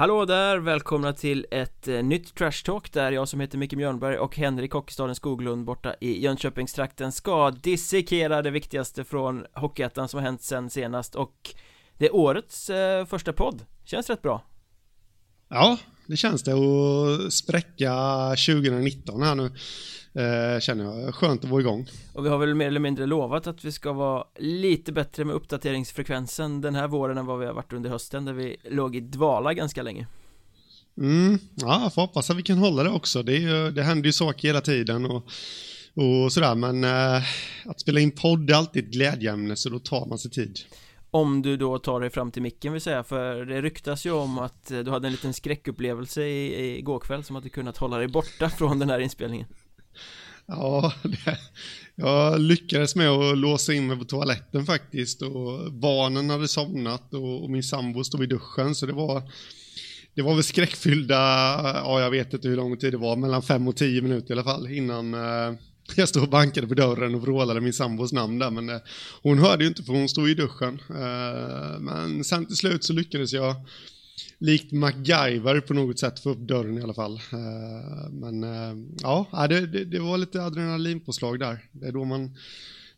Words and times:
Hallå 0.00 0.24
där, 0.24 0.58
välkomna 0.58 1.12
till 1.12 1.46
ett 1.50 1.88
eh, 1.88 2.02
nytt 2.02 2.34
Trash 2.34 2.64
Talk. 2.64 2.92
Där 2.92 3.12
jag 3.12 3.28
som 3.28 3.40
heter 3.40 3.58
Micke 3.58 3.72
Mjörnberg 3.72 4.18
och 4.18 4.36
Henrik 4.36 4.72
Hockeystaden 4.72 5.14
Skoglund 5.14 5.64
borta 5.64 5.94
i 6.00 6.22
Jönköpingstrakten. 6.22 7.12
Ska 7.12 7.50
dissekera 7.50 8.42
det 8.42 8.50
viktigaste 8.50 9.04
från 9.04 9.46
Hockeyettan 9.54 10.08
som 10.08 10.18
har 10.18 10.24
hänt 10.24 10.42
sen 10.42 10.70
senast 10.70 11.14
och 11.14 11.54
det 11.98 12.06
är 12.06 12.14
årets 12.14 12.70
eh, 12.70 13.06
första 13.06 13.32
podd, 13.32 13.64
känns 13.84 14.10
rätt 14.10 14.22
bra. 14.22 14.44
Ja, 15.48 15.78
det 16.06 16.16
känns 16.16 16.42
det. 16.42 16.52
Att 16.52 17.32
spräcka 17.32 17.94
2019 18.28 19.22
här 19.22 19.34
nu 19.34 19.50
eh, 20.14 20.60
Känner 20.60 20.84
jag, 20.84 21.14
skönt 21.14 21.44
att 21.44 21.50
vara 21.50 21.60
igång 21.60 21.86
Och 22.14 22.24
vi 22.24 22.28
har 22.28 22.38
väl 22.38 22.54
mer 22.54 22.66
eller 22.66 22.80
mindre 22.80 23.06
lovat 23.06 23.46
att 23.46 23.64
vi 23.64 23.72
ska 23.72 23.92
vara 23.92 24.24
lite 24.38 24.92
bättre 24.92 25.24
med 25.24 25.34
uppdateringsfrekvensen 25.34 26.60
den 26.60 26.74
här 26.74 26.88
våren 26.88 27.18
än 27.18 27.26
vad 27.26 27.38
vi 27.38 27.46
har 27.46 27.52
varit 27.52 27.72
under 27.72 27.90
hösten 27.90 28.24
där 28.24 28.32
vi 28.32 28.56
låg 28.64 28.96
i 28.96 29.00
dvala 29.00 29.54
ganska 29.54 29.82
länge 29.82 30.06
Mm, 30.98 31.38
ja, 31.54 31.90
får 31.94 32.02
hoppas 32.02 32.30
att 32.30 32.36
vi 32.36 32.42
kan 32.42 32.58
hålla 32.58 32.82
det 32.82 32.90
också. 32.90 33.22
Det, 33.22 33.32
är 33.32 33.40
ju, 33.40 33.70
det 33.70 33.82
händer 33.82 34.06
ju 34.06 34.12
saker 34.12 34.48
hela 34.48 34.60
tiden 34.60 35.06
och, 35.06 35.24
och 35.94 36.32
sådär, 36.32 36.54
men 36.54 36.84
eh, 36.84 37.22
att 37.64 37.80
spela 37.80 38.00
in 38.00 38.10
podd 38.10 38.50
är 38.50 38.54
alltid 38.54 38.84
ett 38.84 38.90
glädjeämne, 38.90 39.56
så 39.56 39.68
då 39.68 39.78
tar 39.78 40.06
man 40.06 40.18
sig 40.18 40.30
tid. 40.30 40.58
Om 41.10 41.42
du 41.42 41.56
då 41.56 41.78
tar 41.78 42.00
dig 42.00 42.10
fram 42.10 42.30
till 42.30 42.42
micken 42.42 42.72
vill 42.72 42.82
säga, 42.82 43.02
för 43.02 43.44
det 43.44 43.62
ryktas 43.62 44.06
ju 44.06 44.10
om 44.10 44.38
att 44.38 44.66
du 44.66 44.90
hade 44.90 45.08
en 45.08 45.12
liten 45.12 45.34
skräckupplevelse 45.34 46.22
i, 46.22 46.54
i 46.54 46.78
igår 46.78 46.98
kväll 46.98 47.24
som 47.24 47.36
att 47.36 47.42
du 47.42 47.48
kunnat 47.48 47.76
hålla 47.76 47.98
dig 47.98 48.08
borta 48.08 48.48
från 48.58 48.78
den 48.78 48.90
här 48.90 48.98
inspelningen 48.98 49.46
Ja, 50.46 50.92
det, 51.02 51.38
jag 51.94 52.40
lyckades 52.40 52.96
med 52.96 53.08
att 53.08 53.38
låsa 53.38 53.72
in 53.72 53.86
mig 53.86 53.98
på 53.98 54.04
toaletten 54.04 54.66
faktiskt 54.66 55.22
och 55.22 55.72
barnen 55.72 56.30
hade 56.30 56.48
somnat 56.48 57.14
och, 57.14 57.42
och 57.44 57.50
min 57.50 57.62
sambo 57.62 58.04
stod 58.04 58.22
i 58.22 58.26
duschen 58.26 58.74
så 58.74 58.86
det 58.86 58.92
var 58.92 59.22
det 60.14 60.22
var 60.22 60.34
väl 60.34 60.44
skräckfyllda, 60.44 61.16
ja 61.74 62.00
jag 62.00 62.10
vet 62.10 62.32
inte 62.32 62.48
hur 62.48 62.56
lång 62.56 62.76
tid 62.76 62.92
det 62.92 62.96
var, 62.96 63.16
mellan 63.16 63.42
fem 63.42 63.68
och 63.68 63.76
tio 63.76 64.02
minuter 64.02 64.30
i 64.30 64.32
alla 64.32 64.44
fall 64.44 64.70
innan 64.70 65.14
eh, 65.14 65.54
jag 65.96 66.08
stod 66.08 66.22
och 66.22 66.28
bankade 66.28 66.66
på 66.66 66.74
dörren 66.74 67.14
och 67.14 67.22
vrålade 67.22 67.60
min 67.60 67.72
sambos 67.72 68.12
namn 68.12 68.38
där 68.38 68.50
men 68.50 68.68
eh, 68.68 68.80
hon 69.22 69.38
hörde 69.38 69.64
ju 69.64 69.68
inte 69.68 69.82
för 69.82 69.92
hon 69.92 70.08
stod 70.08 70.30
i 70.30 70.34
duschen. 70.34 70.80
Eh, 70.90 71.80
men 71.80 72.24
sen 72.24 72.46
till 72.46 72.56
slut 72.56 72.84
så 72.84 72.92
lyckades 72.92 73.32
jag 73.32 73.54
likt 74.38 74.72
MacGyver 74.72 75.60
på 75.60 75.74
något 75.74 75.98
sätt 75.98 76.20
få 76.20 76.30
upp 76.30 76.38
dörren 76.38 76.78
i 76.78 76.82
alla 76.82 76.94
fall. 76.94 77.14
Eh, 77.32 78.10
men 78.10 78.44
eh, 78.44 78.76
ja, 79.02 79.46
det, 79.48 79.66
det, 79.66 79.84
det 79.84 79.98
var 79.98 80.18
lite 80.18 80.42
adrenalinpåslag 80.42 81.38
där. 81.38 81.64
Det 81.72 81.86
är 81.86 81.92
då 81.92 82.04
man 82.04 82.36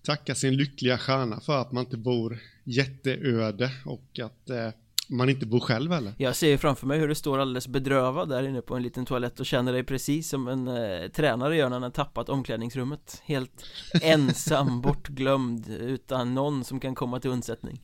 tackar 0.02 0.34
sin 0.34 0.56
lyckliga 0.56 0.98
stjärna 0.98 1.40
för 1.40 1.60
att 1.60 1.72
man 1.72 1.84
inte 1.84 1.96
bor 1.96 2.38
jätteöde 2.64 3.70
och 3.84 4.18
att 4.18 4.50
eh, 4.50 4.70
man 5.08 5.28
inte 5.28 5.46
bor 5.46 5.60
själv 5.60 5.92
heller. 5.92 6.14
Jag 6.18 6.36
ser 6.36 6.56
framför 6.56 6.86
mig 6.86 6.98
hur 6.98 7.08
du 7.08 7.14
står 7.14 7.38
alldeles 7.38 7.68
bedrövad 7.68 8.28
där 8.28 8.42
inne 8.42 8.62
på 8.62 8.76
en 8.76 8.82
liten 8.82 9.04
toalett 9.04 9.40
och 9.40 9.46
känner 9.46 9.72
dig 9.72 9.84
precis 9.84 10.28
som 10.28 10.48
en 10.48 10.68
eh, 10.68 11.08
tränare 11.08 11.56
gör 11.56 11.68
när 11.68 11.76
han 11.76 11.82
har 11.82 11.90
tappat 11.90 12.28
omklädningsrummet 12.28 13.22
Helt 13.24 13.64
ensam, 14.02 14.80
bortglömd, 14.80 15.68
utan 15.68 16.34
någon 16.34 16.64
som 16.64 16.80
kan 16.80 16.94
komma 16.94 17.20
till 17.20 17.30
undsättning 17.30 17.80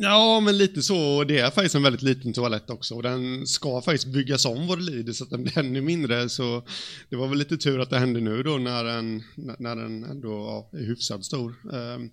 Ja, 0.00 0.40
men 0.40 0.58
lite 0.58 0.82
så. 0.82 1.24
Det 1.24 1.38
är 1.38 1.50
faktiskt 1.50 1.74
en 1.74 1.82
väldigt 1.82 2.02
liten 2.02 2.32
toalett 2.32 2.70
också 2.70 2.94
och 2.94 3.02
den 3.02 3.46
ska 3.46 3.80
faktiskt 3.80 4.06
byggas 4.06 4.44
om 4.44 4.66
vad 4.66 4.78
det 4.78 4.84
lider 4.84 5.12
så 5.12 5.24
att 5.24 5.30
den 5.30 5.42
blir 5.42 5.58
ännu 5.58 5.80
mindre. 5.80 6.28
Så 6.28 6.62
det 7.08 7.16
var 7.16 7.28
väl 7.28 7.38
lite 7.38 7.56
tur 7.56 7.80
att 7.80 7.90
det 7.90 7.98
hände 7.98 8.20
nu 8.20 8.42
då 8.42 8.56
när 8.56 8.84
den, 8.84 9.22
när 9.34 9.76
den 9.76 10.04
ändå 10.04 10.28
ja, 10.28 10.78
är 10.78 10.84
hyfsat 10.84 11.24
stor. 11.24 11.54
Ehm, 11.72 12.10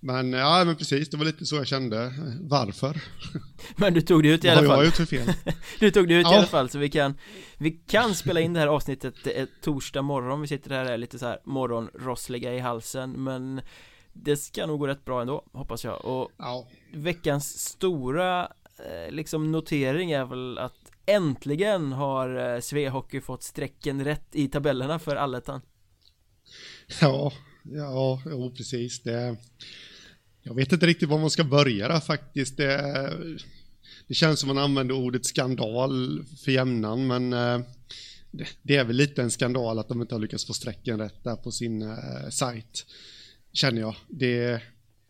men 0.00 0.32
ja, 0.32 0.64
men 0.64 0.76
precis, 0.76 1.08
det 1.08 1.16
var 1.16 1.24
lite 1.24 1.46
så 1.46 1.56
jag 1.56 1.66
kände. 1.66 2.14
Varför? 2.40 3.00
Men 3.76 3.94
du 3.94 4.00
tog 4.00 4.22
det 4.22 4.28
ut 4.28 4.44
i 4.44 4.48
alla 4.48 4.56
fall. 4.56 4.66
Vad 4.66 4.76
har 4.76 4.82
jag 4.82 4.86
gjort 4.86 4.96
för 4.96 5.06
fel? 5.06 5.32
du 5.80 5.90
tog 5.90 6.08
det 6.08 6.14
ut 6.14 6.26
ja. 6.26 6.34
i 6.34 6.36
alla 6.36 6.46
fall 6.46 6.70
så 6.70 6.78
vi 6.78 6.88
kan 6.88 7.14
Vi 7.58 7.70
kan 7.70 8.14
spela 8.14 8.40
in 8.40 8.52
det 8.52 8.60
här 8.60 8.66
avsnittet 8.66 9.14
det 9.24 9.40
är 9.40 9.46
torsdag 9.62 10.02
morgon. 10.02 10.40
Vi 10.40 10.48
sitter 10.48 10.70
här 10.70 10.84
och 10.84 10.90
är 10.90 10.98
lite 10.98 11.18
så 11.18 11.26
här 11.26 11.38
morgonrossliga 11.44 12.54
i 12.54 12.58
halsen 12.58 13.10
men 13.10 13.60
det 14.22 14.36
ska 14.36 14.66
nog 14.66 14.78
gå 14.78 14.86
rätt 14.86 15.04
bra 15.04 15.20
ändå, 15.20 15.44
hoppas 15.52 15.84
jag. 15.84 16.04
Och 16.04 16.30
ja. 16.36 16.68
veckans 16.92 17.58
stora 17.58 18.52
eh, 18.78 19.10
liksom 19.10 19.52
notering 19.52 20.10
är 20.10 20.24
väl 20.24 20.58
att 20.58 20.92
äntligen 21.06 21.92
har 21.92 22.54
eh, 22.54 22.60
Svehockey 22.60 23.20
fått 23.20 23.42
strecken 23.42 24.04
rätt 24.04 24.28
i 24.32 24.48
tabellerna 24.48 24.98
för 24.98 25.16
allettan. 25.16 25.60
Ja, 27.00 27.32
ja, 27.62 28.22
jo 28.26 28.54
precis. 28.56 29.02
Det 29.02 29.36
Jag 30.42 30.54
vet 30.54 30.72
inte 30.72 30.86
riktigt 30.86 31.08
var 31.08 31.18
man 31.18 31.30
ska 31.30 31.44
börja 31.44 31.88
där, 31.88 32.00
faktiskt. 32.00 32.56
Det, 32.56 33.12
det 34.06 34.14
känns 34.14 34.40
som 34.40 34.46
man 34.46 34.58
använder 34.58 34.94
ordet 34.94 35.26
skandal 35.26 36.24
för 36.44 36.52
jämnan 36.52 37.06
men 37.06 37.32
eh, 37.32 37.60
det 38.62 38.76
är 38.76 38.84
väl 38.84 38.96
lite 38.96 39.22
en 39.22 39.30
skandal 39.30 39.78
att 39.78 39.88
de 39.88 40.02
inte 40.02 40.14
har 40.14 40.20
lyckats 40.20 40.46
få 40.46 40.52
strecken 40.52 40.98
rätt 40.98 41.24
där 41.24 41.36
på 41.36 41.50
sin 41.50 41.82
eh, 41.82 42.28
sajt 42.30 42.86
känner 43.52 43.80
jag. 43.80 43.94
Det, 44.08 44.62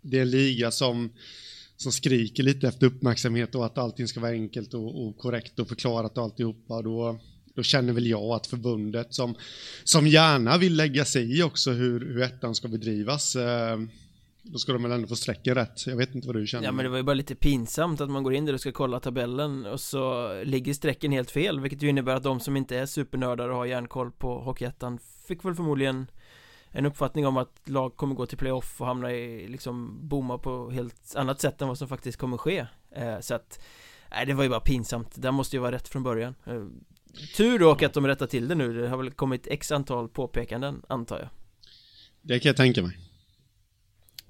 det 0.02 0.18
är 0.18 0.22
en 0.22 0.30
liga 0.30 0.70
som, 0.70 1.10
som 1.76 1.92
skriker 1.92 2.42
lite 2.42 2.68
efter 2.68 2.86
uppmärksamhet 2.86 3.54
och 3.54 3.66
att 3.66 3.78
allting 3.78 4.08
ska 4.08 4.20
vara 4.20 4.32
enkelt 4.32 4.74
och, 4.74 5.06
och 5.06 5.18
korrekt 5.18 5.58
och 5.58 5.68
förklarat 5.68 6.18
och 6.18 6.24
alltihopa. 6.24 6.82
Då, 6.82 7.20
då 7.54 7.62
känner 7.62 7.92
väl 7.92 8.06
jag 8.06 8.24
att 8.24 8.46
förbundet 8.46 9.14
som, 9.14 9.34
som 9.84 10.06
gärna 10.06 10.58
vill 10.58 10.76
lägga 10.76 11.04
sig 11.04 11.38
i 11.38 11.42
också 11.42 11.70
hur, 11.70 12.00
hur 12.00 12.22
ettan 12.22 12.54
ska 12.54 12.68
bedrivas 12.68 13.36
eh, 13.36 13.78
då 14.42 14.58
ska 14.58 14.72
de 14.72 14.82
väl 14.82 14.92
ändå 14.92 15.08
få 15.08 15.16
sträcka 15.16 15.54
rätt, 15.54 15.86
jag 15.86 15.96
vet 15.96 16.14
inte 16.14 16.26
vad 16.26 16.36
du 16.36 16.46
känner 16.46 16.64
Ja 16.64 16.72
men 16.72 16.84
det 16.84 16.88
var 16.88 16.96
ju 16.96 17.02
bara 17.02 17.14
lite 17.14 17.34
pinsamt 17.34 18.00
att 18.00 18.10
man 18.10 18.22
går 18.22 18.34
in 18.34 18.44
där 18.44 18.52
och 18.52 18.60
ska 18.60 18.72
kolla 18.72 19.00
tabellen 19.00 19.66
och 19.66 19.80
så 19.80 20.32
ligger 20.44 20.74
strecken 20.74 21.12
helt 21.12 21.30
fel 21.30 21.60
Vilket 21.60 21.82
ju 21.82 21.88
innebär 21.88 22.14
att 22.14 22.22
de 22.22 22.40
som 22.40 22.56
inte 22.56 22.76
är 22.76 22.86
supernördar 22.86 23.48
och 23.48 23.56
har 23.56 23.66
järnkoll 23.66 24.10
på 24.10 24.38
Hockeyettan 24.38 24.98
Fick 25.28 25.44
väl 25.44 25.54
förmodligen 25.54 26.06
en 26.78 26.86
uppfattning 26.86 27.26
om 27.26 27.36
att 27.36 27.60
lag 27.64 27.96
kommer 27.96 28.14
gå 28.14 28.26
till 28.26 28.38
playoff 28.38 28.80
och 28.80 28.86
hamna 28.86 29.12
i 29.12 29.48
liksom 29.48 29.98
bomma 30.08 30.38
på 30.38 30.70
helt 30.70 31.14
annat 31.16 31.40
sätt 31.40 31.62
än 31.62 31.68
vad 31.68 31.78
som 31.78 31.88
faktiskt 31.88 32.18
kommer 32.18 32.36
ske. 32.36 32.66
Eh, 32.90 33.20
Så 33.20 33.34
att 33.34 33.60
Nej 34.10 34.26
det 34.26 34.34
var 34.34 34.42
ju 34.42 34.48
bara 34.50 34.60
pinsamt, 34.60 35.08
det 35.14 35.30
måste 35.32 35.56
ju 35.56 35.60
vara 35.60 35.72
rätt 35.72 35.88
från 35.88 36.02
början. 36.02 36.34
Eh, 36.46 36.64
Tur 37.36 37.58
dock 37.58 37.82
att 37.82 37.92
de 37.92 38.06
rättar 38.06 38.26
till 38.26 38.48
det 38.48 38.54
nu, 38.54 38.80
det 38.80 38.88
har 38.88 38.96
väl 38.96 39.10
kommit 39.10 39.46
x 39.46 39.72
antal 39.72 40.08
påpekanden 40.08 40.82
antar 40.88 41.18
jag. 41.18 41.28
Det 42.22 42.38
kan 42.40 42.48
jag 42.48 42.56
tänka 42.56 42.82
mig. 42.82 42.98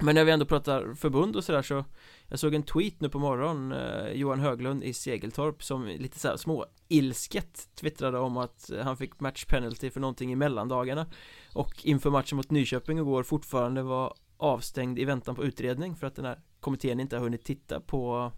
Men 0.01 0.15
när 0.15 0.25
vi 0.25 0.33
ändå 0.33 0.45
pratar 0.45 0.95
förbund 0.95 1.37
och 1.37 1.45
sådär 1.45 1.63
så 1.63 1.85
Jag 2.29 2.39
såg 2.39 2.55
en 2.55 2.63
tweet 2.63 3.01
nu 3.01 3.09
på 3.09 3.19
morgonen 3.19 3.73
eh, 3.73 4.13
Johan 4.13 4.41
Höglund 4.41 4.85
i 4.85 4.93
Segeltorp 4.93 5.63
som 5.63 5.87
lite 5.87 6.19
såhär 6.19 6.37
små 6.37 6.67
ilsket 6.89 7.69
twittrade 7.75 8.19
om 8.19 8.37
att 8.37 8.71
han 8.83 8.97
fick 8.97 9.21
match 9.21 9.45
penalty 9.45 9.91
för 9.91 10.01
någonting 10.01 10.33
i 10.33 10.37
mellandagarna. 10.37 11.07
Och 11.53 11.87
inför 11.87 12.11
matchen 12.11 12.37
mot 12.37 12.51
Nyköping 12.51 12.99
igår 12.99 13.23
fortfarande 13.23 13.83
var 13.83 14.15
avstängd 14.37 14.99
i 14.99 15.05
väntan 15.05 15.35
på 15.35 15.45
utredning 15.45 15.97
för 15.97 16.07
att 16.07 16.17
den 16.17 16.25
här 16.25 16.41
kommittén 16.61 17.01
inte 17.01 17.17
har 17.17 17.23
hunnit 17.23 17.45
titta 17.45 17.81
på 17.81 18.33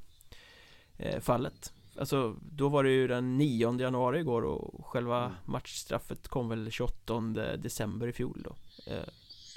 eh, 0.96 1.20
fallet. 1.20 1.72
Alltså 1.98 2.36
då 2.42 2.68
var 2.68 2.84
det 2.84 2.90
ju 2.90 3.08
den 3.08 3.38
9 3.38 3.80
januari 3.80 4.20
igår 4.20 4.42
och 4.42 4.86
själva 4.86 5.24
mm. 5.24 5.32
matchstraffet 5.44 6.28
kom 6.28 6.48
väl 6.48 6.70
28 6.70 7.20
december 7.56 8.06
i 8.06 8.12
fjol 8.12 8.42
då 8.44 8.54
eh, 8.92 9.08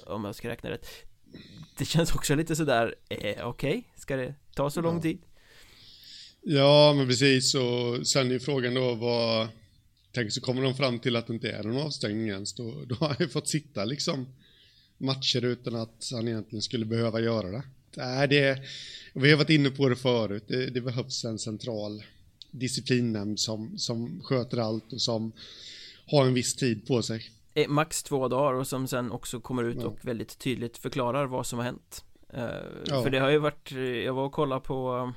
Om 0.07 0.25
jag 0.25 0.35
ska 0.35 0.50
räkna 0.50 0.69
rätt 0.69 1.12
Det 1.77 1.85
känns 1.85 2.15
också 2.15 2.35
lite 2.35 2.56
sådär, 2.56 2.95
eh, 3.09 3.18
okej, 3.19 3.44
okay, 3.44 3.83
ska 3.95 4.15
det 4.15 4.35
ta 4.56 4.69
så 4.69 4.81
lång 4.81 5.01
tid? 5.01 5.21
Ja 6.41 6.94
men 6.97 7.07
precis 7.07 7.56
och 7.56 8.07
sen 8.07 8.31
är 8.31 8.39
frågan 8.39 8.74
då 8.74 8.95
vad 8.95 9.47
Tänk 10.15 10.31
så 10.31 10.41
kommer 10.41 10.62
de 10.62 10.75
fram 10.75 11.00
till 11.00 11.15
att 11.15 11.27
det 11.27 11.33
inte 11.33 11.51
är 11.51 11.63
någon 11.63 11.81
avstängning 11.81 12.27
ens. 12.27 12.53
Då, 12.53 12.85
då 12.85 12.95
har 12.95 13.07
han 13.07 13.18
ju 13.19 13.27
fått 13.27 13.47
sitta 13.47 13.85
liksom 13.85 14.27
matcher 14.97 15.45
utan 15.45 15.75
att 15.75 16.09
han 16.12 16.27
egentligen 16.27 16.62
skulle 16.62 16.85
behöva 16.85 17.19
göra 17.19 17.51
det. 17.51 17.63
Nej, 17.95 18.27
det 18.27 18.62
vi 19.13 19.29
har 19.29 19.38
varit 19.38 19.50
inne 19.50 19.69
på 19.69 19.89
det 19.89 19.95
förut. 19.95 20.44
Det, 20.47 20.69
det 20.69 20.81
behövs 20.81 21.25
en 21.25 21.39
central 21.39 22.03
disciplinnämnd 22.51 23.39
som, 23.39 23.77
som 23.77 24.21
sköter 24.24 24.57
allt 24.57 24.94
och 24.94 25.01
som 25.01 25.31
har 26.06 26.25
en 26.25 26.33
viss 26.33 26.56
tid 26.56 26.88
på 26.88 27.03
sig. 27.03 27.31
Eh, 27.53 27.67
max 27.67 28.03
två 28.03 28.27
dagar 28.27 28.53
och 28.53 28.67
som 28.67 28.88
sen 28.88 29.11
också 29.11 29.39
kommer 29.39 29.63
ut 29.63 29.77
ja. 29.81 29.88
och 29.88 30.05
väldigt 30.05 30.39
tydligt 30.39 30.77
förklarar 30.77 31.25
vad 31.25 31.45
som 31.45 31.59
har 31.59 31.65
hänt. 31.65 32.05
Uh, 32.33 32.44
ja. 32.85 33.03
För 33.03 33.09
det 33.09 33.19
har 33.19 33.29
ju 33.29 33.38
varit, 33.38 33.71
jag 34.05 34.13
var 34.13 34.25
och 34.25 34.31
kollade 34.31 34.61
på 34.61 35.13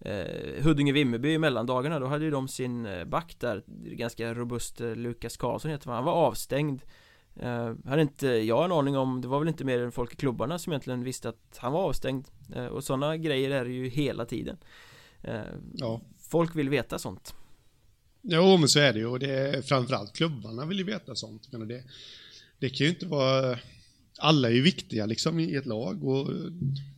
eh, 0.00 0.64
Huddinge-Vimmerby 0.64 1.28
i 1.28 1.38
mellandagarna 1.38 1.98
Då 1.98 2.06
hade 2.06 2.24
ju 2.24 2.30
de 2.30 2.48
sin 2.48 2.86
eh, 2.86 3.04
back 3.04 3.36
där 3.38 3.62
Ganska 3.84 4.34
robust 4.34 4.80
eh, 4.80 4.94
Lukas 4.94 5.36
Karlsson 5.36 5.70
heter 5.70 5.86
han 5.86 5.94
Han 5.94 6.04
var 6.04 6.12
avstängd 6.12 6.82
eh, 7.36 7.74
Hade 7.84 8.02
inte 8.02 8.26
jag 8.26 8.64
en 8.64 8.72
aning 8.72 8.96
om 8.96 9.20
Det 9.20 9.28
var 9.28 9.38
väl 9.38 9.48
inte 9.48 9.64
mer 9.64 9.78
än 9.78 9.92
folk 9.92 10.12
i 10.12 10.16
klubbarna 10.16 10.58
som 10.58 10.72
egentligen 10.72 11.04
visste 11.04 11.28
att 11.28 11.58
han 11.58 11.72
var 11.72 11.80
avstängd 11.80 12.28
eh, 12.54 12.66
Och 12.66 12.84
sådana 12.84 13.16
grejer 13.16 13.50
är 13.50 13.64
det 13.64 13.72
ju 13.72 13.88
hela 13.88 14.24
tiden 14.24 14.56
eh, 15.22 15.40
ja. 15.74 16.00
Folk 16.18 16.56
vill 16.56 16.68
veta 16.68 16.98
sånt 16.98 17.34
Jo 18.22 18.56
men 18.56 18.68
så 18.68 18.78
är 18.78 18.92
det 18.92 18.98
ju. 18.98 19.06
Och 19.06 19.18
det 19.18 19.30
är 19.30 19.62
framförallt 19.62 20.16
klubbarna 20.16 20.66
vill 20.66 20.78
ju 20.78 20.84
veta 20.84 21.14
sånt. 21.14 21.52
Men 21.52 21.68
det, 21.68 21.82
det 22.58 22.70
kan 22.70 22.86
ju 22.86 22.90
inte 22.90 23.06
vara 23.06 23.58
Alla 24.18 24.48
är 24.48 24.52
ju 24.52 24.62
viktiga 24.62 25.06
liksom 25.06 25.40
i 25.40 25.54
ett 25.54 25.66
lag. 25.66 26.04
Och 26.04 26.26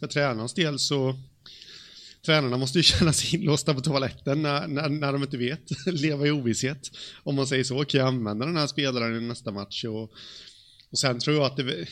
för 0.01 0.07
tränarens 0.07 0.55
del 0.55 0.79
så 0.79 1.19
tränarna 2.27 2.57
måste 2.57 2.79
ju 2.79 2.83
känna 2.83 3.13
sig 3.13 3.41
inlåsta 3.41 3.75
på 3.75 3.81
toaletten 3.81 4.43
när, 4.43 4.69
när, 4.69 4.89
när 4.89 5.13
de 5.13 5.23
inte 5.23 5.37
vet, 5.37 5.87
leva 5.87 6.27
i 6.27 6.31
ovisshet. 6.31 6.91
Om 7.23 7.35
man 7.35 7.47
säger 7.47 7.65
så, 7.65 7.85
kan 7.85 8.01
jag 8.01 8.09
använda 8.09 8.47
den 8.47 8.57
här 8.57 8.67
spelaren 8.67 9.17
i 9.17 9.21
nästa 9.21 9.51
match? 9.51 9.85
Och, 9.85 10.13
och 10.91 10.99
sen 10.99 11.21
tror 11.21 11.37
jag 11.37 11.45
att 11.45 11.57
det, 11.57 11.87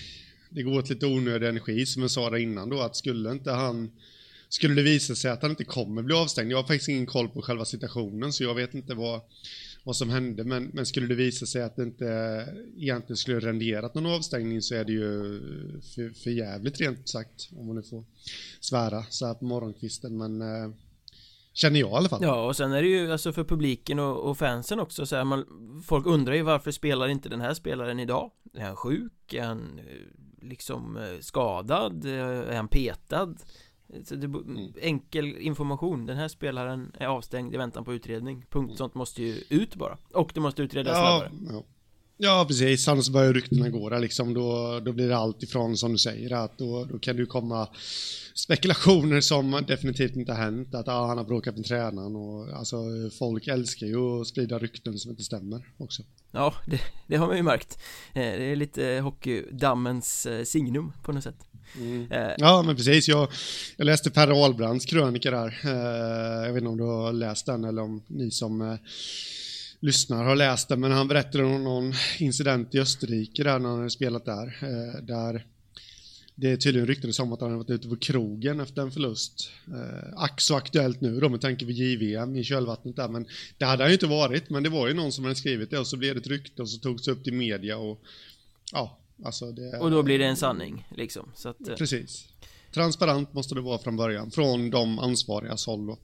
det 0.50 0.62
går 0.62 0.78
åt 0.78 0.90
lite 0.90 1.06
onödig 1.06 1.48
energi, 1.48 1.86
som 1.86 2.02
jag 2.02 2.10
sa 2.10 2.30
där 2.30 2.38
innan 2.38 2.68
då, 2.68 2.80
att 2.80 2.96
skulle 2.96 3.32
inte 3.32 3.50
han 3.50 3.90
skulle 4.48 4.74
det 4.74 4.82
visa 4.82 5.14
sig 5.14 5.30
att 5.30 5.42
han 5.42 5.50
inte 5.50 5.64
kommer 5.64 6.02
bli 6.02 6.14
avstängd, 6.14 6.52
jag 6.52 6.56
har 6.56 6.64
faktiskt 6.64 6.88
ingen 6.88 7.06
koll 7.06 7.28
på 7.28 7.42
själva 7.42 7.64
situationen 7.64 8.32
så 8.32 8.44
jag 8.44 8.54
vet 8.54 8.74
inte 8.74 8.94
vad, 8.94 9.20
vad 9.84 9.96
som 9.96 10.10
hände, 10.10 10.44
men, 10.44 10.70
men 10.72 10.86
skulle 10.86 11.06
det 11.06 11.14
visa 11.14 11.46
sig 11.46 11.62
att 11.62 11.76
det 11.76 11.82
inte 11.82 12.04
egentligen 12.76 13.16
skulle 13.16 13.40
renderat 13.40 13.94
någon 13.94 14.06
avstängning 14.06 14.62
så 14.62 14.74
är 14.74 14.84
det 14.84 14.92
ju 14.92 15.40
för, 15.94 16.22
för 16.22 16.30
jävligt 16.30 16.80
rent 16.80 17.08
sagt, 17.08 17.48
om 17.56 17.66
man 17.66 17.76
nu 17.76 17.82
får 17.82 18.04
svära 18.60 19.04
så 19.10 19.26
här 19.26 19.34
på 19.34 19.44
morgonkvisten, 19.44 20.16
men 20.16 20.42
eh, 20.42 20.70
Känner 21.52 21.80
jag 21.80 21.90
i 21.90 21.94
alla 21.94 22.08
fall 22.08 22.22
Ja 22.22 22.46
och 22.46 22.56
sen 22.56 22.72
är 22.72 22.82
det 22.82 22.88
ju 22.88 23.12
alltså 23.12 23.32
för 23.32 23.44
publiken 23.44 23.98
och, 23.98 24.30
och 24.30 24.38
fansen 24.38 24.80
också 24.80 25.06
så 25.06 25.16
här, 25.16 25.24
man, 25.24 25.44
Folk 25.86 26.06
undrar 26.06 26.34
ju 26.34 26.42
varför 26.42 26.70
spelar 26.70 27.08
inte 27.08 27.28
den 27.28 27.40
här 27.40 27.54
spelaren 27.54 28.00
idag? 28.00 28.30
Är 28.54 28.64
han 28.64 28.76
sjuk? 28.76 29.34
Är 29.34 29.42
han 29.42 29.78
eh, 29.78 30.46
liksom 30.48 30.96
eh, 30.96 31.20
skadad? 31.20 32.04
Eh, 32.04 32.12
är 32.12 32.56
han 32.56 32.68
petad? 32.68 33.34
Så 34.04 34.14
det, 34.14 34.26
mm. 34.26 34.72
enkel 34.80 35.36
information, 35.36 36.06
den 36.06 36.16
här 36.16 36.28
spelaren 36.28 36.92
är 36.98 37.06
avstängd 37.06 37.54
i 37.54 37.56
väntan 37.56 37.84
på 37.84 37.94
utredning. 37.94 38.44
Punkt, 38.50 38.78
sånt 38.78 38.94
måste 38.94 39.22
ju 39.22 39.42
ut 39.48 39.74
bara. 39.74 39.98
Och 40.12 40.30
det 40.34 40.40
måste 40.40 40.62
utredas 40.62 40.96
ja, 40.96 41.28
snabbare. 41.28 41.54
ja. 41.54 41.64
ja, 42.16 42.44
precis, 42.48 42.88
annars 42.88 43.08
börjar 43.08 43.32
ryktena 43.32 43.68
gå 43.68 43.98
liksom. 43.98 44.34
Då, 44.34 44.80
då 44.84 44.92
blir 44.92 45.08
det 45.08 45.16
allt 45.16 45.42
ifrån 45.42 45.76
som 45.76 45.92
du 45.92 45.98
säger 45.98 46.32
att 46.32 46.58
då, 46.58 46.84
då 46.84 46.98
kan 46.98 47.16
det 47.16 47.26
komma 47.26 47.68
spekulationer 48.34 49.20
som 49.20 49.64
definitivt 49.66 50.16
inte 50.16 50.32
har 50.32 50.42
hänt. 50.42 50.74
Att 50.74 50.88
ah, 50.88 51.06
han 51.06 51.18
har 51.18 51.24
bråkat 51.24 51.56
med 51.56 51.64
tränaren 51.64 52.16
och 52.16 52.58
alltså 52.58 52.76
folk 53.18 53.46
älskar 53.46 53.86
ju 53.86 54.20
att 54.20 54.26
sprida 54.26 54.58
rykten 54.58 54.98
som 54.98 55.10
inte 55.10 55.22
stämmer 55.24 55.72
också. 55.76 56.02
Ja, 56.30 56.54
det, 56.66 56.80
det 57.06 57.16
har 57.16 57.26
man 57.26 57.36
ju 57.36 57.42
märkt. 57.42 57.78
Eh, 58.14 58.22
Det 58.22 58.44
är 58.44 58.56
lite 58.56 59.00
hockeydammens 59.02 60.26
eh, 60.26 60.44
signum 60.44 60.92
på 61.02 61.12
något 61.12 61.24
sätt 61.24 61.47
Mm. 61.76 62.12
Eh. 62.12 62.34
Ja, 62.38 62.62
men 62.62 62.76
precis. 62.76 63.08
Jag, 63.08 63.28
jag 63.76 63.84
läste 63.84 64.10
Per 64.10 64.44
Ahlbrands 64.44 64.84
krönika 64.84 65.30
där. 65.30 65.60
Eh, 65.64 66.46
jag 66.46 66.52
vet 66.52 66.62
inte 66.62 66.68
om 66.68 66.76
du 66.76 66.84
har 66.84 67.12
läst 67.12 67.46
den 67.46 67.64
eller 67.64 67.82
om 67.82 68.02
ni 68.06 68.30
som 68.30 68.60
eh, 68.60 68.76
lyssnar 69.80 70.24
har 70.24 70.36
läst 70.36 70.68
den, 70.68 70.80
men 70.80 70.92
han 70.92 71.08
berättade 71.08 71.44
om 71.44 71.64
någon 71.64 71.94
incident 72.18 72.74
i 72.74 72.80
Österrike 72.80 73.44
där 73.44 73.58
när 73.58 73.68
han 73.68 73.78
hade 73.78 73.90
spelat 73.90 74.24
där. 74.24 74.58
Där 75.02 75.44
det 76.40 76.50
är 76.50 76.56
tydligen 76.56 76.86
ryktades 76.86 77.18
om 77.18 77.32
att 77.32 77.40
han 77.40 77.56
varit 77.56 77.70
ute 77.70 77.88
på 77.88 77.96
krogen 77.96 78.60
efter 78.60 78.82
en 78.82 78.90
förlust. 78.90 79.50
Eh, 79.66 80.22
ack 80.22 80.40
så 80.40 80.56
aktuellt 80.56 81.00
nu 81.00 81.20
då 81.20 81.28
med 81.28 81.40
tanke 81.40 81.64
på 81.64 81.70
JVM 81.70 82.36
i 82.36 82.44
kölvattnet 82.44 82.96
där, 82.96 83.08
men 83.08 83.26
det 83.58 83.64
hade 83.64 83.82
han 83.82 83.90
ju 83.90 83.94
inte 83.94 84.06
varit, 84.06 84.50
men 84.50 84.62
det 84.62 84.68
var 84.68 84.88
ju 84.88 84.94
någon 84.94 85.12
som 85.12 85.24
hade 85.24 85.36
skrivit 85.36 85.70
det 85.70 85.78
och 85.78 85.86
så 85.86 85.96
blev 85.96 86.14
det 86.14 86.20
ett 86.20 86.26
rykte 86.26 86.62
och 86.62 86.70
så 86.70 86.78
togs 86.78 87.04
det 87.04 87.10
upp 87.10 87.24
till 87.24 87.32
media 87.32 87.76
och 87.76 88.02
ja, 88.72 88.98
Alltså 89.24 89.52
det, 89.52 89.78
och 89.78 89.90
då 89.90 90.02
blir 90.02 90.18
det 90.18 90.26
en 90.26 90.36
sanning 90.36 90.88
liksom. 90.96 91.30
Så 91.34 91.48
att, 91.48 91.68
eh, 91.68 91.74
Precis. 91.74 92.28
Transparent 92.74 93.32
måste 93.32 93.54
det 93.54 93.60
vara 93.60 93.78
från 93.78 93.96
början 93.96 94.30
Från 94.30 94.70
de 94.70 94.98
ansvariga 94.98 95.56
håll 95.66 95.86
då. 95.86 95.98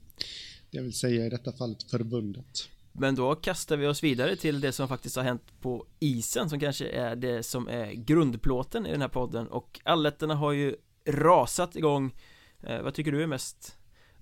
Det 0.71 0.81
vill 0.81 0.93
säga 0.93 1.25
i 1.25 1.29
detta 1.29 1.51
fallet 1.51 1.83
förbundet. 1.83 2.69
Men 2.91 3.15
då 3.15 3.35
kastar 3.35 3.77
vi 3.77 3.87
oss 3.87 4.03
vidare 4.03 4.35
till 4.35 4.61
det 4.61 4.71
som 4.71 4.87
faktiskt 4.87 5.15
har 5.15 5.23
hänt 5.23 5.61
på 5.61 5.85
isen 5.99 6.49
Som 6.49 6.59
kanske 6.59 6.87
är 6.87 7.15
det 7.15 7.43
som 7.43 7.67
är 7.67 7.91
grundplåten 7.91 8.85
i 8.85 8.91
den 8.91 9.01
här 9.01 9.07
podden. 9.07 9.47
Och 9.47 9.79
alletterna 9.83 10.35
har 10.35 10.51
ju 10.51 10.75
rasat 11.05 11.75
igång 11.75 12.15
eh, 12.63 12.81
Vad 12.81 12.93
tycker 12.93 13.11
du 13.11 13.23
är 13.23 13.27
mest 13.27 13.77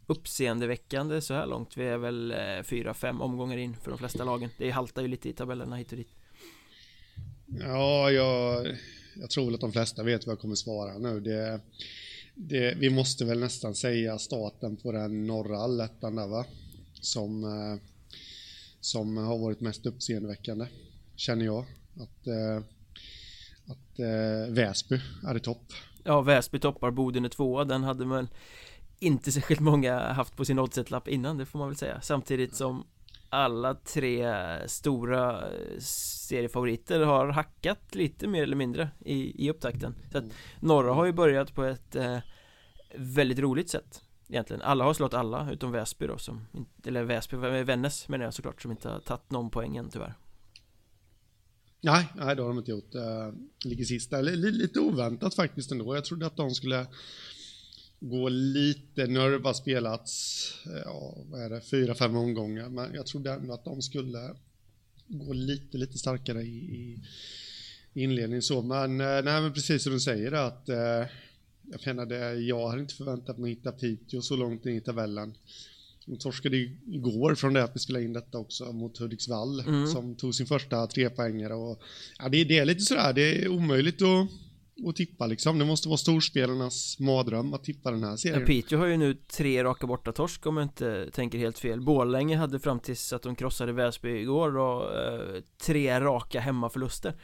uppseendeväckande 0.07 1.21
så 1.21 1.33
här 1.33 1.47
långt? 1.47 1.77
Vi 1.77 1.87
är 1.87 1.97
väl 1.97 2.31
eh, 2.31 2.63
fyra, 2.63 2.93
fem 2.93 3.21
omgångar 3.21 3.57
in 3.57 3.75
för 3.75 3.91
de 3.91 3.97
flesta 3.97 4.23
lagen. 4.23 4.49
Det 4.57 4.71
haltar 4.71 5.01
ju 5.01 5.07
lite 5.07 5.29
i 5.29 5.33
tabellerna 5.33 5.75
hit 5.75 5.91
och 5.91 5.97
dit 5.97 6.13
Ja, 7.45 8.11
jag, 8.11 8.67
jag 9.15 9.29
tror 9.29 9.45
väl 9.45 9.53
att 9.55 9.61
de 9.61 9.71
flesta 9.71 10.03
vet 10.03 10.25
vad 10.25 10.33
jag 10.33 10.39
kommer 10.39 10.55
svara 10.55 10.97
nu. 10.97 11.19
Det, 11.19 11.59
det, 12.35 12.75
vi 12.77 12.89
måste 12.89 13.25
väl 13.25 13.39
nästan 13.39 13.75
säga 13.75 14.19
starten 14.19 14.77
på 14.77 14.91
den 14.91 15.27
norra 15.27 15.57
allettan 15.57 16.15
där 16.15 16.27
va? 16.27 16.45
Som, 16.93 17.43
eh, 17.43 17.81
som 18.79 19.17
har 19.17 19.37
varit 19.37 19.61
mest 19.61 19.85
uppseendeväckande, 19.85 20.65
känner 21.15 21.45
jag. 21.45 21.65
Att, 21.95 22.27
eh, 22.27 22.57
att 23.65 23.99
eh, 23.99 24.53
Väsby 24.53 25.01
är 25.27 25.37
i 25.37 25.39
topp. 25.39 25.73
Ja, 26.03 26.21
Väsby 26.21 26.59
toppar, 26.59 26.91
Boden 26.91 27.25
är 27.25 27.29
tvåa. 27.29 27.65
Den 27.65 27.83
hade 27.83 28.05
väl 28.05 28.27
inte 28.99 29.31
särskilt 29.31 29.61
många 29.61 29.99
haft 29.99 30.35
på 30.35 30.45
sin 30.45 30.59
oddset-lapp 30.59 31.07
innan, 31.07 31.37
det 31.37 31.45
får 31.45 31.59
man 31.59 31.67
väl 31.67 31.77
säga. 31.77 32.01
Samtidigt 32.01 32.55
som 32.55 32.83
alla 33.33 33.75
tre 33.75 34.29
stora 34.67 35.43
seriefavoriter 35.79 36.99
har 36.99 37.27
hackat 37.27 37.95
lite 37.95 38.27
mer 38.27 38.43
eller 38.43 38.55
mindre 38.55 38.89
i, 38.99 39.45
i 39.45 39.49
upptakten. 39.49 39.95
Så 40.11 40.17
att 40.17 40.23
norra 40.59 40.93
har 40.93 41.05
ju 41.05 41.11
börjat 41.11 41.55
på 41.55 41.63
ett 41.63 41.95
eh, 41.95 42.17
väldigt 42.95 43.39
roligt 43.39 43.69
sätt 43.69 44.01
Egentligen, 44.29 44.61
alla 44.61 44.83
har 44.83 44.93
slått 44.93 45.13
alla 45.13 45.51
utom 45.51 45.71
Väsby 45.71 46.07
då 46.07 46.17
som 46.17 46.47
Eller 46.85 47.03
Väsby, 47.03 47.37
Vännäs 47.37 48.07
menar 48.07 48.25
jag 48.25 48.33
såklart 48.33 48.61
som 48.61 48.71
inte 48.71 48.89
har 48.89 48.99
tagit 48.99 49.31
någon 49.31 49.49
poäng 49.49 49.77
än 49.77 49.89
tyvärr. 49.89 50.13
Nej, 51.81 52.07
nej 52.15 52.35
det 52.35 52.41
har 52.41 52.49
de 52.49 52.57
inte 52.57 52.71
gjort. 52.71 52.95
Uh, 52.95 53.01
ligger 53.65 53.85
sista, 53.85 54.21
lite 54.21 54.79
oväntat 54.79 55.35
faktiskt 55.35 55.71
ändå. 55.71 55.95
Jag 55.95 56.05
trodde 56.05 56.25
att 56.25 56.37
de 56.37 56.51
skulle 56.51 56.87
gå 58.03 58.29
lite, 58.29 59.07
nu 59.07 59.19
har 59.19 59.31
det 59.31 59.53
spelats, 59.53 60.43
ja, 60.85 61.17
vad 61.29 61.41
är 61.41 61.49
det, 61.49 61.61
fyra, 61.61 61.95
fem 61.95 62.15
omgångar, 62.15 62.69
men 62.69 62.93
jag 62.93 63.05
trodde 63.05 63.31
ändå 63.31 63.53
att 63.53 63.65
de 63.65 63.81
skulle 63.81 64.35
gå 65.07 65.33
lite, 65.33 65.77
lite 65.77 65.97
starkare 65.97 66.41
i, 66.41 66.99
i 67.93 68.03
inledningen 68.03 68.41
så, 68.41 68.61
men 68.61 69.01
eh, 69.01 69.23
nej, 69.23 69.41
men 69.41 69.53
precis 69.53 69.83
som 69.83 69.93
du 69.93 69.99
säger 69.99 70.31
att 70.31 70.69
eh, 70.69 71.07
jag 71.71 71.85
menade, 71.85 72.33
jag 72.33 72.69
hade 72.69 72.81
inte 72.81 72.95
förväntat 72.95 73.37
mig 73.37 73.51
att 73.51 73.57
hitta 73.57 73.71
Piteå 73.71 74.21
så 74.21 74.35
långt 74.35 74.65
in 74.65 74.75
i 74.75 74.81
tabellen. 74.81 75.33
De 76.05 76.17
torskade 76.17 76.57
igår 76.87 77.35
från 77.35 77.53
det 77.53 77.63
att 77.63 77.75
vi 77.75 77.79
spelade 77.79 78.05
in 78.05 78.13
detta 78.13 78.37
också 78.37 78.71
mot 78.71 78.97
Hudiksvall 78.97 79.59
mm. 79.59 79.87
som 79.87 80.15
tog 80.15 80.35
sin 80.35 80.45
första 80.45 80.87
trepoängare 80.87 81.53
och 81.53 81.81
ja, 82.19 82.29
det, 82.29 82.43
det 82.43 82.57
är 82.57 82.65
lite 82.65 82.81
sådär, 82.81 83.13
det 83.13 83.43
är 83.43 83.47
omöjligt 83.47 84.01
att 84.01 84.29
att 84.89 84.95
tippa 84.95 85.27
liksom. 85.27 85.59
Det 85.59 85.65
måste 85.65 85.87
vara 85.87 85.97
storspelarnas 85.97 86.99
mardröm 86.99 87.53
att 87.53 87.63
tippa 87.63 87.91
den 87.91 88.03
här 88.03 88.15
serien. 88.15 88.39
Ja, 88.39 88.45
Piteå 88.45 88.79
har 88.79 88.85
ju 88.85 88.97
nu 88.97 89.13
tre 89.13 89.63
raka 89.63 89.87
bortatorsk 89.87 90.45
om 90.45 90.57
jag 90.57 90.65
inte 90.65 91.09
tänker 91.11 91.37
helt 91.37 91.59
fel. 91.59 91.81
Borlänge 91.81 92.37
hade 92.37 92.59
fram 92.59 92.79
tills 92.79 93.13
att 93.13 93.21
de 93.21 93.35
krossade 93.35 93.71
Väsby 93.71 94.09
igår 94.09 94.57
och 94.57 94.95
eh, 94.95 95.41
tre 95.65 95.99
raka 95.99 96.39
hemmaförluster. 96.39 97.15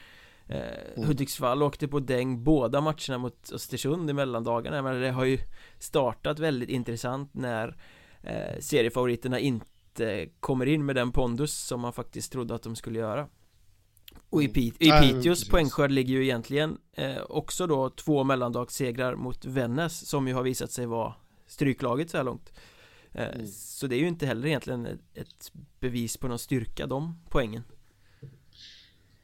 Eh, 0.47 0.95
mm. 0.95 1.07
Hudiksvall 1.07 1.63
åkte 1.63 1.87
på 1.87 1.99
däng 1.99 2.43
båda 2.43 2.81
matcherna 2.81 3.17
mot 3.17 3.51
Östersund 3.53 4.09
i 4.09 4.13
mellandagarna. 4.13 4.81
Men 4.81 5.01
det 5.01 5.11
har 5.11 5.25
ju 5.25 5.39
startat 5.79 6.39
väldigt 6.39 6.69
intressant 6.69 7.33
när 7.33 7.77
eh, 8.23 8.59
seriefavoriterna 8.59 9.39
inte 9.39 10.29
kommer 10.39 10.65
in 10.65 10.85
med 10.85 10.95
den 10.95 11.11
pondus 11.11 11.53
som 11.53 11.81
man 11.81 11.93
faktiskt 11.93 12.31
trodde 12.31 12.55
att 12.55 12.63
de 12.63 12.75
skulle 12.75 12.99
göra. 12.99 13.27
Och 14.29 14.41
i, 14.41 14.45
mm. 14.45 14.53
Pit 14.53 14.75
i 14.79 14.91
Piteås 14.91 15.49
poängskörd 15.49 15.91
ligger 15.91 16.13
ju 16.13 16.23
egentligen 16.23 16.77
eh, 16.93 17.21
också 17.29 17.67
då 17.67 17.89
två 17.89 18.23
mellandagssegrar 18.23 19.15
mot 19.15 19.45
Vännäs 19.45 20.07
som 20.07 20.27
ju 20.27 20.33
har 20.33 20.43
visat 20.43 20.71
sig 20.71 20.85
vara 20.85 21.13
stryklaget 21.47 22.09
så 22.09 22.17
här 22.17 22.23
långt. 22.23 22.51
Eh, 23.11 23.27
mm. 23.27 23.47
Så 23.47 23.87
det 23.87 23.95
är 23.95 23.99
ju 23.99 24.07
inte 24.07 24.25
heller 24.25 24.47
egentligen 24.47 24.85
ett 25.13 25.51
bevis 25.79 26.17
på 26.17 26.27
någon 26.27 26.39
styrka 26.39 26.87
de 26.87 27.21
poängen. 27.29 27.63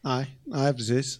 Nej, 0.01 0.37
nej 0.43 0.73
precis. 0.73 1.19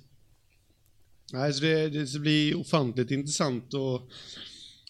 Nej, 1.34 1.54
så 1.54 1.62
det, 1.62 1.90
det 1.90 2.20
blir 2.20 2.58
ofantligt 2.58 3.12
intressant 3.12 3.74
att, 3.74 4.02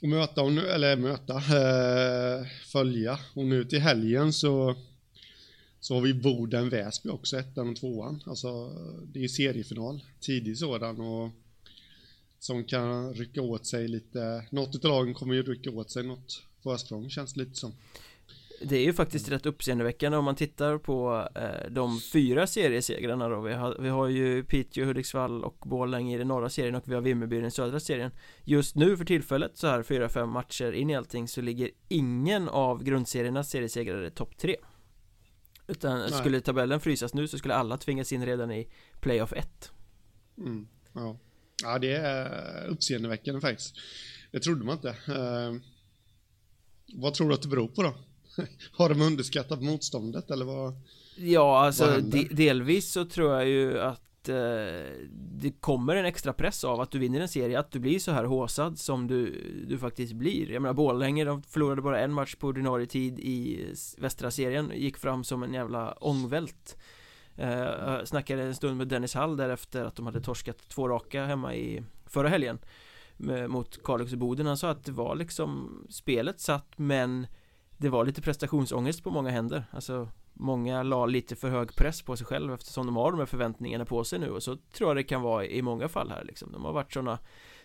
att 0.02 0.10
möta, 0.10 0.42
eller 0.76 0.98
möta, 0.98 1.36
äh, 1.36 2.48
följa. 2.66 3.20
Och 3.34 3.46
nu 3.46 3.66
till 3.66 3.80
helgen 3.80 4.34
så 4.34 4.76
så 5.86 5.94
har 5.94 6.02
vi 6.02 6.14
Boden 6.14 6.70
Väsby 6.70 7.10
också, 7.10 7.38
ettan 7.38 7.70
och 7.70 7.76
tvåan. 7.76 8.24
Alltså, 8.26 8.70
det 9.14 9.24
är 9.24 9.28
seriefinal, 9.28 10.04
tidig 10.20 10.58
sådan 10.58 11.00
och 11.00 11.32
som 12.40 12.64
kan 12.64 13.14
rycka 13.14 13.42
åt 13.42 13.66
sig 13.66 13.88
lite. 13.88 14.46
Något 14.52 14.86
av 14.86 14.92
lagen 14.92 15.14
kommer 15.14 15.34
ju 15.34 15.44
rycka 15.44 15.72
åt 15.72 15.92
sig 15.92 16.04
något 16.04 16.44
försprång 16.64 17.10
känns 17.10 17.34
det 17.34 17.40
lite 17.40 17.56
som. 17.56 17.74
Det 18.62 18.76
är 18.76 18.84
ju 18.84 18.94
faktiskt 18.94 19.30
rätt 19.30 19.46
uppseendeväckande 19.46 20.18
om 20.18 20.26
man 20.26 20.36
tittar 20.36 20.78
på 20.78 21.28
eh, 21.36 21.72
de 21.72 22.00
fyra 22.00 22.48
seriesegrarna 22.48 23.30
då 23.30 23.42
vi 23.42 23.54
har, 23.54 23.78
vi 23.80 23.90
har 23.90 24.08
ju 24.08 24.44
Piteå, 24.44 24.86
Hudiksvall 24.86 25.44
och 25.44 25.58
Borlänge 25.66 26.16
i 26.16 26.18
den 26.18 26.28
norra 26.28 26.50
serien 26.50 26.76
och 26.76 26.84
vi 26.86 26.94
har 26.94 27.02
Vimmerby 27.02 27.38
i 27.38 27.42
den 27.42 27.52
södra 27.52 27.80
serien 27.80 28.12
Just 28.44 28.76
nu 28.76 28.98
för 28.98 29.06
tillfället 29.06 29.58
så 29.58 29.68
här 29.68 29.84
fyra, 29.84 30.10
fem 30.10 30.30
matcher 30.30 30.72
in 30.72 30.90
i 30.90 30.96
allting 30.96 31.28
så 31.28 31.42
ligger 31.42 31.70
ingen 31.88 32.50
av 32.50 32.84
grundseriernas 32.84 33.50
seriesegrare 33.50 34.10
topp 34.10 34.38
tre 34.38 34.56
utan 35.68 36.00
Nej. 36.00 36.12
skulle 36.12 36.42
tabellen 36.42 36.80
frysas 36.80 37.14
nu 37.14 37.28
så 37.28 37.38
skulle 37.38 37.56
alla 37.56 37.78
tvingas 37.78 38.12
in 38.12 38.26
redan 38.26 38.52
i 38.52 38.68
playoff 39.00 39.34
1 39.34 39.72
mm, 40.38 40.68
ja. 40.94 41.18
ja, 41.64 41.80
det 41.80 41.92
är 41.92 42.66
uppseendeväckande 42.68 43.42
faktiskt 43.42 43.76
Det 44.32 44.40
trodde 44.40 44.66
man 44.66 44.76
inte 44.76 44.90
uh, 44.90 45.62
vad 46.94 47.14
tror 47.14 47.30
du 47.30 47.36
att 47.36 47.42
det 47.42 47.48
beror 47.48 47.68
på 47.68 47.84
då? 47.84 47.94
Har 48.72 48.90
de 48.90 49.02
underskattat 49.02 49.62
motståndet 49.62 50.32
eller 50.32 50.46
vad? 50.46 50.74
Ja, 51.18 51.60
alltså 51.66 52.02
de, 52.02 52.24
delvis 52.24 52.92
så 52.92 53.06
tror 53.06 53.34
jag 53.34 53.48
ju 53.48 53.80
att 53.80 54.02
eh, 54.30 54.36
det 55.12 55.52
kommer 55.60 55.96
en 55.96 56.06
extra 56.06 56.34
press 56.34 56.64
av 56.64 56.82
att 56.82 56.92
du 56.92 57.00
vinner 57.00 57.22
en 57.22 57.28
serie, 57.28 57.60
att 57.60 57.72
du 57.72 57.80
blir 57.80 58.00
så 58.00 58.12
här 58.12 58.24
håsad 58.24 58.80
som 58.80 59.08
du, 59.08 59.42
du 59.68 59.78
faktiskt 59.78 60.14
blir. 60.14 60.52
Jag 60.52 60.62
menar 60.62 60.74
Borlänge, 60.74 61.26
de 61.26 61.44
förlorade 61.44 61.82
bara 61.82 62.02
en 62.02 62.14
match 62.14 62.36
på 62.36 62.48
ordinarie 62.48 62.88
tid 62.88 63.20
i 63.20 63.66
västra 63.98 64.32
serien, 64.32 64.72
gick 64.76 64.98
fram 64.98 65.24
som 65.24 65.44
en 65.44 65.54
jävla 65.54 65.92
ångvält. 65.92 66.78
Eh, 67.36 68.04
snackade 68.04 68.44
en 68.44 68.56
stund 68.56 68.78
med 68.78 68.88
Dennis 68.88 69.14
Hall 69.14 69.38
därefter 69.38 69.86
att 69.86 69.96
de 69.96 70.06
hade 70.06 70.22
torskat 70.22 70.70
två 70.70 70.90
raka 70.90 71.26
hemma 71.26 71.56
i 71.56 71.84
förra 72.06 72.30
helgen 72.30 72.60
med, 73.18 73.50
mot 73.50 73.84
Kalix 73.84 74.12
och 74.12 74.18
Boden. 74.18 74.46
Han 74.46 74.58
sa 74.58 74.70
att 74.70 74.86
det 74.86 74.92
var 74.92 75.16
liksom 75.16 75.70
spelet 75.90 76.40
satt 76.40 76.78
men 76.78 77.28
det 77.78 77.90
var 77.90 78.06
lite 78.06 78.22
prestationsångest 78.22 79.04
på 79.04 79.12
många 79.12 79.30
händer. 79.30 79.64
Alltså 79.72 80.10
Många 80.38 80.84
la 80.84 81.06
lite 81.06 81.36
för 81.36 81.50
hög 81.50 81.76
press 81.76 82.02
på 82.02 82.18
sig 82.18 82.28
själv 82.28 82.54
eftersom 82.54 82.86
de 82.86 82.96
har 82.96 83.12
de 83.12 83.20
här 83.20 83.26
förväntningarna 83.26 83.86
på 83.86 84.04
sig 84.04 84.20
nu 84.20 84.30
och 84.30 84.44
så 84.44 84.56
tror 84.56 84.90
jag 84.90 84.98
det 84.98 85.04
kan 85.04 85.22
vara 85.22 85.46
i 85.46 85.62
många 85.62 85.88
fall 85.88 86.10
här 86.10 86.24
liksom. 86.24 86.52
De 86.52 86.66
har 86.66 86.74
varit 86.74 86.94
sådana 86.94 87.20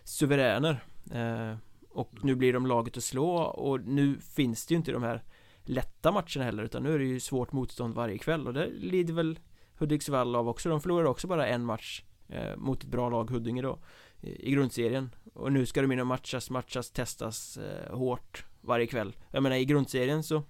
suveräner 0.05 0.85
eh, 1.13 1.57
Och 1.91 2.13
nu 2.23 2.35
blir 2.35 2.53
de 2.53 2.67
laget 2.67 2.97
att 2.97 3.05
slå 3.05 3.37
och 3.37 3.81
nu 3.81 4.21
finns 4.21 4.67
det 4.67 4.75
ju 4.75 4.77
inte 4.77 4.93
de 4.93 5.03
här 5.03 5.23
lätta 5.65 6.13
matcherna 6.13 6.45
heller 6.45 6.63
utan 6.63 6.83
nu 6.83 6.95
är 6.95 6.99
det 6.99 7.05
ju 7.05 7.21
svårt 7.21 7.53
motstånd 7.53 7.95
varje 7.95 8.19
kväll 8.19 8.47
och 8.47 8.55
det 8.55 8.67
lider 8.67 9.15
väl 9.15 9.39
Hudiksvall 9.79 10.37
av 10.37 10.49
också. 10.49 10.69
De 10.69 10.81
förlorade 10.81 11.09
också 11.09 11.29
bara 11.29 11.47
en 11.47 11.65
match 11.65 12.03
eh, 12.29 12.57
mot 12.57 12.83
ett 12.83 12.91
bra 12.91 13.11
lag 13.11 13.31
Huddinge 13.31 13.63
då 13.63 13.79
i 14.21 14.51
grundserien 14.51 15.15
och 15.35 15.53
nu 15.53 15.67
ska 15.67 15.83
de 15.83 15.93
in 15.93 16.01
och 16.01 16.07
matchas, 16.07 16.51
matchas, 16.51 16.91
testas 16.91 17.57
eh, 17.57 17.97
hårt 17.97 18.45
varje 18.61 18.87
kväll. 18.87 19.17
Jag 19.31 19.43
menar 19.43 19.57
i 19.57 19.65
grundserien 19.65 20.23
så 20.23 20.43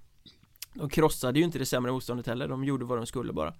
de 0.74 0.88
krossade 0.88 1.38
ju 1.38 1.44
inte 1.44 1.58
det 1.58 1.66
sämre 1.66 1.92
motståndet 1.92 2.26
heller, 2.26 2.48
de 2.48 2.64
gjorde 2.64 2.84
vad 2.84 2.98
de 2.98 3.06
skulle 3.06 3.32
bara. 3.32 3.54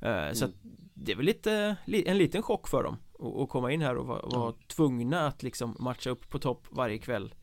Eh, 0.00 0.32
Så 0.32 0.44
att 0.44 0.54
det 0.94 1.12
är 1.12 1.16
väl 1.16 1.26
lite, 1.26 1.76
en 1.86 2.18
liten 2.18 2.42
chock 2.42 2.68
för 2.68 2.82
dem 2.82 2.96
att 3.42 3.48
komma 3.48 3.72
in 3.72 3.82
här 3.82 3.96
och 3.96 4.06
vara, 4.06 4.26
vara 4.26 4.54
tvungna 4.68 5.26
att 5.26 5.42
liksom 5.42 5.76
matcha 5.78 6.10
upp 6.10 6.30
på 6.30 6.38
topp 6.38 6.66
varje 6.70 6.98
kväll 6.98 7.34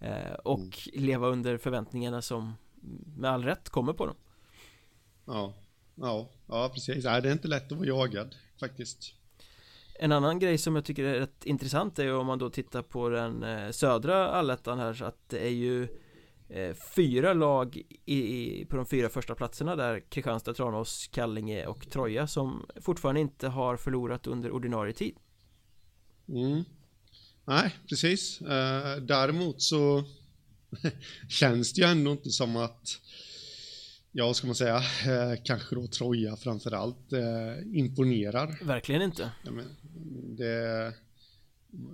eh, 0.00 0.32
Och 0.44 0.58
mm. 0.60 0.70
leva 1.06 1.28
under 1.28 1.58
förväntningarna 1.58 2.22
som 2.22 2.54
med 3.16 3.30
all 3.30 3.44
rätt 3.44 3.68
kommer 3.68 3.92
på 3.92 4.06
dem. 4.06 4.16
Ja, 5.24 5.54
ja, 5.94 6.28
ja 6.46 6.70
precis. 6.74 7.04
Nej, 7.04 7.22
det 7.22 7.28
är 7.28 7.32
inte 7.32 7.48
lätt 7.48 7.72
att 7.72 7.78
vara 7.78 7.88
jagad 7.88 8.34
faktiskt. 8.60 9.14
En 10.00 10.12
annan 10.12 10.38
grej 10.38 10.58
som 10.58 10.74
jag 10.74 10.84
tycker 10.84 11.04
är 11.04 11.20
rätt 11.20 11.44
intressant 11.44 11.98
är 11.98 12.04
ju 12.04 12.12
om 12.12 12.26
man 12.26 12.38
då 12.38 12.50
tittar 12.50 12.82
på 12.82 13.08
den 13.08 13.42
eh, 13.42 13.70
södra 13.70 14.28
allettan 14.28 14.78
här 14.78 14.94
så 14.94 15.04
att 15.04 15.28
det 15.28 15.38
är 15.38 15.50
ju 15.50 15.88
fyra 16.94 17.32
lag 17.32 17.82
i, 18.04 18.64
på 18.64 18.76
de 18.76 18.86
fyra 18.86 19.08
första 19.08 19.34
platserna 19.34 19.76
där 19.76 20.00
Kristianstad, 20.10 20.54
Tranås, 20.54 21.08
Kallinge 21.12 21.66
och 21.66 21.90
Troja 21.90 22.26
som 22.26 22.66
fortfarande 22.80 23.20
inte 23.20 23.48
har 23.48 23.76
förlorat 23.76 24.26
under 24.26 24.50
ordinarie 24.50 24.92
tid. 24.92 25.14
Mm. 26.28 26.64
Nej, 27.44 27.76
precis. 27.88 28.42
Uh, 28.42 29.02
däremot 29.02 29.62
så 29.62 30.04
känns 31.28 31.72
det 31.72 31.80
ju 31.80 31.86
ändå 31.88 32.10
inte 32.10 32.30
som 32.30 32.56
att 32.56 33.00
ja, 34.12 34.34
ska 34.34 34.46
man 34.46 34.56
säga, 34.56 34.76
eh, 34.76 35.42
kanske 35.44 35.74
då 35.74 35.86
Troja 35.86 36.36
framförallt 36.36 37.12
eh, 37.12 37.78
imponerar. 37.78 38.64
Verkligen 38.64 39.02
inte. 39.02 39.30
Ja, 39.44 39.50
men, 39.50 39.66
det, 40.36 40.94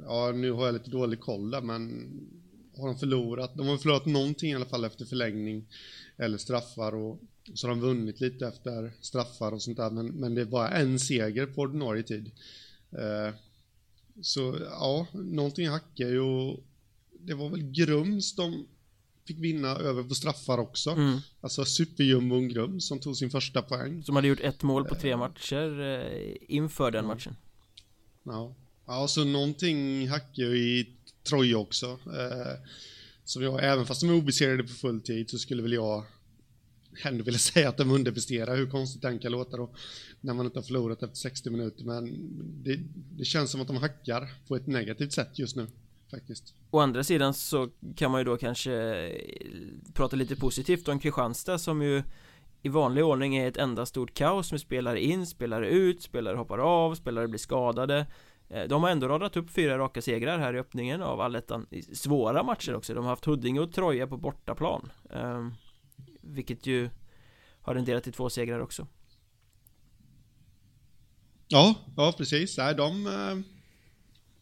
ja, 0.05 0.33
nu 0.35 0.51
har 0.51 0.67
jag 0.67 0.73
lite 0.73 0.91
dålig 0.91 1.21
koll 1.21 1.51
där, 1.51 1.61
men 1.61 2.11
har 2.77 2.87
de 2.87 2.99
förlorat? 2.99 3.55
De 3.55 3.67
har 3.67 3.79
förlorat 3.79 4.07
någonting 4.07 4.51
i 4.51 4.55
alla 4.55 4.65
fall 4.65 4.85
efter 4.85 5.05
förlängning 5.05 5.67
eller 6.17 6.39
straffar 6.39 6.95
och 6.95 7.21
så 7.55 7.67
har 7.67 7.75
de 7.75 7.81
vunnit 7.81 8.21
lite 8.21 8.47
efter 8.47 8.93
straffar 9.01 9.53
och 9.53 9.63
sånt 9.63 9.77
där, 9.77 9.91
men, 9.91 10.07
men 10.07 10.35
det 10.35 10.41
är 10.41 10.45
bara 10.45 10.69
en 10.69 10.99
seger 10.99 11.47
på 11.47 11.61
ordinarie 11.61 12.03
tid. 12.03 12.31
Eh, 12.93 13.35
så 14.23 14.59
ja, 14.71 15.07
någonting 15.13 15.69
hackar 15.69 16.09
ju 16.09 16.21
och 16.21 16.61
det 17.21 17.35
var 17.35 17.49
väl 17.49 17.63
Grums 17.63 18.37
de 18.37 18.67
fick 19.27 19.39
vinna 19.39 19.69
över 19.69 20.03
på 20.03 20.15
straffar 20.15 20.59
också. 20.59 20.91
Mm. 20.91 21.19
Alltså 21.41 21.65
superjumbon 21.65 22.49
Grums 22.49 22.87
som 22.87 22.99
tog 22.99 23.17
sin 23.17 23.31
första 23.31 23.63
poäng. 23.63 24.03
Som 24.03 24.17
hade 24.17 24.29
gjort 24.29 24.41
ett 24.41 24.63
mål 24.63 24.85
på 24.85 24.95
tre 24.95 25.17
matcher 25.17 25.81
eh, 25.81 26.37
inför 26.49 26.91
den 26.91 27.07
matchen. 27.07 27.37
Ja, 28.23 28.55
ja 28.87 29.09
så 29.09 29.25
någonting 29.25 30.09
hackar 30.09 30.43
ju 30.43 30.59
i 30.59 30.87
Troja 31.25 31.59
också. 31.59 31.87
Eh, 31.87 32.53
som 33.25 33.43
jag, 33.43 33.65
även 33.65 33.87
fast 33.87 34.01
de 34.01 34.11
är 34.11 34.15
obesegrade 34.15 34.63
på 34.63 34.69
full 34.69 35.01
tid 35.01 35.31
så 35.31 35.39
skulle 35.39 35.63
väl 35.63 35.73
jag 35.73 36.05
ändå 37.03 37.25
vilja 37.25 37.39
säga 37.55 37.69
att 37.69 37.77
de 37.77 37.91
underpresterar, 37.91 38.57
hur 38.57 38.71
konstigt 38.71 39.03
den 39.03 39.19
kan 39.19 39.33
låta 39.33 39.57
då. 39.57 39.71
När 40.21 40.35
man 40.35 40.47
inte 40.47 40.59
har 40.59 40.65
förlorat 40.65 41.03
efter 41.03 41.17
60 41.17 41.51
minuter, 41.51 41.85
men 41.85 42.15
det, 42.65 42.81
det 43.19 43.25
känns 43.25 43.51
som 43.51 43.61
att 43.61 43.67
de 43.67 43.77
hackar 43.77 44.33
på 44.49 44.57
ett 44.57 44.67
negativt 44.67 45.13
sätt 45.13 45.39
just 45.39 45.57
nu. 45.57 45.67
Faktiskt. 46.11 46.55
Å 46.71 46.79
andra 46.79 47.05
sidan 47.05 47.35
så 47.35 47.69
kan 47.97 48.11
man 48.11 48.21
ju 48.21 48.25
då 48.25 48.37
kanske 48.37 48.73
eh, 48.73 49.21
prata 49.95 50.17
lite 50.17 50.37
positivt 50.37 50.89
om 50.89 51.01
Kristianstad 51.01 51.59
som 51.59 51.83
ju 51.83 52.03
i 52.63 52.69
vanlig 52.69 53.05
ordning 53.05 53.37
är 53.37 53.49
ett 53.49 53.57
enda 53.57 53.87
stort 53.87 54.15
kaos 54.15 54.53
med 54.53 54.61
spelare 54.61 55.01
in, 55.01 55.27
spelare 55.27 55.69
ut, 55.69 56.03
spelare 56.03 56.37
hoppar 56.37 56.59
av, 56.59 56.95
spelare 56.95 57.29
blir 57.29 57.39
skadade 57.39 58.07
Eh, 58.55 58.69
de 58.69 58.83
har 58.83 58.91
ändå 58.91 59.09
radat 59.09 59.37
upp 59.37 59.51
fyra 59.51 59.79
raka 59.79 60.03
segrar 60.03 60.39
här 60.39 60.55
i 60.55 60.59
öppningen 60.59 61.03
av 61.03 61.21
allettan 61.21 61.67
Svåra 61.93 62.43
matcher 62.43 62.75
också, 62.75 62.95
de 62.95 63.05
har 63.05 63.11
haft 63.11 63.25
Huddinge 63.25 63.61
och 63.61 63.73
Troja 63.73 64.07
på 64.07 64.17
bortaplan 64.17 64.93
ehm, 65.11 65.55
Vilket 66.21 66.67
ju 66.67 66.91
har 67.61 67.75
renderat 67.75 68.07
i 68.07 68.13
två 68.13 68.31
segrar 68.31 68.61
också 68.61 68.87
Ja, 71.49 71.75
ja 71.97 72.15
precis, 72.19 72.59
nej 72.59 72.75
de 72.75 73.07
eh, 73.07 73.55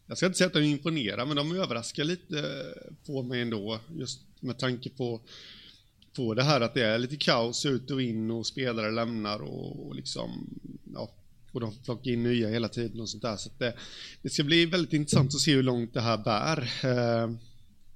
jag 0.05 0.17
ska 0.17 0.25
inte 0.25 0.37
säga 0.37 0.47
att 0.47 0.53
de 0.53 0.63
imponerar, 0.63 1.25
men 1.25 1.35
de 1.35 1.51
överraskar 1.51 2.03
lite 2.03 2.39
eh, 2.39 2.93
på 3.05 3.23
mig 3.23 3.41
ändå. 3.41 3.79
Just 3.95 4.21
med 4.39 4.59
tanke 4.59 4.89
på, 4.89 5.21
på 6.15 6.33
det 6.33 6.43
här 6.43 6.61
att 6.61 6.73
det 6.73 6.85
är 6.85 6.97
lite 6.97 7.15
kaos 7.15 7.65
ut 7.65 7.91
och 7.91 8.01
in 8.01 8.31
och 8.31 8.45
spelare 8.45 8.91
lämnar 8.91 9.41
och, 9.41 9.87
och 9.87 9.95
liksom, 9.95 10.59
och 11.53 11.61
de 11.61 11.73
plockar 11.85 12.11
in 12.11 12.23
nya 12.23 12.49
hela 12.49 12.69
tiden 12.69 13.01
och 13.01 13.09
sånt 13.09 13.23
där. 13.23 13.37
Så 13.37 13.49
det, 13.57 13.75
det, 14.21 14.29
ska 14.29 14.43
bli 14.43 14.65
väldigt 14.65 14.93
intressant 14.93 15.35
att 15.35 15.41
se 15.41 15.53
hur 15.53 15.63
långt 15.63 15.93
det 15.93 16.01
här 16.01 16.17
bär. 16.17 16.71
Eh, 16.83 17.31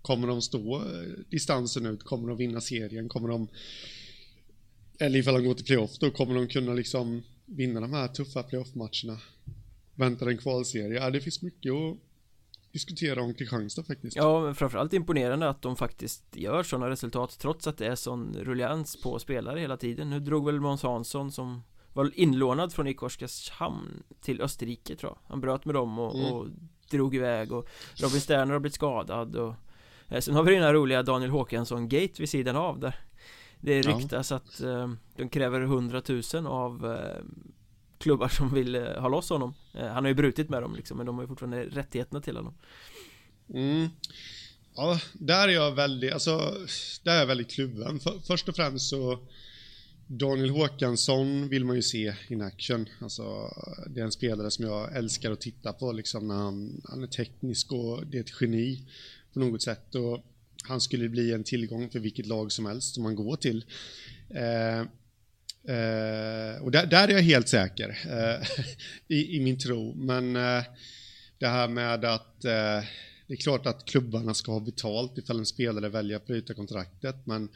kommer 0.02 0.28
de 0.28 0.42
stå 0.42 0.76
eh, 0.76 1.08
distansen 1.30 1.86
ut? 1.86 2.04
Kommer 2.04 2.28
de 2.28 2.38
vinna 2.38 2.62
serien? 2.62 3.10
Kommer 3.10 3.30
de, 3.30 3.48
eller 5.00 5.20
ifall 5.20 5.34
de 5.34 5.46
går 5.46 5.54
till 5.54 5.66
playoff, 5.66 5.98
då 6.00 6.12
kommer 6.12 6.36
de 6.36 6.48
kunna 6.48 6.74
liksom 6.74 7.24
vinna 7.46 7.80
de 7.80 7.94
här 7.94 8.08
tuffa 8.08 8.44
playoff-matcherna? 8.44 9.20
väntar 9.98 10.28
en 10.28 10.38
kvalserie. 10.38 11.00
Ja, 11.00 11.10
det 11.10 11.22
finns 11.22 11.42
mycket 11.42 11.74
att 11.74 11.98
diskutera 12.72 13.22
om 13.22 13.34
Kristianstad 13.34 13.84
faktiskt. 13.84 14.16
Ja, 14.16 14.42
men 14.42 14.56
framförallt 14.56 14.94
imponerande 14.94 15.50
att 15.50 15.62
de 15.62 15.76
faktiskt 15.76 16.24
gör 16.36 16.64
sådana 16.64 16.90
resultat 16.90 17.40
trots 17.40 17.68
att 17.68 17.78
det 17.78 17.88
är 17.88 17.96
sån 17.96 18.36
ruljans 18.40 19.02
på 19.02 19.20
spelare 19.20 19.60
hela 19.60 19.78
tiden. 19.78 20.10
Nu 20.10 20.20
drog 20.20 20.46
väl 20.46 20.60
Måns 20.60 20.84
Hansson 20.84 21.32
som 21.32 21.64
var 21.98 22.12
inlånad 22.20 22.74
från 22.74 22.88
IK 22.88 23.04
Oskarshamn 23.04 24.04
till 24.22 24.42
Österrike 24.42 24.96
tror 24.96 25.12
jag. 25.12 25.18
Han 25.30 25.42
bröt 25.42 25.66
med 25.66 25.76
dem 25.76 26.00
och, 26.00 26.16
mm. 26.16 26.32
och 26.32 26.48
drog 26.90 27.16
iväg 27.16 27.52
och 27.52 27.70
Robin 27.96 28.22
Sterner 28.22 28.54
har 28.54 28.60
blivit 28.60 28.76
skadad 28.76 29.36
och 29.36 29.54
eh, 30.08 30.20
Sen 30.20 30.36
har 30.36 30.44
vi 30.44 30.54
den 30.54 30.64
här 30.64 30.74
roliga 30.74 31.04
Daniel 31.04 31.32
Håkansson-gate 31.32 32.14
vid 32.18 32.30
sidan 32.30 32.56
av 32.56 32.80
där 32.80 32.96
Det 33.60 33.82
ryktas 33.82 34.32
ja. 34.32 34.38
att 34.38 34.62
eh, 34.62 34.92
de 35.16 35.30
kräver 35.30 35.62
100 35.62 36.02
000 36.34 36.48
av 36.48 36.94
eh, 36.94 37.24
klubbar 37.98 38.28
som 38.28 38.54
vill 38.54 38.76
eh, 38.76 38.84
ha 38.84 39.08
loss 39.08 39.30
honom 39.30 39.54
eh, 39.74 39.88
Han 39.88 40.04
har 40.04 40.10
ju 40.10 40.16
brutit 40.16 40.50
med 40.50 40.62
dem 40.62 40.76
liksom, 40.76 40.98
men 40.98 41.06
de 41.06 41.16
har 41.16 41.24
ju 41.24 41.28
fortfarande 41.28 41.64
rättigheterna 41.64 42.22
till 42.22 42.36
honom 42.36 42.54
mm. 43.54 43.90
Ja, 44.76 45.00
där 45.14 45.48
är 45.48 45.54
jag 45.54 45.72
väldigt, 45.72 46.14
alltså, 46.14 46.38
där 47.04 47.16
är 47.16 47.20
jag 47.20 47.28
väldigt 47.28 47.52
kluven. 47.52 48.00
För, 48.00 48.20
först 48.28 48.50
och 48.50 48.56
främst 48.56 48.90
så 48.90 49.20
Daniel 50.08 50.50
Håkansson 50.50 51.50
vill 51.50 51.66
man 51.66 51.76
ju 51.76 51.82
se 51.82 52.14
in 52.28 52.42
action. 52.42 52.90
Alltså, 53.02 53.54
det 53.88 54.00
är 54.00 54.06
en 54.06 54.12
spelare 54.12 54.52
som 54.52 54.66
jag 54.66 54.98
älskar 54.98 55.32
att 55.32 55.42
titta 55.42 55.74
på 55.74 55.92
liksom, 55.92 56.28
när 56.28 56.36
han, 56.36 56.82
han 56.90 57.04
är 57.04 57.08
teknisk 57.08 57.72
och 57.72 58.08
det 58.08 58.18
är 58.18 58.22
ett 58.22 58.42
geni 58.42 58.84
på 59.34 59.40
något 59.40 59.62
sätt. 59.62 59.96
Och 59.96 60.24
han 60.64 60.82
skulle 60.82 61.10
bli 61.10 61.34
en 61.34 61.44
tillgång 61.44 61.90
för 61.90 62.00
vilket 62.00 62.26
lag 62.26 62.52
som 62.52 62.66
helst 62.66 62.94
som 62.94 63.04
man 63.04 63.16
går 63.16 63.36
till. 63.36 63.66
Eh, 64.30 64.80
eh, 65.76 66.62
och 66.62 66.72
där, 66.72 66.86
där, 66.86 67.08
är 67.08 67.14
jag 67.14 67.22
helt 67.22 67.50
säker 67.50 67.90
eh, 67.90 68.48
i, 69.18 69.36
i, 69.38 69.40
min 69.40 69.60
tro. 69.60 69.94
Men 69.96 70.36
eh, 70.36 70.64
det 71.38 71.48
här 71.48 71.68
med 71.68 72.06
att 72.06 72.46
eh, 72.46 72.84
det 73.28 73.34
är 73.34 73.36
klart 73.36 73.66
att 73.66 73.86
klubbarna 73.86 74.34
ska 74.34 74.52
ha 74.52 74.60
betalt 74.60 75.18
ifall 75.18 75.40
en 75.40 75.46
spelare 75.46 75.90
väljer 75.90 76.18
att 76.18 76.28
bryta 76.28 76.54
kontraktet. 76.54 77.16
Men 77.26 77.50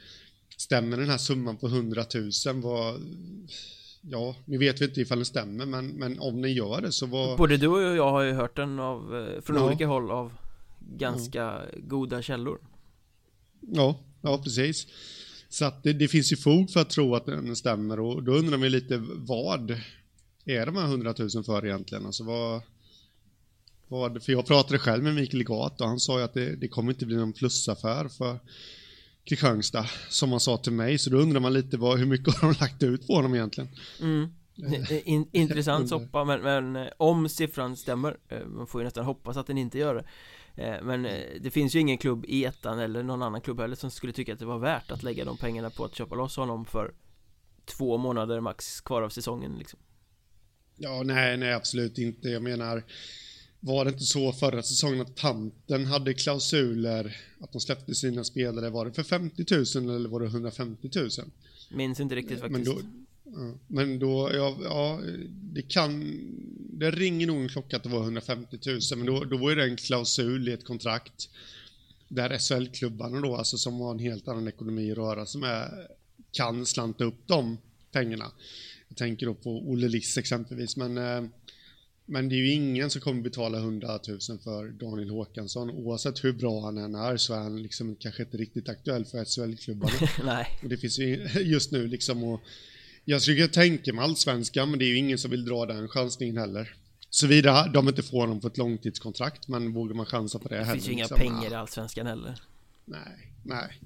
stämmer 0.62 0.98
den 0.98 1.10
här 1.10 1.18
summan 1.18 1.58
på 1.58 1.68
100 1.68 2.06
000? 2.46 2.62
Vad, 2.62 3.02
ja, 4.02 4.36
nu 4.46 4.58
vet 4.58 4.82
vi 4.82 4.86
inte 4.86 5.02
ifall 5.02 5.18
den 5.18 5.26
stämmer, 5.26 5.66
men, 5.66 5.88
men 5.88 6.20
om 6.20 6.42
den 6.42 6.54
gör 6.54 6.82
det 6.82 6.92
så 6.92 7.06
var... 7.06 7.38
Både 7.38 7.58
du 7.58 7.68
och 7.68 7.82
jag 7.82 8.12
har 8.12 8.22
ju 8.22 8.32
hört 8.32 8.56
den 8.56 8.80
av, 8.80 9.00
från 9.46 9.58
ja. 9.58 9.66
olika 9.66 9.88
håll 9.88 10.12
av 10.12 10.34
ganska 10.98 11.40
ja. 11.40 11.62
goda 11.78 12.22
källor. 12.22 12.60
Ja, 13.60 14.00
ja 14.22 14.42
precis. 14.44 14.88
Så 15.50 15.66
att 15.66 15.84
det, 15.84 15.94
det, 15.94 16.08
finns 16.08 16.32
ju 16.32 16.38
fog 16.38 16.70
för 16.70 16.80
att 16.80 16.90
tro 16.90 17.16
att 17.16 17.26
den 17.26 17.56
stämmer 17.56 18.00
och 18.00 18.24
då 18.24 18.32
undrar 18.32 18.58
man 18.58 18.70
lite 18.70 18.98
vad 19.16 19.72
är 20.46 20.66
de 20.66 20.76
här 20.76 20.86
100 20.86 21.14
000 21.18 21.44
för 21.44 21.66
egentligen? 21.66 22.06
Alltså 22.06 22.24
vad, 22.24 22.62
vad, 23.88 24.24
för 24.24 24.32
jag 24.32 24.46
pratade 24.46 24.80
själv 24.80 25.04
med 25.04 25.16
Mikael 25.16 25.44
Gat 25.44 25.82
och 25.82 25.88
han 25.88 26.00
sa 26.00 26.18
ju 26.18 26.24
att 26.24 26.34
det, 26.34 26.56
det 26.56 26.68
kommer 26.68 26.92
inte 26.92 27.06
bli 27.06 27.16
någon 27.16 27.34
plusaffär 27.34 28.08
för 28.08 28.40
Kristianstad 29.26 29.86
som 30.10 30.32
han 30.32 30.40
sa 30.40 30.58
till 30.58 30.72
mig 30.72 30.98
så 30.98 31.10
då 31.10 31.18
undrar 31.18 31.40
man 31.40 31.54
lite 31.54 31.78
vad, 31.78 32.00
hur 32.00 32.06
mycket 32.06 32.38
har 32.38 32.48
de 32.48 32.60
lagt 32.60 32.84
ut 32.84 33.08
på 33.08 33.14
honom 33.14 33.36
egentligen? 33.36 33.70
Mm. 34.02 34.30
In, 35.06 35.30
intressant 35.32 35.90
soppa 35.90 36.24
men, 36.24 36.42
men, 36.42 36.76
eh, 36.76 36.92
om 36.98 37.30
siffran 37.30 37.78
stämmer 37.78 38.18
eh, 38.30 38.46
Man 38.46 38.68
får 38.68 38.82
ju 38.82 38.86
nästan 38.86 39.06
hoppas 39.06 39.38
att 39.38 39.48
den 39.48 39.58
inte 39.58 39.78
gör 39.78 39.96
det 39.96 40.64
eh, 40.64 40.84
Men 40.84 41.04
det 41.42 41.52
finns 41.52 41.76
ju 41.76 41.80
ingen 41.80 41.98
klubb 41.98 42.26
i 42.28 42.46
ettan 42.46 42.80
eller 42.80 43.04
någon 43.04 43.22
annan 43.22 43.42
klubb 43.42 43.60
heller 43.60 43.76
som 43.76 43.92
skulle 43.92 44.14
tycka 44.14 44.34
att 44.34 44.40
det 44.40 44.46
var 44.46 44.60
värt 44.60 44.92
att 44.92 45.04
lägga 45.04 45.26
de 45.26 45.38
pengarna 45.38 45.70
på 45.70 45.86
att 45.86 45.96
köpa 45.96 46.16
loss 46.16 46.36
honom 46.36 46.66
för 46.66 46.94
Två 47.66 47.98
månader 47.98 48.40
max 48.40 48.82
kvar 48.82 49.02
av 49.02 49.10
säsongen 49.10 49.56
liksom 49.58 49.80
Ja, 50.78 51.04
nej, 51.06 51.38
nej 51.38 51.54
absolut 51.54 51.98
inte. 51.98 52.30
Jag 52.30 52.44
menar 52.44 52.84
var 53.64 53.86
det 53.86 53.92
inte 53.92 54.04
så 54.04 54.34
förra 54.34 54.64
säsongen 54.64 55.02
att 55.02 55.16
Tanten 55.16 55.86
hade 55.86 56.14
klausuler 56.14 57.18
att 57.40 57.52
de 57.52 57.62
släppte 57.62 57.96
sina 57.96 58.24
spelare, 58.24 58.70
var 58.70 58.86
det 58.86 58.94
för 58.94 59.04
50 59.04 59.46
000 59.80 59.96
eller 59.96 60.10
var 60.10 60.20
det 60.20 60.26
150 60.26 60.90
000? 60.96 61.10
Minns 61.70 62.00
inte 62.00 62.16
riktigt 62.16 62.40
faktiskt. 62.40 62.68
Men 62.68 62.76
då, 62.76 62.82
Ja, 63.36 63.54
men 63.68 64.00
då, 64.00 64.32
ja, 64.34 64.58
ja, 64.64 65.00
det 65.54 65.62
kan, 65.62 66.20
det 66.74 66.92
ringer 66.92 67.28
nog 67.28 67.42
en 67.42 67.50
klocka 67.50 67.78
att 67.78 67.84
det 67.84 67.90
var 67.90 68.04
150 68.04 68.58
000, 68.66 68.80
men 68.96 69.06
då, 69.06 69.24
då 69.24 69.38
var 69.38 69.56
det 69.56 69.64
en 69.64 69.76
klausul 69.76 70.50
i 70.50 70.52
ett 70.52 70.66
kontrakt 70.66 71.30
där 72.08 72.38
SHL-klubbarna 72.40 73.22
då, 73.22 73.36
alltså 73.36 73.58
som 73.58 73.80
har 73.80 73.92
en 73.92 74.00
helt 74.00 74.28
annan 74.28 74.48
ekonomi 74.48 74.92
att 74.92 74.98
röra 74.98 75.26
sig 75.26 75.42
med, 75.42 75.88
kan 76.32 76.66
slanta 76.66 77.04
upp 77.04 77.28
de 77.28 77.58
pengarna. 77.92 78.32
Jag 78.88 78.98
tänker 78.98 79.26
då 79.26 79.34
på 79.34 79.70
Olle 79.70 79.88
Liss 79.88 80.18
exempelvis, 80.18 80.78
men, 80.78 80.98
eh, 80.98 81.24
men 82.12 82.30
det 82.30 82.36
är 82.36 82.38
ju 82.38 82.52
ingen 82.52 82.90
som 82.90 83.02
kommer 83.02 83.22
betala 83.22 83.58
100 83.58 84.00
000 84.08 84.20
för 84.44 84.68
Daniel 84.68 85.10
Håkansson. 85.10 85.70
Oavsett 85.70 86.24
hur 86.24 86.34
bra 86.34 86.62
han 86.62 86.78
än 86.78 86.96
är 86.96 87.18
så 87.18 87.34
är 87.34 87.40
han 87.40 87.62
liksom 87.62 87.96
kanske 87.96 88.24
inte 88.24 88.38
riktigt 88.38 88.70
aktuell 88.70 89.06
för 89.06 89.26
SHL-klubbarna. 89.26 89.94
Nej. 90.26 90.60
Och 90.64 90.70
det 90.70 90.78
finns 90.78 91.00
ju 91.00 91.28
just 91.42 91.72
nu 91.72 91.88
liksom 91.88 92.34
att 92.34 92.42
jag 93.06 93.22
skulle 93.22 93.48
tänka 93.48 93.94
mig 93.94 94.04
allsvenskan, 94.04 94.70
men 94.70 94.80
det 94.80 94.86
är 94.86 94.88
ju 94.88 94.98
ingen 94.98 95.18
som 95.18 95.32
vill 95.32 95.46
dra 95.46 95.66
den 95.66 95.88
chansningen 95.88 96.38
heller. 96.38 96.76
Såvida 97.10 97.68
de 97.68 97.88
inte 97.88 98.04
får 98.04 98.20
honom 98.20 98.42
på 98.42 98.48
ett 98.48 98.58
långtidskontrakt, 98.58 99.48
men 99.48 99.74
vågar 99.74 99.96
man 99.96 100.06
chansa 100.06 100.40
på 100.40 100.48
det, 100.48 100.56
det 100.56 100.64
heller? 100.64 100.76
Det 100.76 100.80
finns 100.80 100.90
ju 100.90 100.94
inga 100.94 101.04
liksom? 101.04 101.18
pengar 101.18 101.52
i 101.52 101.56
allsvenskan 101.56 102.08
heller. 102.08 102.42
Nej, 102.86 103.34
nej. 103.44 103.80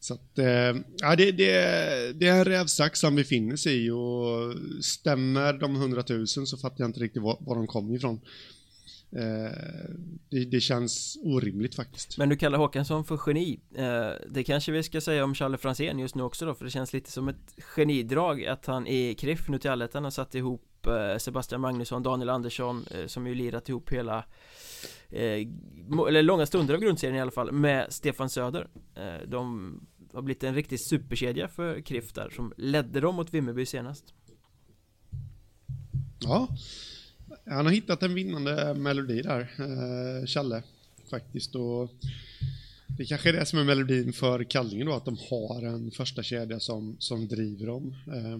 Så 0.00 0.14
att, 0.14 0.38
eh, 0.38 0.76
ja, 0.96 1.16
det, 1.16 1.32
det, 1.32 2.12
det 2.12 2.26
är 2.26 2.38
en 2.38 2.44
rävsax 2.44 3.00
som 3.00 3.16
befinner 3.16 3.56
sig 3.56 3.86
i 3.86 3.90
och 3.90 4.54
stämmer 4.84 5.52
de 5.52 5.76
hundratusen 5.76 6.46
så 6.46 6.56
fattar 6.56 6.76
jag 6.78 6.88
inte 6.88 7.00
riktigt 7.00 7.22
var, 7.22 7.36
var 7.40 7.56
de 7.56 7.66
kommer 7.66 7.94
ifrån. 7.94 8.20
Eh, 9.12 9.52
det, 10.28 10.44
det, 10.44 10.60
känns 10.60 11.18
orimligt 11.22 11.74
faktiskt. 11.74 12.18
Men 12.18 12.28
du 12.28 12.36
kallar 12.36 12.58
Håkansson 12.58 13.04
för 13.04 13.20
geni 13.26 13.60
eh, 13.74 14.10
Det 14.30 14.44
kanske 14.44 14.72
vi 14.72 14.82
ska 14.82 15.00
säga 15.00 15.24
om 15.24 15.34
Charlie 15.34 15.56
Franzén 15.56 15.98
just 15.98 16.14
nu 16.14 16.22
också 16.22 16.46
då 16.46 16.54
För 16.54 16.64
det 16.64 16.70
känns 16.70 16.92
lite 16.92 17.10
som 17.10 17.28
ett 17.28 17.54
genidrag 17.58 18.44
att 18.44 18.66
han 18.66 18.86
i 18.86 19.14
Kriff 19.14 19.48
nu 19.48 19.58
till 19.58 19.70
allettan 19.70 20.04
har 20.04 20.10
satt 20.10 20.34
ihop 20.34 20.64
Sebastian 21.18 21.60
Magnusson, 21.60 22.02
Daniel 22.02 22.28
Andersson 22.28 22.84
som 23.06 23.26
ju 23.26 23.34
lirat 23.34 23.68
ihop 23.68 23.92
hela 23.92 24.24
Eh, 25.10 25.48
eller 26.08 26.22
långa 26.22 26.46
stunder 26.46 26.74
av 26.74 26.80
grundserien 26.80 27.16
i 27.16 27.20
alla 27.20 27.30
fall 27.30 27.52
med 27.52 27.86
Stefan 27.92 28.30
Söder 28.30 28.68
eh, 28.94 29.28
De 29.28 29.72
har 30.12 30.22
blivit 30.22 30.44
en 30.44 30.54
riktig 30.54 30.80
superkedja 30.80 31.48
för 31.48 31.80
KRIF 31.80 32.12
där 32.12 32.30
som 32.30 32.52
ledde 32.56 33.00
dem 33.00 33.14
mot 33.14 33.34
Vimmerby 33.34 33.66
senast 33.66 34.14
Ja 36.20 36.48
han 37.50 37.66
har 37.66 37.72
hittat 37.72 38.02
en 38.02 38.14
vinnande 38.14 38.74
melodi 38.74 39.22
där, 39.22 39.40
eh, 39.40 40.26
Challe, 40.26 40.62
faktiskt. 41.10 41.54
Och 41.54 41.90
det 42.86 43.04
kanske 43.04 43.28
är 43.28 43.32
det 43.32 43.46
som 43.46 43.58
är 43.58 43.64
melodin 43.64 44.12
för 44.12 44.44
Kallinge 44.44 44.84
då, 44.84 44.92
att 44.92 45.04
de 45.04 45.16
har 45.30 45.62
en 45.62 45.90
första 45.90 46.22
kedja 46.22 46.60
som, 46.60 46.96
som 46.98 47.28
driver 47.28 47.66
dem. 47.66 47.94
Eh, 48.06 48.38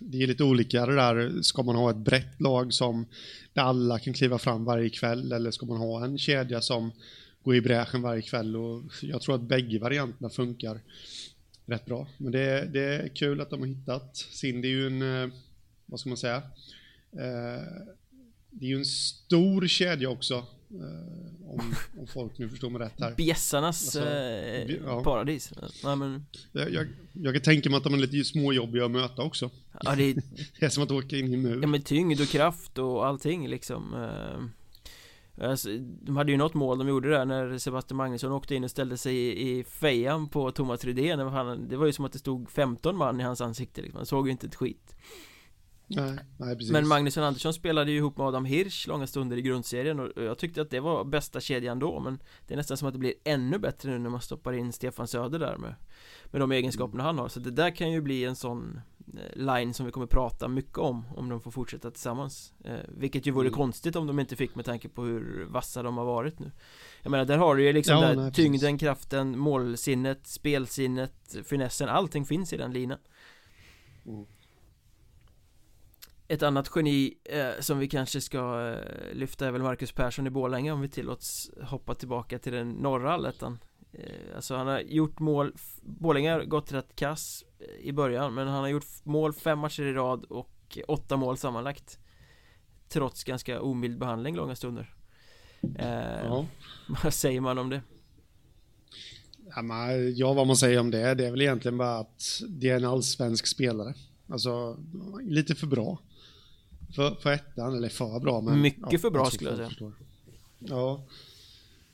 det 0.00 0.22
är 0.22 0.26
lite 0.26 0.44
olika 0.44 0.86
det 0.86 0.94
där, 0.94 1.42
ska 1.42 1.62
man 1.62 1.76
ha 1.76 1.90
ett 1.90 1.96
brett 1.96 2.40
lag 2.40 2.72
som 2.72 3.06
där 3.52 3.62
alla 3.62 3.98
kan 3.98 4.14
kliva 4.14 4.38
fram 4.38 4.64
varje 4.64 4.90
kväll? 4.90 5.32
Eller 5.32 5.50
ska 5.50 5.66
man 5.66 5.76
ha 5.76 6.04
en 6.04 6.18
kedja 6.18 6.60
som 6.60 6.92
går 7.42 7.56
i 7.56 7.60
bräschen 7.60 8.02
varje 8.02 8.22
kväll? 8.22 8.56
Och 8.56 8.82
jag 9.02 9.22
tror 9.22 9.34
att 9.34 9.40
bägge 9.40 9.78
varianterna 9.78 10.30
funkar 10.30 10.80
rätt 11.66 11.84
bra. 11.84 12.06
Men 12.16 12.32
det, 12.32 12.68
det 12.72 12.80
är 12.80 13.08
kul 13.08 13.40
att 13.40 13.50
de 13.50 13.60
har 13.60 13.66
hittat 13.66 14.16
sin, 14.16 14.60
det 14.60 14.68
är 14.68 14.70
ju 14.70 14.86
en, 14.86 15.22
eh, 15.22 15.30
vad 15.86 16.00
ska 16.00 16.08
man 16.08 16.18
säga, 16.18 16.36
eh, 17.12 17.62
det 18.50 18.66
är 18.66 18.68
ju 18.68 18.76
en 18.76 18.84
stor 18.84 19.66
kedja 19.66 20.08
också. 20.08 20.46
Eh, 20.70 21.50
om, 21.50 21.74
om 21.98 22.06
folk 22.06 22.38
nu 22.38 22.48
förstår 22.48 22.70
mig 22.70 22.80
rätt 22.80 23.00
här. 23.00 23.14
Bjässarnas 23.16 23.96
alltså, 23.96 24.10
eh, 24.10 24.74
ja. 24.84 25.02
paradis. 25.02 25.52
Nej, 25.84 25.96
men... 25.96 26.26
jag, 26.52 26.72
jag, 26.72 26.86
jag, 27.12 27.34
kan 27.34 27.42
tänka 27.42 27.70
mig 27.70 27.76
att 27.76 27.84
de 27.84 27.94
är 27.94 27.98
lite 27.98 28.24
småjobbiga 28.24 28.84
att 28.84 28.90
möta 28.90 29.22
också. 29.22 29.50
Ja, 29.84 29.94
det, 29.94 30.12
det 30.60 30.66
är 30.66 30.68
som 30.68 30.82
att 30.82 30.90
åka 30.90 31.16
in 31.16 31.28
i 31.28 31.34
en 31.34 31.42
mur. 31.42 31.58
Ja 31.62 31.68
men 31.68 31.82
tyngd 31.82 32.20
och 32.20 32.28
kraft 32.28 32.78
och 32.78 33.06
allting 33.06 33.48
liksom. 33.48 34.08
Alltså, 35.40 35.68
de 35.78 36.16
hade 36.16 36.32
ju 36.32 36.38
något 36.38 36.54
mål 36.54 36.78
de 36.78 36.88
gjorde 36.88 37.10
där 37.10 37.24
när 37.24 37.58
Sebastian 37.58 37.96
Magnusson 37.96 38.32
åkte 38.32 38.54
in 38.54 38.64
och 38.64 38.70
ställde 38.70 38.96
sig 38.96 39.16
i, 39.16 39.58
i 39.58 39.64
fejan 39.64 40.28
på 40.28 40.50
Thomas 40.50 40.84
Rydén 40.84 41.18
Det 41.68 41.76
var 41.76 41.86
ju 41.86 41.92
som 41.92 42.04
att 42.04 42.12
det 42.12 42.18
stod 42.18 42.50
15 42.50 42.96
man 42.96 43.20
i 43.20 43.24
hans 43.24 43.40
ansikte 43.40 43.82
liksom. 43.82 43.96
Han 43.96 44.06
såg 44.06 44.26
ju 44.26 44.32
inte 44.32 44.46
ett 44.46 44.54
skit 44.54 44.94
Nej, 45.88 46.18
nej, 46.36 46.56
precis. 46.56 46.72
Men 46.72 46.88
Magnusson 46.88 47.24
Andersson 47.24 47.54
spelade 47.54 47.90
ju 47.90 47.96
ihop 47.96 48.16
med 48.16 48.26
Adam 48.26 48.44
Hirsch 48.44 48.88
långa 48.88 49.06
stunder 49.06 49.36
i 49.36 49.42
grundserien 49.42 50.00
och 50.00 50.22
jag 50.22 50.38
tyckte 50.38 50.62
att 50.62 50.70
det 50.70 50.80
var 50.80 51.04
bästa 51.04 51.40
kedjan 51.40 51.78
då 51.78 52.00
men 52.00 52.22
Det 52.46 52.54
är 52.54 52.56
nästan 52.56 52.76
som 52.76 52.88
att 52.88 52.94
det 52.94 52.98
blir 52.98 53.14
ännu 53.24 53.58
bättre 53.58 53.90
nu 53.90 53.98
när 53.98 54.10
man 54.10 54.20
stoppar 54.20 54.52
in 54.52 54.72
Stefan 54.72 55.08
Söder 55.08 55.38
där 55.38 55.56
med 55.56 55.74
Med 56.24 56.40
de 56.40 56.52
egenskaperna 56.52 57.02
han 57.02 57.18
har 57.18 57.28
så 57.28 57.40
det 57.40 57.50
där 57.50 57.70
kan 57.70 57.92
ju 57.92 58.00
bli 58.00 58.24
en 58.24 58.36
sån 58.36 58.80
eh, 59.14 59.36
Line 59.36 59.74
som 59.74 59.86
vi 59.86 59.92
kommer 59.92 60.06
prata 60.06 60.48
mycket 60.48 60.78
om 60.78 61.04
om 61.16 61.28
de 61.28 61.40
får 61.40 61.50
fortsätta 61.50 61.90
tillsammans 61.90 62.52
eh, 62.64 62.78
Vilket 62.88 63.26
ju 63.26 63.30
vore 63.30 63.48
mm. 63.48 63.56
konstigt 63.56 63.96
om 63.96 64.06
de 64.06 64.18
inte 64.18 64.36
fick 64.36 64.54
med 64.54 64.64
tanke 64.64 64.88
på 64.88 65.02
hur 65.02 65.46
vassa 65.50 65.82
de 65.82 65.96
har 65.96 66.04
varit 66.04 66.38
nu 66.38 66.52
Jag 67.02 67.10
menar 67.10 67.24
där 67.24 67.38
har 67.38 67.56
du 67.56 67.64
ju 67.64 67.72
liksom 67.72 67.96
ja, 67.96 68.08
där 68.08 68.16
nej, 68.16 68.32
tyngden, 68.32 68.78
kraften, 68.78 69.38
målsinnet, 69.38 70.26
spelsinnet, 70.26 71.36
finessen, 71.44 71.88
allting 71.88 72.24
finns 72.24 72.52
i 72.52 72.56
den 72.56 72.72
linan 72.72 72.98
mm. 74.06 74.26
Ett 76.30 76.42
annat 76.42 76.70
geni 76.76 77.14
eh, 77.24 77.60
som 77.60 77.78
vi 77.78 77.88
kanske 77.88 78.20
ska 78.20 78.70
eh, 78.70 79.14
lyfta 79.14 79.46
är 79.46 79.50
väl 79.50 79.62
Marcus 79.62 79.92
Persson 79.92 80.26
i 80.26 80.30
Borlänge 80.30 80.72
om 80.72 80.80
vi 80.80 80.88
tillåts 80.88 81.50
hoppa 81.62 81.94
tillbaka 81.94 82.38
till 82.38 82.52
den 82.52 82.70
norra 82.70 83.12
allettan. 83.12 83.58
Eh, 83.92 84.36
Alltså 84.36 84.56
han 84.56 84.66
har 84.66 84.80
gjort 84.80 85.18
mål, 85.18 85.54
Borlänge 85.82 86.32
har 86.32 86.44
gått 86.44 86.72
rätt 86.72 86.96
kass 86.96 87.44
eh, 87.58 87.86
i 87.86 87.92
början 87.92 88.34
men 88.34 88.48
han 88.48 88.60
har 88.60 88.68
gjort 88.68 88.84
mål 89.02 89.32
fem 89.32 89.58
matcher 89.58 89.82
i 89.82 89.92
rad 89.92 90.24
och 90.24 90.78
åtta 90.88 91.16
mål 91.16 91.36
sammanlagt. 91.36 91.98
Trots 92.88 93.24
ganska 93.24 93.60
omild 93.60 93.98
behandling 93.98 94.36
långa 94.36 94.54
stunder. 94.54 94.94
Eh, 95.78 96.24
ja. 96.24 96.46
Vad 97.02 97.14
säger 97.14 97.40
man 97.40 97.58
om 97.58 97.70
det? 97.70 97.82
Ja, 99.54 99.62
men, 99.62 100.16
ja, 100.16 100.32
vad 100.32 100.46
man 100.46 100.56
säger 100.56 100.80
om 100.80 100.90
det, 100.90 101.14
det 101.14 101.26
är 101.26 101.30
väl 101.30 101.42
egentligen 101.42 101.78
bara 101.78 101.98
att 101.98 102.40
det 102.48 102.70
är 102.70 102.76
en 102.76 102.84
allsvensk 102.84 103.46
spelare. 103.46 103.94
Alltså, 104.28 104.78
lite 105.22 105.54
för 105.54 105.66
bra 105.66 105.98
för, 106.94 107.14
för 107.14 107.32
ettan, 107.32 107.76
eller 107.76 107.88
för 107.88 108.20
bra 108.20 108.40
men... 108.40 108.60
Mycket 108.60 108.92
ja, 108.92 108.98
för 108.98 109.10
bra 109.10 109.30
skulle 109.30 109.50
jag 109.50 109.56
säga. 109.56 109.92
Ja. 110.58 111.06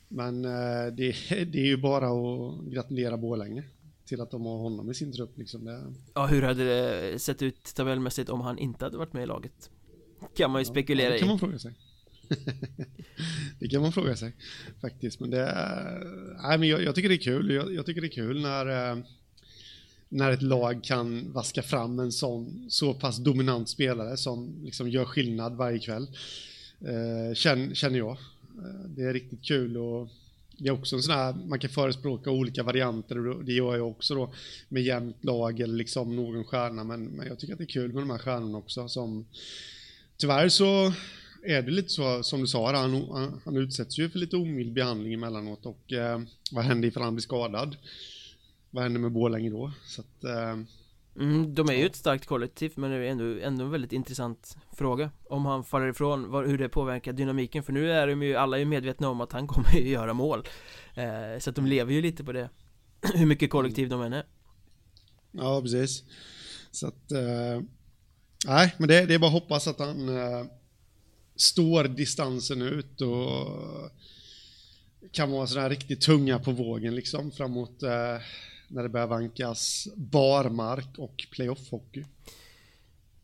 Men 0.07 0.45
eh, 0.45 0.93
det, 0.93 1.15
det 1.29 1.59
är 1.59 1.65
ju 1.65 1.77
bara 1.77 2.07
att 2.07 2.65
gratulera 2.65 3.17
Borlänge 3.17 3.63
till 4.05 4.21
att 4.21 4.31
de 4.31 4.45
har 4.45 4.57
honom 4.57 4.91
i 4.91 4.93
sin 4.93 5.11
trupp 5.11 5.37
liksom. 5.37 5.65
Det... 5.65 5.93
Ja, 6.13 6.25
hur 6.25 6.41
hade 6.41 6.63
det 6.63 7.19
sett 7.19 7.41
ut 7.41 7.63
tabellmässigt 7.63 8.29
om 8.29 8.41
han 8.41 8.57
inte 8.57 8.85
hade 8.85 8.97
varit 8.97 9.13
med 9.13 9.23
i 9.23 9.25
laget? 9.25 9.69
Kan 10.35 10.51
man 10.51 10.61
ju 10.61 10.65
spekulera 10.65 11.07
ja, 11.07 11.13
det 11.13 11.19
kan 11.19 11.27
man 11.27 11.37
i. 11.37 11.39
fråga 11.39 11.59
sig. 11.59 11.73
det 13.59 13.67
kan 13.67 13.81
man 13.81 13.91
fråga 13.91 14.15
sig 14.15 14.33
faktiskt, 14.81 15.19
men 15.19 15.29
det 15.29 15.53
nej, 16.43 16.57
men 16.57 16.69
jag, 16.69 16.83
jag 16.83 16.95
tycker 16.95 17.09
det 17.09 17.15
är 17.15 17.17
kul. 17.17 17.51
Jag, 17.51 17.73
jag, 17.73 17.85
tycker 17.85 18.01
det 18.01 18.07
är 18.07 18.09
kul 18.09 18.41
när 18.41 18.91
eh, 18.91 18.97
när 20.09 20.31
ett 20.31 20.41
lag 20.41 20.83
kan 20.83 21.31
vaska 21.31 21.61
fram 21.61 21.99
en 21.99 22.11
sån 22.11 22.65
så 22.69 22.93
pass 22.93 23.17
dominant 23.17 23.69
spelare 23.69 24.17
som 24.17 24.55
liksom 24.63 24.89
gör 24.89 25.05
skillnad 25.05 25.55
varje 25.55 25.79
kväll. 25.79 26.07
Eh, 26.79 27.35
känner, 27.35 27.97
jag. 27.97 28.11
Eh, 28.11 28.89
det 28.95 29.03
är 29.03 29.13
riktigt 29.13 29.45
kul 29.45 29.77
och 29.77 30.09
det 30.57 30.67
är 30.67 30.71
också 30.71 30.95
en 30.95 31.01
sån 31.01 31.15
här, 31.15 31.35
man 31.45 31.59
kan 31.59 31.69
förespråka 31.69 32.31
olika 32.31 32.63
varianter 32.63 33.27
och 33.27 33.45
det 33.45 33.53
gör 33.53 33.75
jag 33.75 33.87
också 33.87 34.15
då 34.15 34.33
med 34.69 34.83
jämnt 34.83 35.23
lag 35.23 35.59
eller 35.59 35.75
liksom 35.75 36.15
någon 36.15 36.43
stjärna 36.43 36.83
men, 36.83 37.05
men 37.05 37.27
jag 37.27 37.39
tycker 37.39 37.53
att 37.53 37.57
det 37.57 37.63
är 37.63 37.67
kul 37.67 37.93
med 37.93 38.01
de 38.01 38.09
här 38.09 38.17
stjärnorna 38.17 38.57
också 38.57 38.87
som 38.87 39.25
tyvärr 40.17 40.49
så 40.49 40.93
är 41.43 41.61
det 41.61 41.71
lite 41.71 41.89
så 41.89 42.23
som 42.23 42.41
du 42.41 42.47
sa, 42.47 42.75
han, 42.75 43.05
han, 43.11 43.41
han 43.45 43.57
utsätts 43.57 43.97
ju 43.97 44.09
för 44.09 44.19
lite 44.19 44.37
omild 44.37 44.73
behandling 44.73 45.13
emellanåt 45.13 45.65
och 45.65 45.93
eh, 45.93 46.21
vad 46.51 46.65
händer 46.65 46.87
ifall 46.87 47.03
han 47.03 47.15
blir 47.15 47.21
skadad? 47.21 47.75
Vad 48.75 48.83
händer 48.83 48.99
med 48.99 49.11
Borlänge 49.11 49.49
då? 49.49 49.71
Så 49.85 50.01
att, 50.01 50.23
eh, 50.23 50.59
mm, 51.15 51.55
de 51.55 51.69
är 51.69 51.73
ju 51.73 51.85
ett 51.85 51.95
starkt 51.95 52.25
kollektiv 52.25 52.73
men 52.75 52.91
det 52.91 52.97
är 52.97 53.01
ändå, 53.01 53.39
ändå 53.41 53.63
en 53.63 53.71
väldigt 53.71 53.93
intressant 53.93 54.57
fråga. 54.73 55.11
Om 55.29 55.45
han 55.45 55.63
faller 55.63 55.87
ifrån, 55.87 56.31
var, 56.31 56.45
hur 56.45 56.57
det 56.57 56.69
påverkar 56.69 57.13
dynamiken 57.13 57.63
för 57.63 57.73
nu 57.73 57.91
är 57.91 58.07
de 58.07 58.23
ju, 58.23 58.35
alla 58.35 58.59
är 58.59 58.65
medvetna 58.65 59.09
om 59.09 59.21
att 59.21 59.31
han 59.31 59.47
kommer 59.47 59.73
ju 59.75 59.89
göra 59.89 60.13
mål. 60.13 60.47
Eh, 60.95 61.39
Så 61.39 61.49
att 61.49 61.55
de 61.55 61.65
lever 61.65 61.93
ju 61.93 62.01
lite 62.01 62.23
på 62.23 62.31
det 62.31 62.49
Hur 63.13 63.25
mycket 63.25 63.49
kollektiv 63.49 63.89
de 63.89 64.01
än 64.01 64.13
är. 64.13 64.25
Ja, 65.31 65.61
precis. 65.61 66.03
Så 66.71 66.87
att 66.87 67.11
eh, 67.11 67.61
Nej, 68.47 68.75
men 68.77 68.87
det, 68.87 69.05
det, 69.05 69.13
är 69.13 69.19
bara 69.19 69.27
att 69.27 69.41
hoppas 69.41 69.67
att 69.67 69.79
han 69.79 70.09
eh, 70.09 70.45
står 71.35 71.83
distansen 71.83 72.61
ut 72.61 73.01
och 73.01 73.91
kan 75.11 75.31
vara 75.31 75.47
sådär 75.47 75.69
riktigt 75.69 76.01
tunga 76.01 76.39
på 76.39 76.51
vågen 76.51 76.95
liksom 76.95 77.31
framåt 77.31 77.83
eh, 77.83 78.17
när 78.67 78.83
det 78.83 78.89
börjar 78.89 79.07
vankas 79.07 79.87
barmark 79.95 80.97
och 80.97 81.25
playoff-hockey. 81.31 82.05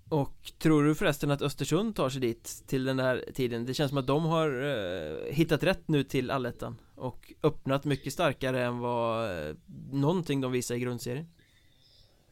Och 0.10 0.52
tror 0.60 0.84
du 0.84 0.96
förresten 0.96 1.32
att 1.32 1.42
Östersund 1.42 1.96
tar 1.96 2.10
sig 2.10 2.22
dit 2.22 2.64
till 2.68 2.84
den 2.84 3.00
här 3.00 3.26
tiden? 3.34 3.66
Det 3.66 3.74
känns 3.74 3.90
som 3.90 3.98
att 3.98 4.08
de 4.08 4.26
har 4.26 4.64
eh, 4.64 5.34
hittat 5.34 5.64
rätt 5.64 5.88
nu 5.88 6.04
till 6.04 6.32
allettan 6.32 6.78
och 6.96 7.34
öppnat 7.44 7.86
mycket 7.86 8.14
starkare 8.14 8.64
än 8.64 8.80
vad 8.80 9.40
eh, 9.48 9.56
någonting 9.92 10.42
de 10.42 10.52
visar 10.52 10.76
i 10.76 10.80
grundserien. 10.80 11.26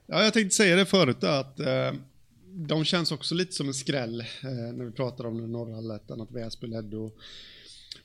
Ja, 0.06 0.24
jag 0.24 0.34
tänkte 0.34 0.56
säga 0.56 0.76
det 0.76 0.86
förut 0.86 1.24
att 1.24 1.60
eh, 1.60 1.94
de 2.46 2.86
känns 2.86 3.12
också 3.12 3.36
lite 3.36 3.52
som 3.52 3.68
en 3.68 3.74
skräll 3.74 4.20
eh, 4.20 4.74
när 4.74 4.86
vi 4.86 4.92
pratar 4.92 5.26
om 5.26 5.42
den 5.42 5.52
norra 5.52 5.78
allettan, 5.78 6.22
att 6.22 6.32
Väsby 6.32 6.68
ledde 6.68 6.98
och, 6.98 7.18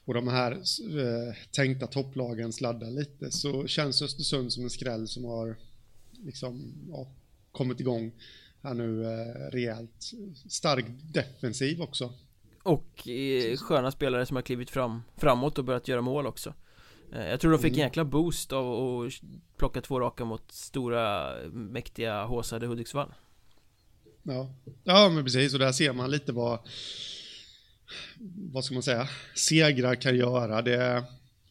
och 0.04 0.14
de 0.14 0.28
här 0.28 0.52
eh, 0.52 1.34
tänkta 1.50 1.86
topplagen 1.86 2.52
sladdar 2.52 2.90
lite, 2.90 3.30
så 3.30 3.66
känns 3.66 4.02
Östersund 4.02 4.52
som 4.52 4.64
en 4.64 4.70
skräll 4.70 5.08
som 5.08 5.24
har 5.24 5.56
liksom, 6.24 6.74
ja, 6.90 7.06
kommit 7.52 7.80
igång 7.80 8.12
här 8.62 8.74
nu 8.74 9.04
eh, 9.04 9.50
rejält. 9.52 10.12
Stark 10.48 10.84
defensiv 11.02 11.82
också. 11.82 12.12
Och 12.62 13.08
eh, 13.08 13.56
sköna 13.56 13.90
spelare 13.90 14.26
som 14.26 14.36
har 14.36 14.42
klivit 14.42 14.70
fram, 14.70 15.02
framåt 15.16 15.58
och 15.58 15.64
börjat 15.64 15.88
göra 15.88 16.00
mål 16.00 16.26
också. 16.26 16.54
Eh, 17.12 17.28
jag 17.28 17.40
tror 17.40 17.52
de 17.52 17.58
fick 17.58 17.72
en 17.72 17.78
mm. 17.78 17.86
jäkla 17.86 18.04
boost 18.04 18.52
av 18.52 18.72
att 18.72 19.12
plocka 19.56 19.80
två 19.80 20.00
raka 20.00 20.24
mot 20.24 20.52
stora, 20.52 21.34
mäktiga, 21.52 22.24
håsade 22.24 22.66
Hudiksvall. 22.66 23.14
Ja. 24.22 24.54
ja, 24.84 25.08
men 25.08 25.24
precis. 25.24 25.52
Och 25.52 25.58
där 25.58 25.72
ser 25.72 25.92
man 25.92 26.10
lite 26.10 26.32
vad, 26.32 26.58
vad 28.52 28.64
ska 28.64 28.74
man 28.74 28.82
säga, 28.82 29.08
segrar 29.34 29.94
kan 29.94 30.16
göra. 30.16 30.62
Det, 30.62 31.04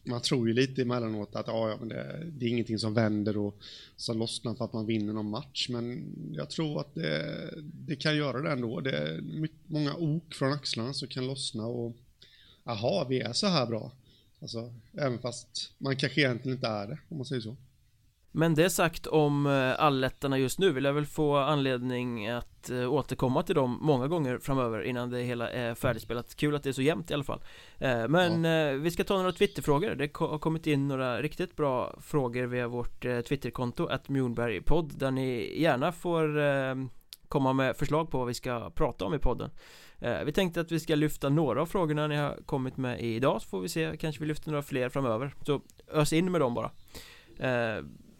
man 0.04 0.20
tror 0.20 0.48
ju 0.48 0.54
lite 0.54 0.82
emellanåt 0.82 1.36
att 1.36 1.46
ja, 1.46 1.68
ja, 1.68 1.76
men 1.80 1.88
det, 1.88 2.30
det 2.32 2.46
är 2.46 2.50
ingenting 2.50 2.78
som 2.78 2.94
vänder 2.94 3.36
och 3.36 3.58
som 3.96 4.18
lossnar 4.18 4.54
för 4.54 4.64
att 4.64 4.72
man 4.72 4.86
vinner 4.86 5.12
någon 5.12 5.30
match. 5.30 5.68
Men 5.68 6.14
jag 6.32 6.50
tror 6.50 6.80
att 6.80 6.94
det, 6.94 7.50
det 7.62 7.96
kan 7.96 8.16
göra 8.16 8.42
det 8.42 8.52
ändå. 8.52 8.80
Det 8.80 8.98
är 8.98 9.20
mycket, 9.20 9.58
många 9.66 9.94
ok 9.94 10.34
från 10.34 10.52
axlarna 10.52 10.92
som 10.92 11.08
kan 11.08 11.26
lossna 11.26 11.66
och 11.66 11.96
aha, 12.64 13.06
vi 13.08 13.20
är 13.20 13.32
så 13.32 13.46
här 13.46 13.66
bra. 13.66 13.92
Alltså, 14.40 14.74
även 14.92 15.18
fast 15.18 15.72
man 15.78 15.96
kanske 15.96 16.20
egentligen 16.20 16.56
inte 16.56 16.66
är 16.66 16.86
det, 16.86 16.98
om 17.08 17.16
man 17.16 17.26
säger 17.26 17.42
så. 17.42 17.56
Men 18.36 18.54
det 18.54 18.70
sagt 18.70 19.06
om 19.06 19.46
eh, 19.46 19.84
allettarna 19.84 20.38
just 20.38 20.58
nu 20.58 20.72
vill 20.72 20.84
jag 20.84 20.92
väl 20.92 21.06
få 21.06 21.36
anledning 21.36 22.28
att 22.28 22.70
eh, 22.70 22.92
återkomma 22.92 23.42
till 23.42 23.54
dem 23.54 23.78
många 23.82 24.08
gånger 24.08 24.38
framöver 24.38 24.82
innan 24.82 25.10
det 25.10 25.22
hela 25.22 25.50
är 25.50 25.74
färdigspelat. 25.74 26.34
Kul 26.34 26.54
att 26.54 26.62
det 26.62 26.68
är 26.68 26.72
så 26.72 26.82
jämnt 26.82 27.10
i 27.10 27.14
alla 27.14 27.24
fall. 27.24 27.42
Eh, 27.78 28.08
Men 28.08 28.44
ja. 28.44 28.72
vi 28.72 28.90
ska 28.90 29.04
ta 29.04 29.16
några 29.16 29.32
Twitterfrågor. 29.32 29.94
Det 29.94 30.16
har 30.16 30.38
kommit 30.38 30.66
in 30.66 30.88
några 30.88 31.22
riktigt 31.22 31.56
bra 31.56 31.98
frågor 32.00 32.46
via 32.46 32.68
vårt 32.68 33.00
Twitterkonto 33.00 33.86
att 33.86 34.08
Mjornbergpodd 34.08 34.98
där 34.98 35.10
ni 35.10 35.60
gärna 35.60 35.92
får 35.92 36.28
komma 37.28 37.52
med 37.52 37.76
förslag 37.76 38.10
på 38.10 38.18
vad 38.18 38.26
vi 38.26 38.34
ska 38.34 38.70
prata 38.70 39.04
om 39.04 39.14
i 39.14 39.18
podden. 39.18 39.50
Vi 40.24 40.32
tänkte 40.32 40.60
att 40.60 40.72
vi 40.72 40.80
ska 40.80 40.94
lyfta 40.94 41.28
några 41.28 41.62
av 41.62 41.66
frågorna 41.66 42.06
ni 42.06 42.16
har 42.16 42.38
kommit 42.46 42.76
med 42.76 43.00
idag 43.00 43.42
så 43.42 43.48
får 43.48 43.60
vi 43.60 43.68
se, 43.68 43.96
kanske 44.00 44.20
vi 44.20 44.26
lyfter 44.26 44.50
några 44.50 44.62
fler 44.62 44.88
framöver. 44.88 45.34
Så 45.46 45.60
ös 45.92 46.12
in 46.12 46.32
med 46.32 46.40
dem 46.40 46.54
bara 46.54 46.70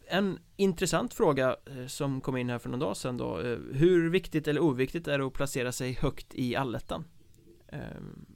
en 0.07 0.38
intressant 0.57 1.14
fråga 1.14 1.57
eh, 1.67 1.87
som 1.87 2.21
kom 2.21 2.37
in 2.37 2.51
här 2.51 2.59
för 2.59 2.69
någon 2.69 2.81
dag 2.81 2.97
sedan 2.97 3.17
då 3.17 3.40
eh, 3.40 3.59
Hur 3.73 4.11
viktigt 4.11 4.49
eller 4.49 4.61
oviktigt 4.61 5.09
är 5.09 5.19
det 5.19 5.27
att 5.27 5.33
placera 5.33 5.73
sig 5.73 5.93
högt 5.93 6.35
i 6.35 6.57
allettan? 6.57 7.05
Ehm. 7.69 8.27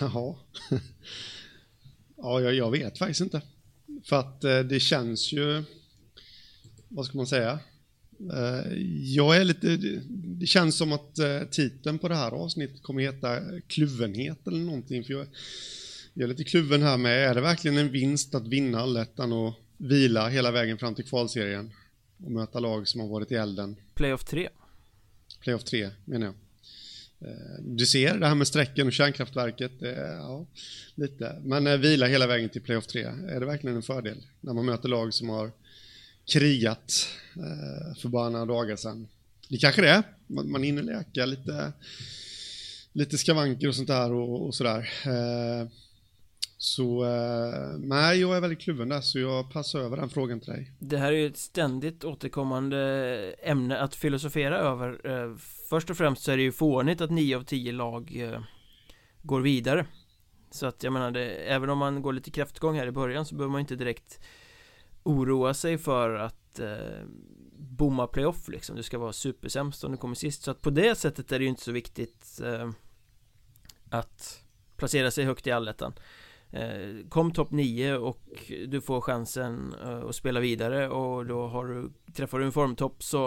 Jaha 0.00 0.36
Ja, 2.16 2.40
jag, 2.40 2.54
jag 2.54 2.70
vet 2.70 2.98
faktiskt 2.98 3.20
inte 3.20 3.42
För 4.04 4.16
att 4.16 4.44
eh, 4.44 4.58
det 4.60 4.80
känns 4.80 5.32
ju 5.32 5.64
Vad 6.88 7.06
ska 7.06 7.16
man 7.16 7.26
säga? 7.26 7.58
Jag 9.14 9.36
är 9.36 9.44
lite, 9.44 9.76
det 10.08 10.46
känns 10.46 10.76
som 10.76 10.92
att 10.92 11.14
titeln 11.50 11.98
på 11.98 12.08
det 12.08 12.14
här 12.14 12.30
avsnittet 12.30 12.82
kommer 12.82 13.02
heta 13.02 13.38
kluvenhet 13.66 14.46
eller 14.46 14.58
någonting 14.58 15.04
för 15.04 15.12
jag, 15.12 15.26
jag 16.14 16.24
är 16.24 16.28
lite 16.28 16.44
kluven 16.44 16.82
här 16.82 16.96
med, 16.96 17.30
är 17.30 17.34
det 17.34 17.40
verkligen 17.40 17.78
en 17.78 17.92
vinst 17.92 18.34
att 18.34 18.46
vinna 18.46 18.80
allettan 18.80 19.32
och 19.32 19.54
vila 19.82 20.28
hela 20.28 20.50
vägen 20.50 20.78
fram 20.78 20.94
till 20.94 21.04
kvalserien 21.04 21.72
och 22.24 22.30
möta 22.30 22.60
lag 22.60 22.88
som 22.88 23.00
har 23.00 23.08
varit 23.08 23.32
i 23.32 23.34
elden. 23.34 23.76
Playoff 23.94 24.24
3. 24.24 24.48
Playoff 25.40 25.64
3 25.64 25.90
menar 26.04 26.26
jag. 26.26 26.34
Eh, 27.28 27.62
du 27.62 27.86
ser 27.86 28.18
det 28.18 28.26
här 28.26 28.34
med 28.34 28.46
strecken 28.46 28.86
och 28.86 28.92
kärnkraftverket, 28.92 29.72
ja, 30.18 30.46
lite. 30.94 31.40
Men 31.44 31.66
eh, 31.66 31.76
vila 31.76 32.06
hela 32.06 32.26
vägen 32.26 32.48
till 32.48 32.62
playoff 32.62 32.86
3, 32.86 33.02
är 33.04 33.40
det 33.40 33.46
verkligen 33.46 33.76
en 33.76 33.82
fördel? 33.82 34.22
När 34.40 34.52
man 34.52 34.66
möter 34.66 34.88
lag 34.88 35.14
som 35.14 35.28
har 35.28 35.50
krigat 36.24 37.08
eh, 37.36 37.96
för 37.96 38.08
bara 38.08 38.28
några 38.28 38.46
dagar 38.46 38.76
sedan. 38.76 39.08
Det 39.48 39.58
kanske 39.58 39.82
det 39.82 39.88
är, 39.88 40.02
man 40.26 40.62
hinner 40.62 40.82
leka 40.82 41.26
lite, 41.26 41.72
lite 42.92 43.18
skavanker 43.18 43.68
och 43.68 43.74
sånt 43.74 43.88
där 43.88 44.12
och, 44.12 44.46
och 44.46 44.54
sådär. 44.54 44.88
Så 46.62 47.04
eh, 47.04 47.78
nej, 47.78 48.20
jag 48.20 48.36
är 48.36 48.40
väldigt 48.40 48.60
kluven 48.60 48.88
där 48.88 49.00
så 49.00 49.18
jag 49.18 49.50
passar 49.50 49.80
över 49.80 49.96
den 49.96 50.08
frågan 50.08 50.40
till 50.40 50.52
dig. 50.52 50.72
Det 50.78 50.98
här 50.98 51.12
är 51.12 51.16
ju 51.16 51.26
ett 51.26 51.36
ständigt 51.36 52.04
återkommande 52.04 52.78
ämne 53.42 53.78
att 53.78 53.94
filosofera 53.94 54.58
över. 54.58 55.10
Eh, 55.10 55.36
först 55.70 55.90
och 55.90 55.96
främst 55.96 56.22
så 56.22 56.32
är 56.32 56.36
det 56.36 56.42
ju 56.42 56.52
fånigt 56.52 57.00
att 57.00 57.10
9 57.10 57.36
av 57.36 57.42
10 57.42 57.72
lag 57.72 58.16
eh, 58.16 58.40
går 59.22 59.40
vidare. 59.40 59.86
Så 60.50 60.66
att 60.66 60.82
jag 60.82 60.92
menar, 60.92 61.10
det, 61.10 61.30
även 61.30 61.70
om 61.70 61.78
man 61.78 62.02
går 62.02 62.12
lite 62.12 62.30
kraftgång 62.30 62.76
här 62.76 62.86
i 62.86 62.92
början 62.92 63.26
så 63.26 63.34
behöver 63.34 63.52
man 63.52 63.60
inte 63.60 63.76
direkt 63.76 64.20
oroa 65.02 65.54
sig 65.54 65.78
för 65.78 66.14
att 66.14 66.58
eh, 66.58 67.04
bomma 67.58 68.06
playoff 68.06 68.48
liksom. 68.48 68.76
Du 68.76 68.82
ska 68.82 68.98
vara 68.98 69.12
supersämst 69.12 69.84
om 69.84 69.92
du 69.92 69.98
kommer 69.98 70.14
sist. 70.14 70.42
Så 70.42 70.50
att 70.50 70.60
på 70.60 70.70
det 70.70 70.94
sättet 70.94 71.32
är 71.32 71.38
det 71.38 71.42
ju 71.42 71.50
inte 71.50 71.62
så 71.62 71.72
viktigt 71.72 72.40
eh, 72.44 72.70
att 73.90 74.44
placera 74.76 75.10
sig 75.10 75.24
högt 75.24 75.46
i 75.46 75.50
allettan. 75.50 75.92
Eh, 76.52 77.08
kom 77.08 77.32
topp 77.32 77.50
9 77.50 77.96
och 77.96 78.52
du 78.66 78.80
får 78.80 79.00
chansen 79.00 79.74
eh, 79.84 79.98
att 79.98 80.14
spela 80.14 80.40
vidare 80.40 80.88
och 80.88 81.26
då 81.26 81.46
har 81.46 81.66
du, 81.66 81.92
träffar 82.14 82.38
du 82.38 82.44
en 82.44 82.52
formtopp 82.52 83.02
så 83.02 83.26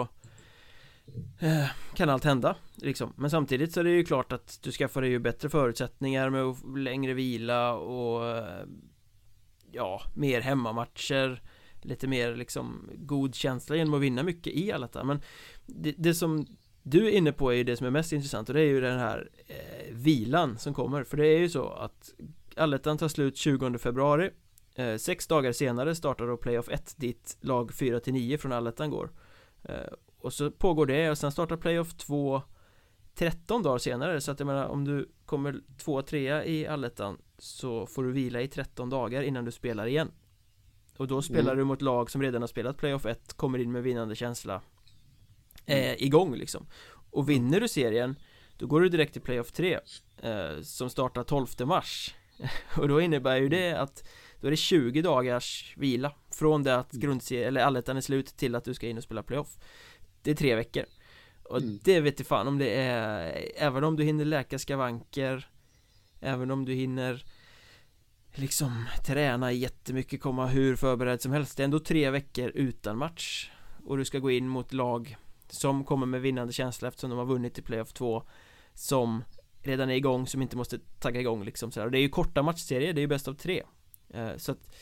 eh, 1.38 1.66
kan 1.94 2.10
allt 2.10 2.24
hända 2.24 2.56
liksom. 2.74 3.12
Men 3.16 3.30
samtidigt 3.30 3.72
så 3.72 3.80
är 3.80 3.84
det 3.84 3.90
ju 3.90 4.04
klart 4.04 4.32
att 4.32 4.58
du 4.62 4.72
skaffar 4.72 5.00
dig 5.00 5.10
ju 5.10 5.18
bättre 5.18 5.48
förutsättningar 5.48 6.30
med 6.30 6.78
längre 6.78 7.14
vila 7.14 7.74
och 7.74 8.46
ja, 9.72 10.02
mer 10.14 10.40
hemmamatcher 10.40 11.42
lite 11.82 12.08
mer 12.08 12.36
liksom 12.36 12.90
god 12.96 13.34
känsla 13.34 13.76
genom 13.76 13.94
att 13.94 14.00
vinna 14.00 14.22
mycket 14.22 14.52
i 14.52 14.72
allt 14.72 14.92
det 14.92 15.04
Men 15.04 15.20
det, 15.66 15.94
det, 15.98 16.14
som 16.14 16.46
du 16.82 17.06
är 17.06 17.10
inne 17.10 17.32
på 17.32 17.52
är 17.52 17.56
ju 17.56 17.64
det 17.64 17.76
som 17.76 17.86
är 17.86 17.90
mest 17.90 18.12
intressant 18.12 18.48
och 18.48 18.54
det 18.54 18.60
är 18.60 18.66
ju 18.66 18.80
den 18.80 18.98
här 18.98 19.30
eh, 19.46 19.94
vilan 19.94 20.58
som 20.58 20.74
kommer 20.74 21.04
för 21.04 21.16
det 21.16 21.26
är 21.26 21.38
ju 21.38 21.48
så 21.48 21.68
att 21.68 22.14
Allettan 22.56 22.98
tar 22.98 23.08
slut 23.08 23.36
20 23.36 23.78
februari. 23.78 24.30
Eh, 24.74 24.96
Sex 24.96 25.26
dagar 25.26 25.52
senare 25.52 25.94
startar 25.94 26.26
då 26.26 26.36
Playoff 26.36 26.68
1 26.68 26.94
dit 26.96 27.36
lag 27.40 27.70
4-9 27.70 28.36
från 28.36 28.52
Allettan 28.52 28.90
går. 28.90 29.10
Eh, 29.62 29.92
Och 30.18 30.32
så 30.32 30.50
pågår 30.50 30.86
det 30.86 31.10
och 31.10 31.18
sen 31.18 31.32
startar 31.32 31.56
Playoff 31.56 31.94
2 31.94 32.42
13 33.14 33.62
dagar 33.62 33.78
senare. 33.78 34.20
Så 34.20 34.30
att 34.30 34.40
jag 34.40 34.46
menar 34.46 34.66
om 34.66 34.84
du 34.84 35.08
kommer 35.26 35.60
2-3 35.78 36.44
i 36.44 36.66
Allettan 36.66 37.18
Så 37.38 37.86
får 37.86 38.04
du 38.04 38.12
vila 38.12 38.40
i 38.40 38.48
13 38.48 38.90
dagar 38.90 39.22
innan 39.22 39.44
du 39.44 39.52
spelar 39.52 39.86
igen. 39.86 40.12
Och 40.96 41.08
då 41.08 41.22
spelar 41.22 41.52
mm. 41.52 41.58
du 41.58 41.64
mot 41.64 41.82
lag 41.82 42.10
som 42.10 42.22
redan 42.22 42.42
har 42.42 42.46
spelat 42.46 42.76
Playoff 42.76 43.06
1 43.06 43.34
Kommer 43.34 43.58
in 43.58 43.72
med 43.72 43.82
vinnande 43.82 44.14
känsla 44.14 44.62
eh, 45.66 46.02
Igång 46.02 46.34
liksom. 46.34 46.66
Och 47.10 47.30
vinner 47.30 47.60
du 47.60 47.68
serien 47.68 48.16
Då 48.56 48.66
går 48.66 48.80
du 48.80 48.88
direkt 48.88 49.12
till 49.12 49.22
Playoff 49.22 49.52
3 49.52 49.78
eh, 50.22 50.60
Som 50.62 50.90
startar 50.90 51.22
12 51.22 51.46
mars 51.64 52.14
Och 52.76 52.88
då 52.88 53.00
innebär 53.00 53.36
ju 53.36 53.48
det 53.48 53.72
att 53.72 54.08
Då 54.40 54.46
är 54.46 54.50
det 54.50 54.56
20 54.56 55.02
dagars 55.02 55.74
vila 55.76 56.12
Från 56.30 56.62
det 56.62 56.76
att 56.76 56.92
grundserien, 56.92 57.48
eller 57.48 57.60
allettan 57.60 57.96
är 57.96 58.00
slut 58.00 58.36
till 58.36 58.54
att 58.54 58.64
du 58.64 58.74
ska 58.74 58.88
in 58.88 58.96
och 58.96 59.02
spela 59.02 59.22
playoff. 59.22 59.58
Det 60.22 60.30
är 60.30 60.34
tre 60.34 60.54
veckor. 60.54 60.84
Och 61.42 61.58
mm. 61.58 61.78
det 61.84 62.00
vet 62.00 62.18
jag 62.18 62.26
fan 62.26 62.48
om 62.48 62.58
det 62.58 62.74
är 62.74 63.50
Även 63.56 63.84
om 63.84 63.96
du 63.96 64.04
hinner 64.04 64.24
läka 64.24 64.58
skavanker 64.58 65.48
Även 66.20 66.50
om 66.50 66.64
du 66.64 66.72
hinner 66.72 67.24
Liksom 68.38 68.84
träna 69.06 69.52
jättemycket, 69.52 70.20
komma 70.20 70.46
hur 70.46 70.76
förberedd 70.76 71.22
som 71.22 71.32
helst. 71.32 71.56
Det 71.56 71.62
är 71.62 71.64
ändå 71.64 71.80
tre 71.80 72.10
veckor 72.10 72.50
utan 72.54 72.98
match. 72.98 73.50
Och 73.84 73.96
du 73.96 74.04
ska 74.04 74.18
gå 74.18 74.30
in 74.30 74.48
mot 74.48 74.72
lag 74.72 75.16
Som 75.48 75.84
kommer 75.84 76.06
med 76.06 76.20
vinnande 76.20 76.52
känsla 76.52 76.88
eftersom 76.88 77.10
de 77.10 77.18
har 77.18 77.26
vunnit 77.26 77.58
i 77.58 77.62
playoff 77.62 77.92
2 77.92 78.22
Som 78.74 79.24
redan 79.66 79.90
är 79.90 79.94
igång, 79.94 80.26
som 80.26 80.42
inte 80.42 80.56
måste 80.56 80.78
tagga 80.98 81.20
igång 81.20 81.44
liksom 81.44 81.72
sådär. 81.72 81.86
Och 81.86 81.92
det 81.92 81.98
är 81.98 82.02
ju 82.02 82.08
korta 82.08 82.42
matchserier, 82.42 82.92
det 82.92 83.00
är 83.00 83.02
ju 83.02 83.06
bäst 83.06 83.28
av 83.28 83.34
tre 83.34 83.62
eh, 84.14 84.36
Så 84.36 84.52
att 84.52 84.76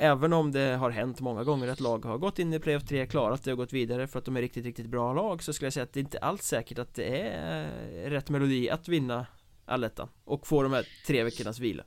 Även 0.00 0.32
om 0.32 0.52
det 0.52 0.76
har 0.76 0.90
hänt 0.90 1.20
många 1.20 1.44
gånger 1.44 1.68
att 1.68 1.80
lag 1.80 2.04
har 2.04 2.18
gått 2.18 2.38
in 2.38 2.52
i 2.52 2.58
playoff 2.58 2.84
3, 2.84 3.06
klarat 3.06 3.44
det 3.44 3.52
och 3.52 3.58
gått 3.58 3.72
vidare 3.72 4.06
för 4.06 4.18
att 4.18 4.24
de 4.24 4.36
är 4.36 4.40
riktigt, 4.40 4.64
riktigt 4.64 4.86
bra 4.86 5.12
lag 5.12 5.42
Så 5.42 5.52
skulle 5.52 5.66
jag 5.66 5.72
säga 5.72 5.84
att 5.84 5.92
det 5.92 6.00
inte 6.00 6.18
alls 6.18 6.42
säkert 6.42 6.78
att 6.78 6.94
det 6.94 7.18
är 7.28 8.10
rätt 8.10 8.30
melodi 8.30 8.70
att 8.70 8.88
vinna 8.88 9.26
allettan 9.64 10.08
Och 10.24 10.46
få 10.46 10.62
de 10.62 10.72
här 10.72 10.86
tre 11.06 11.24
veckornas 11.24 11.58
vila 11.58 11.84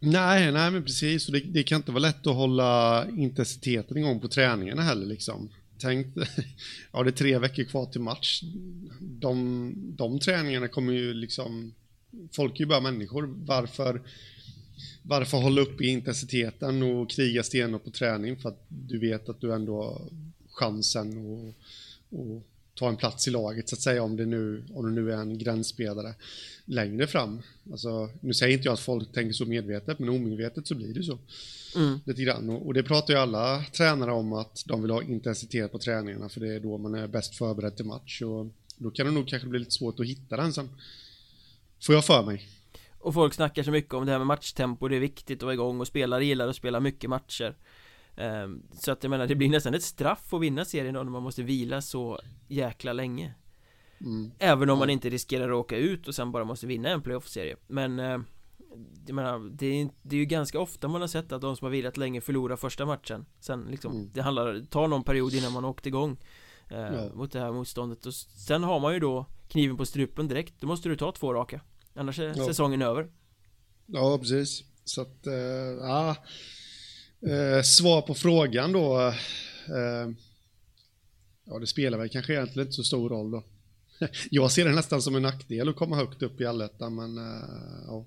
Nej, 0.00 0.52
nej 0.52 0.70
men 0.70 0.84
precis. 0.84 1.28
Och 1.28 1.34
det, 1.34 1.40
det, 1.40 1.62
kan 1.62 1.76
inte 1.76 1.92
vara 1.92 2.00
lätt 2.00 2.26
att 2.26 2.34
hålla 2.34 3.06
intensiteten 3.08 3.96
igång 3.96 4.20
på 4.20 4.28
träningarna 4.28 4.82
heller 4.82 5.06
liksom. 5.06 5.50
Tänk, 5.78 6.06
ja 6.92 7.02
det 7.02 7.10
är 7.10 7.12
tre 7.12 7.38
veckor 7.38 7.64
kvar 7.64 7.86
till 7.86 8.00
match. 8.00 8.42
De, 9.00 9.72
de 9.96 10.18
träningarna 10.18 10.68
kommer 10.68 10.92
ju 10.92 11.14
liksom, 11.14 11.74
folk 12.32 12.54
är 12.54 12.60
ju 12.60 12.66
bara 12.66 12.80
människor. 12.80 13.34
Varför, 13.46 14.02
varför 15.02 15.38
hålla 15.38 15.60
upp 15.60 15.80
i 15.80 15.86
intensiteten 15.86 16.82
och 16.82 17.10
kriga 17.10 17.42
stenhårt 17.42 17.84
på 17.84 17.90
träning 17.90 18.36
för 18.36 18.48
att 18.48 18.64
du 18.68 18.98
vet 18.98 19.28
att 19.28 19.40
du 19.40 19.54
ändå 19.54 19.82
har 19.82 20.00
chansen 20.50 21.48
att 22.10 22.42
ta 22.74 22.88
en 22.88 22.96
plats 22.96 23.28
i 23.28 23.30
laget 23.30 23.68
så 23.68 23.74
att 23.74 23.80
säga 23.80 24.02
om 24.02 24.16
det 24.16 24.26
nu, 24.26 24.64
om 24.74 24.84
det 24.84 25.02
nu 25.02 25.12
är 25.12 25.16
en 25.16 25.38
gränsspelare 25.38 26.14
längre 26.64 27.06
fram. 27.06 27.42
Alltså, 27.70 28.10
nu 28.20 28.34
säger 28.34 28.54
inte 28.54 28.68
jag 28.68 28.72
att 28.72 28.80
folk 28.80 29.12
tänker 29.12 29.32
så 29.32 29.44
medvetet, 29.44 29.98
men 29.98 30.08
omedvetet 30.08 30.66
så 30.66 30.74
blir 30.74 30.94
det 30.94 31.02
så. 31.02 31.18
Mm. 31.76 32.00
Lite 32.04 32.22
grann. 32.22 32.50
Och, 32.50 32.66
och 32.66 32.74
det 32.74 32.82
pratar 32.82 33.14
ju 33.14 33.20
alla 33.20 33.64
tränare 33.64 34.12
om 34.12 34.32
att 34.32 34.62
de 34.66 34.82
vill 34.82 34.90
ha 34.90 35.02
intensitet 35.02 35.72
på 35.72 35.78
träningarna, 35.78 36.28
för 36.28 36.40
det 36.40 36.54
är 36.54 36.60
då 36.60 36.78
man 36.78 36.94
är 36.94 37.08
bäst 37.08 37.34
förberedd 37.34 37.76
till 37.76 37.86
match. 37.86 38.22
Och 38.22 38.46
då 38.76 38.90
kan 38.90 39.06
det 39.06 39.12
nog 39.12 39.28
kanske 39.28 39.48
bli 39.48 39.58
lite 39.58 39.70
svårt 39.70 40.00
att 40.00 40.06
hitta 40.06 40.36
den 40.36 40.52
sen. 40.52 40.68
Får 41.86 41.94
jag 41.94 42.04
för 42.04 42.22
mig. 42.22 42.48
Och 42.98 43.14
folk 43.14 43.34
snackar 43.34 43.62
så 43.62 43.70
mycket 43.70 43.94
om 43.94 44.06
det 44.06 44.12
här 44.12 44.18
med 44.18 44.26
matchtempo, 44.26 44.88
det 44.88 44.96
är 44.96 45.00
viktigt 45.00 45.38
att 45.38 45.42
vara 45.42 45.54
igång 45.54 45.80
och 45.80 45.86
spelare 45.86 46.24
gillar 46.24 46.48
att 46.48 46.56
spela 46.56 46.80
mycket 46.80 47.10
matcher. 47.10 47.56
Um, 48.16 48.62
så 48.72 48.92
att 48.92 49.02
jag 49.02 49.10
menar, 49.10 49.26
det 49.26 49.34
blir 49.34 49.48
nästan 49.48 49.74
ett 49.74 49.82
straff 49.82 50.34
att 50.34 50.40
vinna 50.40 50.64
serien 50.64 50.94
då 50.94 51.02
när 51.02 51.10
man 51.10 51.22
måste 51.22 51.42
vila 51.42 51.82
så 51.82 52.20
jäkla 52.48 52.92
länge. 52.92 53.34
Mm. 54.00 54.30
Även 54.38 54.70
om 54.70 54.78
man 54.78 54.90
inte 54.90 55.10
riskerar 55.10 55.48
att 55.48 55.54
åka 55.54 55.76
ut 55.76 56.08
och 56.08 56.14
sen 56.14 56.32
bara 56.32 56.44
måste 56.44 56.66
vinna 56.66 56.88
en 56.88 57.02
playoff-serie 57.02 57.56
Men 57.66 58.00
uh, 58.00 58.20
jag 59.06 59.14
menar, 59.14 59.50
det 59.52 59.66
är, 59.66 59.88
det 60.02 60.16
är 60.16 60.20
ju 60.20 60.26
ganska 60.26 60.60
ofta 60.60 60.88
man 60.88 61.00
har 61.00 61.08
sett 61.08 61.32
att 61.32 61.40
de 61.40 61.56
som 61.56 61.64
har 61.64 61.70
vilat 61.70 61.96
länge 61.96 62.20
förlorar 62.20 62.56
första 62.56 62.86
matchen. 62.86 63.26
Sen 63.40 63.66
liksom, 63.70 63.92
mm. 63.92 64.10
det 64.12 64.22
handlar, 64.22 64.52
det 64.52 64.66
tar 64.66 64.88
någon 64.88 65.04
period 65.04 65.34
innan 65.34 65.52
man 65.52 65.64
åkt 65.64 65.86
igång 65.86 66.16
uh, 66.72 66.78
ja. 66.78 67.14
Mot 67.14 67.32
det 67.32 67.40
här 67.40 67.52
motståndet. 67.52 68.06
Och 68.06 68.14
sen 68.14 68.64
har 68.64 68.80
man 68.80 68.94
ju 68.94 69.00
då 69.00 69.26
kniven 69.48 69.76
på 69.76 69.86
strupen 69.86 70.28
direkt. 70.28 70.54
Då 70.60 70.66
måste 70.66 70.88
du 70.88 70.96
ta 70.96 71.12
två 71.12 71.34
raka. 71.34 71.60
Annars 71.94 72.18
är 72.18 72.34
ja. 72.36 72.46
säsongen 72.46 72.82
över. 72.82 73.10
Ja, 73.86 74.18
precis. 74.18 74.64
Så 74.84 75.02
att, 75.02 75.26
uh, 75.26 75.34
ja. 75.80 76.16
Uh, 77.26 77.62
Svar 77.62 78.02
på 78.02 78.14
frågan 78.14 78.72
då 78.72 79.12
Ja, 81.46 81.58
det 81.58 81.66
spelar 81.66 81.98
väl 81.98 82.08
kanske 82.08 82.32
egentligen 82.32 82.66
inte 82.66 82.76
så 82.76 82.84
stor 82.84 83.08
roll 83.08 83.30
då. 83.30 83.44
Jag 84.30 84.50
ser 84.50 84.64
det 84.64 84.74
nästan 84.74 85.02
som 85.02 85.16
en 85.16 85.22
nackdel 85.22 85.68
att 85.68 85.76
komma 85.76 85.96
högt 85.96 86.22
upp 86.22 86.40
i 86.40 86.46
allettan, 86.46 86.94
men 86.94 87.18
uh, 87.18 87.44
ja, 87.86 88.06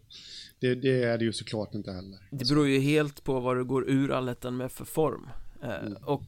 det, 0.60 0.76
det, 0.76 1.04
är 1.04 1.18
det 1.18 1.26
ju 1.26 1.34
såklart 1.34 1.74
inte 1.74 1.92
heller. 1.92 2.20
Det 2.32 2.50
beror 2.50 2.68
ju 2.68 2.80
helt 2.80 3.24
på 3.24 3.40
vad 3.40 3.58
du 3.58 3.64
går 3.64 3.90
ur 3.90 4.12
allettan 4.12 4.58
med 4.58 4.72
för 4.72 4.86
form. 4.86 5.30
Uh, 5.64 5.70
mm. 5.70 5.98
Och 6.04 6.28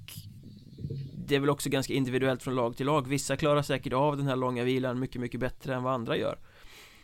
det 1.27 1.35
är 1.35 1.39
väl 1.39 1.49
också 1.49 1.69
ganska 1.69 1.93
individuellt 1.93 2.43
från 2.43 2.55
lag 2.55 2.77
till 2.77 2.85
lag. 2.85 3.07
Vissa 3.07 3.37
klarar 3.37 3.61
säkert 3.61 3.93
av 3.93 4.17
den 4.17 4.27
här 4.27 4.35
långa 4.35 4.63
vilan 4.63 4.99
mycket, 4.99 5.21
mycket 5.21 5.39
bättre 5.39 5.75
än 5.75 5.83
vad 5.83 5.93
andra 5.93 6.17
gör. 6.17 6.39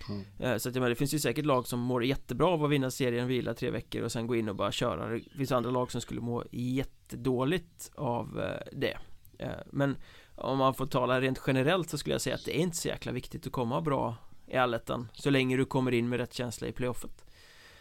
Mm. 0.10 0.60
Så 0.60 0.70
att, 0.70 0.76
menar, 0.76 0.90
det 0.90 0.96
finns 0.96 1.14
ju 1.14 1.20
säkert 1.20 1.46
lag 1.46 1.68
som 1.68 1.80
mår 1.80 2.06
jättebra 2.06 2.48
av 2.48 2.64
att 2.64 2.72
vinna 2.72 2.92
serien, 2.92 3.28
vila 3.28 3.54
tre 3.54 3.70
veckor 3.70 4.02
och 4.02 4.12
sen 4.12 4.28
gå 4.28 4.36
in 4.36 4.50
och 4.50 4.56
bara 4.56 4.72
köra 4.72 5.10
Det 5.10 5.38
finns 5.38 5.52
andra 5.52 5.72
lag 5.72 5.92
som 5.92 6.02
skulle 6.02 6.22
må 6.22 6.44
jättedåligt 6.52 7.92
av 7.96 8.42
det 8.72 8.98
Men 9.66 9.98
om 10.36 10.58
man 10.58 10.74
får 10.74 10.86
tala 10.86 11.22
rent 11.22 11.42
generellt 11.48 11.90
så 11.90 11.98
skulle 11.98 12.14
jag 12.14 12.22
säga 12.22 12.36
att 12.36 12.46
det 12.46 12.58
är 12.58 12.62
inte 12.62 12.78
så 12.78 12.88
jäkla 12.88 13.12
viktigt 13.12 13.48
att 13.48 13.52
komma 13.52 13.82
bra 13.82 14.16
i 14.48 14.58
allettan 14.58 15.08
Så 15.14 15.30
länge 15.30 15.58
du 15.58 15.66
kommer 15.66 15.92
in 15.92 16.10
med 16.10 16.20
rätt 16.20 16.34
känsla 16.34 16.68
i 16.68 16.72
playoffet. 16.72 17.26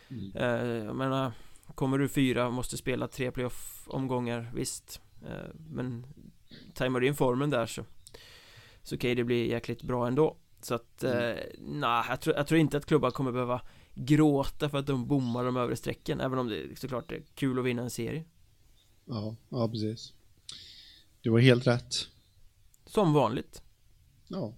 Mm. 0.08 0.32
eh, 0.36 0.84
Jag 0.84 0.96
menar 0.96 1.32
Kommer 1.74 1.98
du 1.98 2.08
fyra 2.08 2.46
och 2.46 2.52
måste 2.52 2.76
spela 2.76 3.08
tre 3.08 3.30
playoff-omgångar, 3.30 4.50
visst. 4.54 5.00
Eh, 5.22 5.54
Men 5.70 6.06
Tajmar 6.74 7.00
du 7.00 7.06
in 7.06 7.14
formen 7.14 7.50
där 7.50 7.66
så 7.66 7.84
Så 8.82 8.98
kan 8.98 9.16
det 9.16 9.24
bli 9.24 9.50
jäkligt 9.50 9.82
bra 9.82 10.06
ändå. 10.06 10.36
Så 10.62 10.74
att, 10.74 11.04
eh, 11.04 11.12
mm. 11.12 11.38
nej, 11.58 12.04
jag, 12.08 12.20
tror, 12.20 12.36
jag 12.36 12.46
tror 12.46 12.60
inte 12.60 12.76
att 12.76 12.86
klubbar 12.86 13.10
kommer 13.10 13.32
behöva 13.32 13.60
Gråta 13.94 14.68
för 14.68 14.78
att 14.78 14.86
de 14.86 15.06
bommar 15.06 15.44
de 15.44 15.56
övre 15.56 15.76
strecken 15.76 16.20
Även 16.20 16.38
om 16.38 16.48
det 16.48 16.78
såklart 16.78 17.12
är 17.12 17.22
kul 17.34 17.58
att 17.58 17.64
vinna 17.64 17.82
en 17.82 17.90
serie. 17.90 18.24
Ja, 19.04 19.36
ja 19.48 19.68
precis. 19.68 20.12
Du 21.20 21.30
var 21.30 21.38
helt 21.38 21.66
rätt. 21.66 21.94
Som 22.86 23.12
vanligt. 23.12 23.62
Ja 24.28 24.54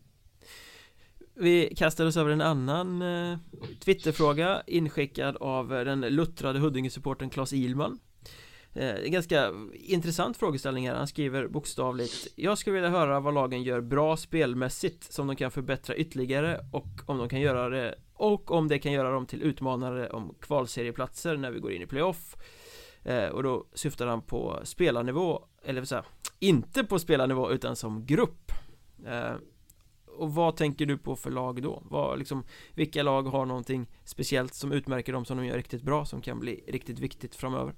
vi 1.41 1.75
kastar 1.77 2.07
oss 2.07 2.17
över 2.17 2.31
en 2.31 2.41
annan 2.41 3.03
eh, 3.03 3.39
Twitterfråga 3.85 4.63
inskickad 4.67 5.37
av 5.37 5.75
eh, 5.75 5.85
den 5.85 6.01
luttrade 6.01 6.59
Huddinge-supporten 6.59 7.31
Claes 7.31 7.53
Ilman. 7.53 7.99
Eh, 8.75 8.95
En 8.95 9.13
ganska 9.13 9.53
intressant 9.73 10.37
frågeställning 10.37 10.89
här, 10.89 10.95
han 10.95 11.09
skriver 11.09 11.49
bokstavligt 11.49 12.29
Jag 12.37 12.59
skulle 12.59 12.75
vilja 12.75 12.91
höra 12.91 13.21
vad 13.21 13.35
lagen 13.35 13.63
gör 13.63 13.81
bra 13.81 14.17
spelmässigt 14.17 15.13
som 15.13 15.27
de 15.27 15.37
kan 15.37 15.51
förbättra 15.51 15.97
ytterligare 15.97 16.61
och 16.73 16.89
om 17.07 17.19
de 17.19 17.29
kan 17.29 17.41
göra 17.41 17.69
det 17.69 17.95
och 18.15 18.51
om 18.51 18.69
det 18.69 18.79
kan 18.79 18.93
göra 18.93 19.11
dem 19.11 19.27
till 19.27 19.43
utmanare 19.43 20.11
om 20.11 20.35
kvalserieplatser 20.41 21.37
när 21.37 21.51
vi 21.51 21.61
går 21.61 21.73
in 21.73 21.83
i 21.83 21.87
playoff. 21.87 22.37
Eh, 23.03 23.29
och 23.29 23.43
då 23.43 23.67
syftar 23.75 24.07
han 24.07 24.23
på 24.23 24.61
spelarnivå 24.65 25.45
eller 25.65 25.85
så 25.85 25.95
här, 25.95 26.05
inte 26.39 26.85
på 26.85 26.99
spelarnivå 26.99 27.51
utan 27.51 27.77
som 27.77 28.07
grupp. 28.07 28.53
Eh, 29.07 29.33
och 30.19 30.35
vad 30.35 30.57
tänker 30.57 30.87
du 30.87 30.99
på 30.99 31.17
för 31.17 31.31
lag 31.31 31.63
då? 31.63 31.83
Vad, 31.91 32.19
liksom, 32.19 32.45
vilka 32.75 33.03
lag 33.03 33.23
har 33.23 33.47
någonting 33.47 33.87
speciellt 34.05 34.55
som 34.55 34.73
utmärker 34.73 35.13
dem 35.13 35.25
som 35.25 35.37
de 35.37 35.47
gör 35.47 35.57
riktigt 35.57 35.83
bra 35.83 36.05
som 36.05 36.21
kan 36.21 36.41
bli 36.41 36.65
riktigt 36.69 36.99
viktigt 36.99 37.35
framöver? 37.35 37.75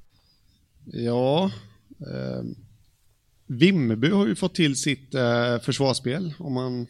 Ja 0.85 1.51
eh, 2.01 2.43
Vimmerby 3.47 4.11
har 4.11 4.27
ju 4.27 4.35
fått 4.35 4.55
till 4.55 4.77
sitt 4.77 5.15
eh, 5.15 5.59
försvarsspel 5.59 6.35
om 6.39 6.53
man 6.53 6.87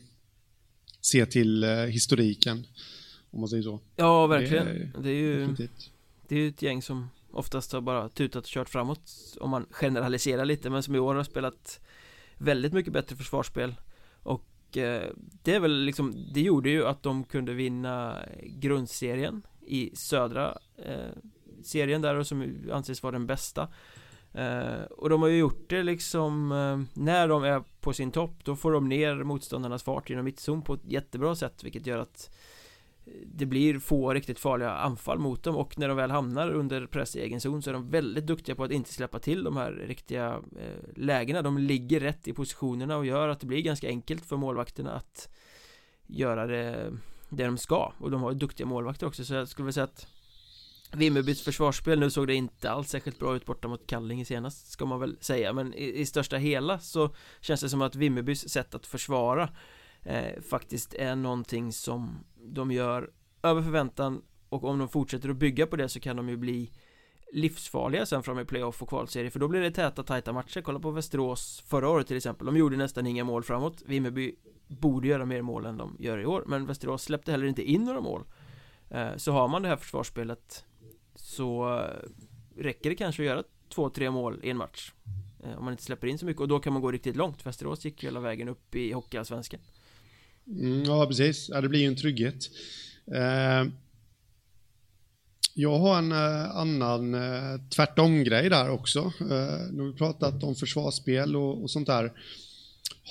ser 1.13 1.27
till 1.27 1.65
eh, 1.65 1.71
historiken 1.71 2.67
om 3.31 3.41
man 3.41 3.49
säger 3.49 3.63
så 3.63 3.81
Ja 3.97 4.27
verkligen 4.27 4.67
Det 4.67 4.73
är, 4.73 5.03
det 5.03 5.09
är 5.11 5.15
ju 5.15 5.41
definitivt. 5.41 5.91
Det 6.29 6.35
är 6.35 6.39
ju 6.39 6.49
ett 6.49 6.63
gäng 6.63 6.83
som 6.83 7.09
Oftast 7.33 7.73
har 7.73 7.81
bara 7.81 8.09
tutat 8.09 8.45
och 8.45 8.51
kört 8.51 8.69
framåt 8.69 9.13
Om 9.41 9.51
man 9.51 9.67
generaliserar 9.71 10.45
lite 10.45 10.71
men 10.71 10.83
som 10.83 10.95
i 10.95 10.99
år 10.99 11.15
har 11.15 11.25
spelat 11.25 11.81
Väldigt 12.39 12.73
mycket 12.73 12.93
bättre 12.93 13.17
försvarsspel 13.17 13.75
Och 14.23 14.47
Eh, 14.77 15.03
det 15.43 15.55
är 15.55 15.61
väl 15.61 15.85
liksom 15.85 16.15
Det 16.35 16.41
gjorde 16.41 16.71
ju 16.71 16.87
att 16.87 17.03
de 17.03 17.25
kunde 17.25 17.55
vinna 17.55 18.17
grundserien 18.43 19.43
I 19.61 19.91
södra 19.97 20.59
eh, 20.77 21.13
serien 21.63 22.03
där 22.03 22.15
och 22.15 22.27
som 22.27 22.57
anses 22.73 23.03
vara 23.03 23.13
den 23.13 23.27
bästa. 23.27 23.69
Eh, 24.33 24.83
Och 24.91 25.11
de 25.11 25.23
har 25.23 25.29
ju 25.29 25.39
gjort 25.39 25.71
det 25.71 25.83
liksom 25.83 26.53
eh, 26.53 27.01
När 27.03 27.29
de 27.29 27.45
är 27.45 27.63
på 27.81 27.93
sin 27.93 28.11
topp 28.11 28.45
Då 28.45 28.57
får 28.57 28.73
de 28.73 28.89
ner 28.89 29.15
motståndarnas 29.15 29.83
fart 29.83 30.11
genom 30.11 30.25
mittzon 30.25 30.63
på 30.63 30.75
ett 30.75 30.85
jättebra 30.85 31.35
sätt 31.35 31.65
Vilket 31.65 31.87
gör 31.87 31.99
att 31.99 32.31
det 33.25 33.47
blir 33.47 33.79
få 33.79 34.15
riktigt 34.15 34.39
farliga 34.39 34.71
anfall 34.71 35.19
mot 35.19 35.43
dem 35.43 35.57
och 35.57 35.79
när 35.79 35.89
de 35.89 35.97
väl 35.97 36.11
hamnar 36.11 36.51
under 36.51 36.87
press 36.87 37.17
i 37.17 37.21
egen 37.21 37.41
zon 37.41 37.63
så 37.63 37.71
är 37.71 37.75
de 37.75 37.91
väldigt 37.91 38.27
duktiga 38.27 38.55
på 38.55 38.65
att 38.65 38.71
inte 38.71 38.93
släppa 38.93 39.19
till 39.19 39.45
de 39.45 39.57
här 39.57 39.73
riktiga 39.73 40.41
eh, 40.59 40.97
lägena. 40.97 41.43
De 41.43 41.59
ligger 41.59 42.01
rätt 42.01 42.29
i 42.29 42.33
positionerna 42.33 42.97
och 42.97 43.07
gör 43.07 43.29
att 43.29 43.41
det 43.41 43.47
blir 43.47 43.63
ganska 43.63 43.89
enkelt 43.89 44.27
för 44.27 44.37
målvakterna 44.37 44.93
att 44.93 45.29
göra 46.07 46.47
det, 46.47 46.93
det 47.29 47.45
de 47.45 47.59
ska. 47.59 47.93
Och 47.99 48.11
de 48.11 48.23
har 48.23 48.33
duktiga 48.33 48.67
målvakter 48.67 49.07
också 49.07 49.25
så 49.25 49.35
jag 49.35 49.49
skulle 49.49 49.65
vilja 49.65 49.73
säga 49.73 49.85
att 49.85 50.07
Vimmerbys 50.93 51.43
försvarsspel, 51.43 52.01
nu 52.01 52.11
såg 52.11 52.27
det 52.27 52.35
inte 52.35 52.71
alls 52.71 52.89
särskilt 52.89 53.19
bra 53.19 53.37
ut 53.37 53.47
borta 53.47 53.69
mot 53.69 53.87
Kallinge 53.87 54.25
senast 54.25 54.71
ska 54.71 54.87
man 54.87 55.01
väl 55.01 55.17
säga. 55.21 55.53
Men 55.53 55.75
i, 55.75 56.01
i 56.01 56.07
största 56.07 56.37
hela 56.37 56.79
så 56.79 57.15
känns 57.41 57.61
det 57.61 57.69
som 57.69 57.83
att 57.83 57.95
Vimmerbys 57.95 58.49
sätt 58.49 58.75
att 58.75 58.87
försvara 58.87 59.49
eh, 60.03 60.43
faktiskt 60.43 60.95
är 60.95 61.17
någonting 61.17 61.73
som 61.73 62.25
de 62.37 62.71
gör 62.71 63.11
över 63.43 63.63
förväntan. 63.63 64.23
Och 64.49 64.65
om 64.65 64.79
de 64.79 64.89
fortsätter 64.89 65.29
att 65.29 65.37
bygga 65.37 65.67
på 65.67 65.77
det 65.77 65.89
så 65.89 66.01
kan 66.01 66.17
de 66.17 66.29
ju 66.29 66.37
bli 66.37 66.71
livsfarliga 67.33 68.07
sen 68.07 68.23
fram 68.23 68.39
i 68.39 68.45
playoff 68.45 68.83
och 68.83 68.89
kvalserie. 68.89 69.31
För 69.31 69.41
då 69.41 69.49
blir 69.49 69.61
det 69.61 69.71
täta 69.71 70.03
tajta 70.03 70.33
matcher. 70.33 70.61
Kolla 70.61 70.81
på 70.81 70.91
Västerås 70.91 71.65
förra 71.67 71.89
året 71.89 72.07
till 72.07 72.17
exempel. 72.17 72.47
De 72.47 72.57
gjorde 72.57 72.77
nästan 72.77 73.07
inga 73.07 73.25
mål 73.25 73.43
framåt. 73.43 73.83
Vimmerby 73.87 74.35
borde 74.69 75.09
göra 75.09 75.25
mer 75.25 75.43
mål 75.43 75.67
än 75.67 75.77
de 75.77 75.97
gör 75.99 76.19
i 76.19 76.27
år. 76.27 76.45
Men 76.47 76.67
Västerås 76.67 77.03
släppte 77.03 77.33
heller 77.33 77.47
inte 77.47 77.71
in 77.71 77.85
några 77.85 78.01
mål. 78.01 78.25
Eh, 78.91 79.17
så 79.17 79.33
har 79.33 79.49
man 79.49 79.63
det 79.63 79.69
här 79.69 79.77
försvarsspelet 79.77 80.65
Så 81.15 81.79
eh, 81.79 82.63
räcker 82.63 82.91
det 82.91 82.97
kanske 82.97 83.23
att 83.23 83.27
göra 83.27 83.43
två, 83.69 83.91
tre 83.91 84.11
mål 84.11 84.41
i 84.43 84.51
en 84.51 84.57
match 84.57 84.93
eh, 85.45 85.59
Om 85.59 85.65
man 85.65 85.73
inte 85.73 85.83
släpper 85.83 86.07
in 86.07 86.19
så 86.19 86.27
mycket. 86.27 86.41
Och 86.41 86.49
då 86.49 86.61
kan 86.61 86.73
man 86.73 86.83
gå 86.83 86.91
riktigt 86.91 87.17
långt. 87.17 87.47
Västerås 87.47 87.85
gick 87.85 88.05
hela 88.05 88.21
vägen 88.21 88.49
upp 88.49 88.75
i 88.75 88.93
Hockeyallsvenskan 88.93 89.61
mm, 90.51 90.85
Ja 90.85 91.07
precis, 91.07 91.49
ja, 91.49 91.61
det 91.61 91.69
blir 91.69 91.81
ju 91.81 91.87
en 91.87 91.97
trygghet 91.97 92.51
eh, 93.15 93.73
Jag 95.55 95.79
har 95.79 95.99
en 95.99 96.13
eh, 96.13 96.57
annan 96.57 97.15
eh, 97.15 97.61
tvärtom-grej 97.77 98.51
där 98.51 98.71
också 98.71 98.99
eh, 99.21 99.73
Nu 99.73 99.83
har 99.83 99.93
vi 99.93 99.99
pratat 99.99 100.43
om 100.43 100.55
försvarsspel 100.55 101.37
och, 101.37 101.63
och 101.63 101.71
sånt 101.71 101.87
där 101.87 102.13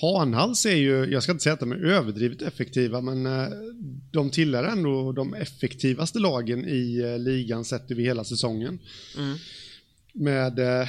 Hanhals 0.01 0.65
är 0.65 0.75
ju, 0.75 1.05
jag 1.05 1.23
ska 1.23 1.31
inte 1.31 1.43
säga 1.43 1.53
att 1.53 1.59
de 1.59 1.71
är 1.71 1.85
överdrivet 1.85 2.41
effektiva, 2.41 3.01
men 3.01 3.25
eh, 3.25 3.47
de 4.11 4.29
tillhör 4.29 4.63
ändå 4.63 5.11
de 5.11 5.33
effektivaste 5.33 6.19
lagen 6.19 6.65
i 6.65 6.99
eh, 6.99 7.19
ligan 7.19 7.65
sett 7.65 7.91
över 7.91 8.01
hela 8.01 8.23
säsongen. 8.23 8.79
Mm. 9.17 9.37
Med, 10.13 10.59
eh, 10.59 10.87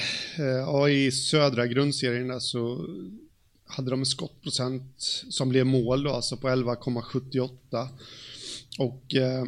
ja, 0.66 0.88
i 0.88 1.12
södra 1.12 1.66
grundserien 1.66 2.28
där 2.28 2.38
så 2.38 2.86
hade 3.70 3.90
de 3.90 4.00
en 4.00 4.06
skottprocent 4.06 4.94
som 5.30 5.48
blev 5.48 5.66
mål 5.66 6.02
då, 6.02 6.10
alltså 6.10 6.36
på 6.36 6.48
11,78. 6.48 7.88
Och, 8.78 9.14
eh, 9.14 9.44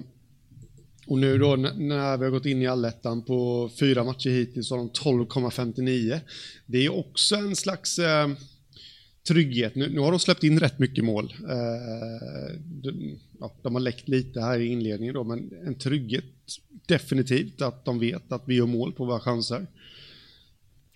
och 1.06 1.18
nu 1.18 1.38
då 1.38 1.56
när 1.56 2.16
vi 2.16 2.24
har 2.24 2.30
gått 2.30 2.46
in 2.46 2.62
i 2.62 2.66
allettan 2.66 3.22
på 3.22 3.70
fyra 3.80 4.04
matcher 4.04 4.30
hittills 4.30 4.68
så 4.68 4.76
har 4.76 4.78
de 4.78 4.90
12,59. 4.90 6.20
Det 6.66 6.78
är 6.78 6.98
också 6.98 7.36
en 7.36 7.56
slags 7.56 7.98
eh, 7.98 8.28
trygghet. 9.28 9.74
Nu, 9.74 9.90
nu, 9.90 10.00
har 10.00 10.10
de 10.10 10.20
släppt 10.20 10.44
in 10.44 10.60
rätt 10.60 10.78
mycket 10.78 11.04
mål. 11.04 11.34
Eh, 11.48 12.60
de, 12.64 13.18
ja, 13.40 13.54
de, 13.62 13.74
har 13.74 13.80
läckt 13.80 14.08
lite 14.08 14.40
här 14.40 14.58
i 14.58 14.66
inledningen 14.66 15.14
då, 15.14 15.24
men 15.24 15.50
en 15.66 15.74
trygghet 15.74 16.24
definitivt 16.86 17.62
att 17.62 17.84
de 17.84 17.98
vet 17.98 18.32
att 18.32 18.42
vi 18.46 18.54
gör 18.54 18.66
mål 18.66 18.92
på 18.92 19.04
våra 19.04 19.20
chanser. 19.20 19.66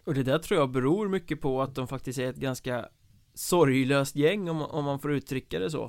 Och 0.04 0.14
det 0.14 0.22
där 0.22 0.38
tror 0.38 0.60
jag 0.60 0.70
beror 0.70 1.08
mycket 1.08 1.40
på 1.40 1.62
att 1.62 1.74
de 1.74 1.88
faktiskt 1.88 2.18
är 2.18 2.30
ett 2.30 2.36
ganska 2.36 2.88
sorglöst 3.36 4.16
gäng 4.16 4.50
om, 4.50 4.62
om 4.62 4.84
man 4.84 4.98
får 4.98 5.12
uttrycka 5.12 5.58
det 5.58 5.70
så. 5.70 5.84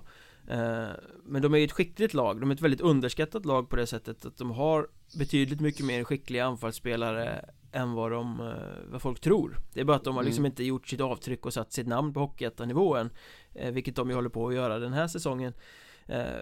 Eh, 0.47 0.88
men 1.23 1.41
de 1.41 1.53
är 1.53 1.57
ju 1.57 1.65
ett 1.65 1.71
skickligt 1.71 2.13
lag, 2.13 2.41
de 2.41 2.51
är 2.51 2.55
ett 2.55 2.62
väldigt 2.62 2.81
underskattat 2.81 3.45
lag 3.45 3.69
på 3.69 3.75
det 3.75 3.88
sättet 3.88 4.25
att 4.25 4.38
de 4.38 4.51
har 4.51 4.88
betydligt 5.17 5.60
mycket 5.60 5.86
mer 5.86 6.03
skickliga 6.03 6.45
anfallsspelare 6.45 7.45
än 7.71 7.93
vad 7.93 8.12
de, 8.12 8.39
eh, 8.39 8.91
vad 8.91 9.01
folk 9.01 9.19
tror 9.19 9.57
Det 9.73 9.79
är 9.79 9.86
bara 9.86 9.97
att 9.97 10.03
de 10.03 10.15
har 10.15 10.23
liksom 10.23 10.41
mm. 10.41 10.51
inte 10.51 10.63
gjort 10.63 10.88
sitt 10.88 11.01
avtryck 11.01 11.45
och 11.45 11.53
satt 11.53 11.73
sitt 11.73 11.88
namn 11.88 12.13
på 12.13 12.19
Hockeyettan-nivån 12.19 13.10
eh, 13.53 13.71
Vilket 13.71 13.95
de 13.95 14.10
ju 14.10 14.15
håller 14.15 14.29
på 14.29 14.47
att 14.47 14.53
göra 14.53 14.79
den 14.79 14.93
här 14.93 15.07
säsongen 15.07 15.53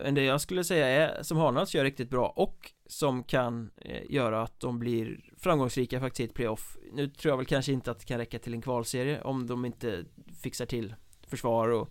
Men 0.04 0.16
det 0.16 0.24
jag 0.24 0.42
skulle 0.42 0.64
säga 0.64 0.88
är, 0.88 1.24
som 1.24 1.38
Hanals 1.38 1.76
gör 1.76 1.84
riktigt 1.84 2.10
bra 2.10 2.28
och 2.36 2.72
som 2.88 3.24
kan 3.24 3.70
göra 4.10 4.42
att 4.42 4.60
de 4.60 4.80
blir 4.80 5.32
framgångsrika 5.38 6.00
faktiskt 6.00 6.20
i 6.20 6.24
ett 6.24 6.34
playoff. 6.34 6.78
Nu 6.92 7.08
tror 7.08 7.32
jag 7.32 7.38
väl 7.38 7.46
kanske 7.46 7.72
inte 7.72 7.92
att 7.92 8.00
det 8.00 8.06
kan 8.06 8.18
räcka 8.18 8.40
till 8.40 8.54
en 8.54 8.62
kvalserie 8.62 9.22
om 9.22 9.48
de 9.48 9.66
inte 9.66 10.06
fixar 10.42 10.66
till 10.66 10.96
försvar 11.28 11.70
och 11.70 11.90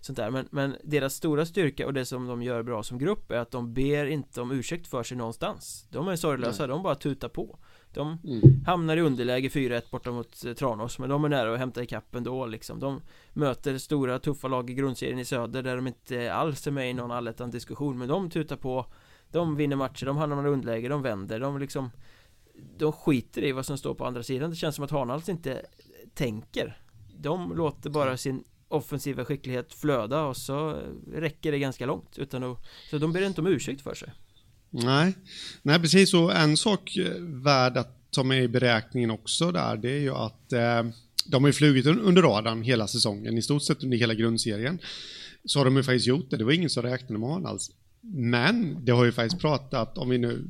sånt 0.00 0.16
där. 0.16 0.30
Men, 0.30 0.48
men 0.50 0.76
deras 0.84 1.14
stora 1.14 1.46
styrka 1.46 1.86
och 1.86 1.94
det 1.94 2.04
som 2.04 2.26
de 2.26 2.42
gör 2.42 2.62
bra 2.62 2.82
som 2.82 2.98
grupp 2.98 3.30
är 3.30 3.38
att 3.38 3.50
de 3.50 3.74
ber 3.74 4.06
inte 4.06 4.40
om 4.40 4.50
ursäkt 4.50 4.86
för 4.86 5.02
sig 5.02 5.16
någonstans. 5.16 5.86
De 5.90 6.08
är 6.08 6.16
sorglösa, 6.16 6.66
de 6.66 6.82
bara 6.82 6.94
tutar 6.94 7.28
på. 7.28 7.58
De 7.94 8.18
mm. 8.24 8.64
hamnar 8.66 8.96
i 8.96 9.00
underläge 9.00 9.48
4-1 9.48 9.82
borta 9.90 10.10
mot 10.10 10.44
eh, 10.44 10.52
Tranås 10.52 10.98
Men 10.98 11.08
de 11.08 11.24
är 11.24 11.28
nära 11.28 11.52
att 11.52 11.58
hämta 11.58 11.82
ikapp 11.82 12.14
ändå 12.14 12.46
liksom. 12.46 12.80
De 12.80 13.00
möter 13.32 13.78
stora 13.78 14.18
tuffa 14.18 14.48
lag 14.48 14.70
i 14.70 14.74
grundserien 14.74 15.18
i 15.18 15.24
söder 15.24 15.62
Där 15.62 15.76
de 15.76 15.86
inte 15.86 16.32
alls 16.32 16.66
är 16.66 16.70
med 16.70 16.90
i 16.90 16.92
någon 16.92 17.10
allettan 17.10 17.50
diskussion 17.50 17.98
Men 17.98 18.08
de 18.08 18.30
tutar 18.30 18.56
på 18.56 18.86
de 19.32 19.56
vinner 19.56 19.76
matcher, 19.76 20.06
de 20.06 20.16
hamnar 20.16 20.46
i 20.46 20.48
underläge, 20.48 20.88
de 20.88 21.02
vänder 21.02 21.40
De 21.40 21.58
liksom 21.58 21.90
De 22.78 22.92
skiter 22.92 23.44
i 23.44 23.52
vad 23.52 23.66
som 23.66 23.78
står 23.78 23.94
på 23.94 24.06
andra 24.06 24.22
sidan 24.22 24.50
Det 24.50 24.56
känns 24.56 24.74
som 24.74 24.84
att 24.84 24.90
Hanhals 24.90 25.28
inte 25.28 25.66
tänker 26.14 26.78
De 27.16 27.56
låter 27.56 27.90
bara 27.90 28.16
sin 28.16 28.44
offensiva 28.68 29.24
skicklighet 29.24 29.74
flöda 29.74 30.22
och 30.22 30.36
så 30.36 30.82
räcker 31.12 31.52
det 31.52 31.58
ganska 31.58 31.86
långt 31.86 32.18
utan 32.18 32.42
att, 32.42 32.58
Så 32.90 32.98
de 32.98 33.12
ber 33.12 33.26
inte 33.26 33.40
om 33.40 33.46
ursäkt 33.46 33.82
för 33.82 33.94
sig 33.94 34.12
Nej, 34.72 35.14
nej 35.62 35.80
precis. 35.80 36.14
Och 36.14 36.36
en 36.36 36.56
sak 36.56 36.96
eh, 36.96 37.20
värd 37.20 37.76
att 37.76 38.10
ta 38.10 38.22
med 38.22 38.44
i 38.44 38.48
beräkningen 38.48 39.10
också 39.10 39.52
där, 39.52 39.76
det 39.76 39.90
är 39.90 40.00
ju 40.00 40.14
att 40.14 40.52
eh, 40.52 40.82
de 41.26 41.42
har 41.42 41.48
ju 41.48 41.52
flugit 41.52 41.86
under 41.86 42.22
radarn 42.22 42.62
hela 42.62 42.86
säsongen, 42.88 43.38
i 43.38 43.42
stort 43.42 43.62
sett 43.62 43.84
under 43.84 43.96
hela 43.96 44.14
grundserien. 44.14 44.78
Så 45.44 45.60
har 45.60 45.64
de 45.64 45.76
ju 45.76 45.82
faktiskt 45.82 46.06
gjort 46.06 46.30
det, 46.30 46.36
det 46.36 46.44
var 46.44 46.52
ingen 46.52 46.70
som 46.70 46.82
räknade 46.82 47.18
med 47.18 47.28
honom 47.28 47.46
alls. 47.46 47.70
Men 48.04 48.84
det 48.84 48.92
har 48.92 49.04
ju 49.04 49.12
faktiskt 49.12 49.42
pratat, 49.42 49.98
om 49.98 50.08
vi 50.08 50.18
nu 50.18 50.44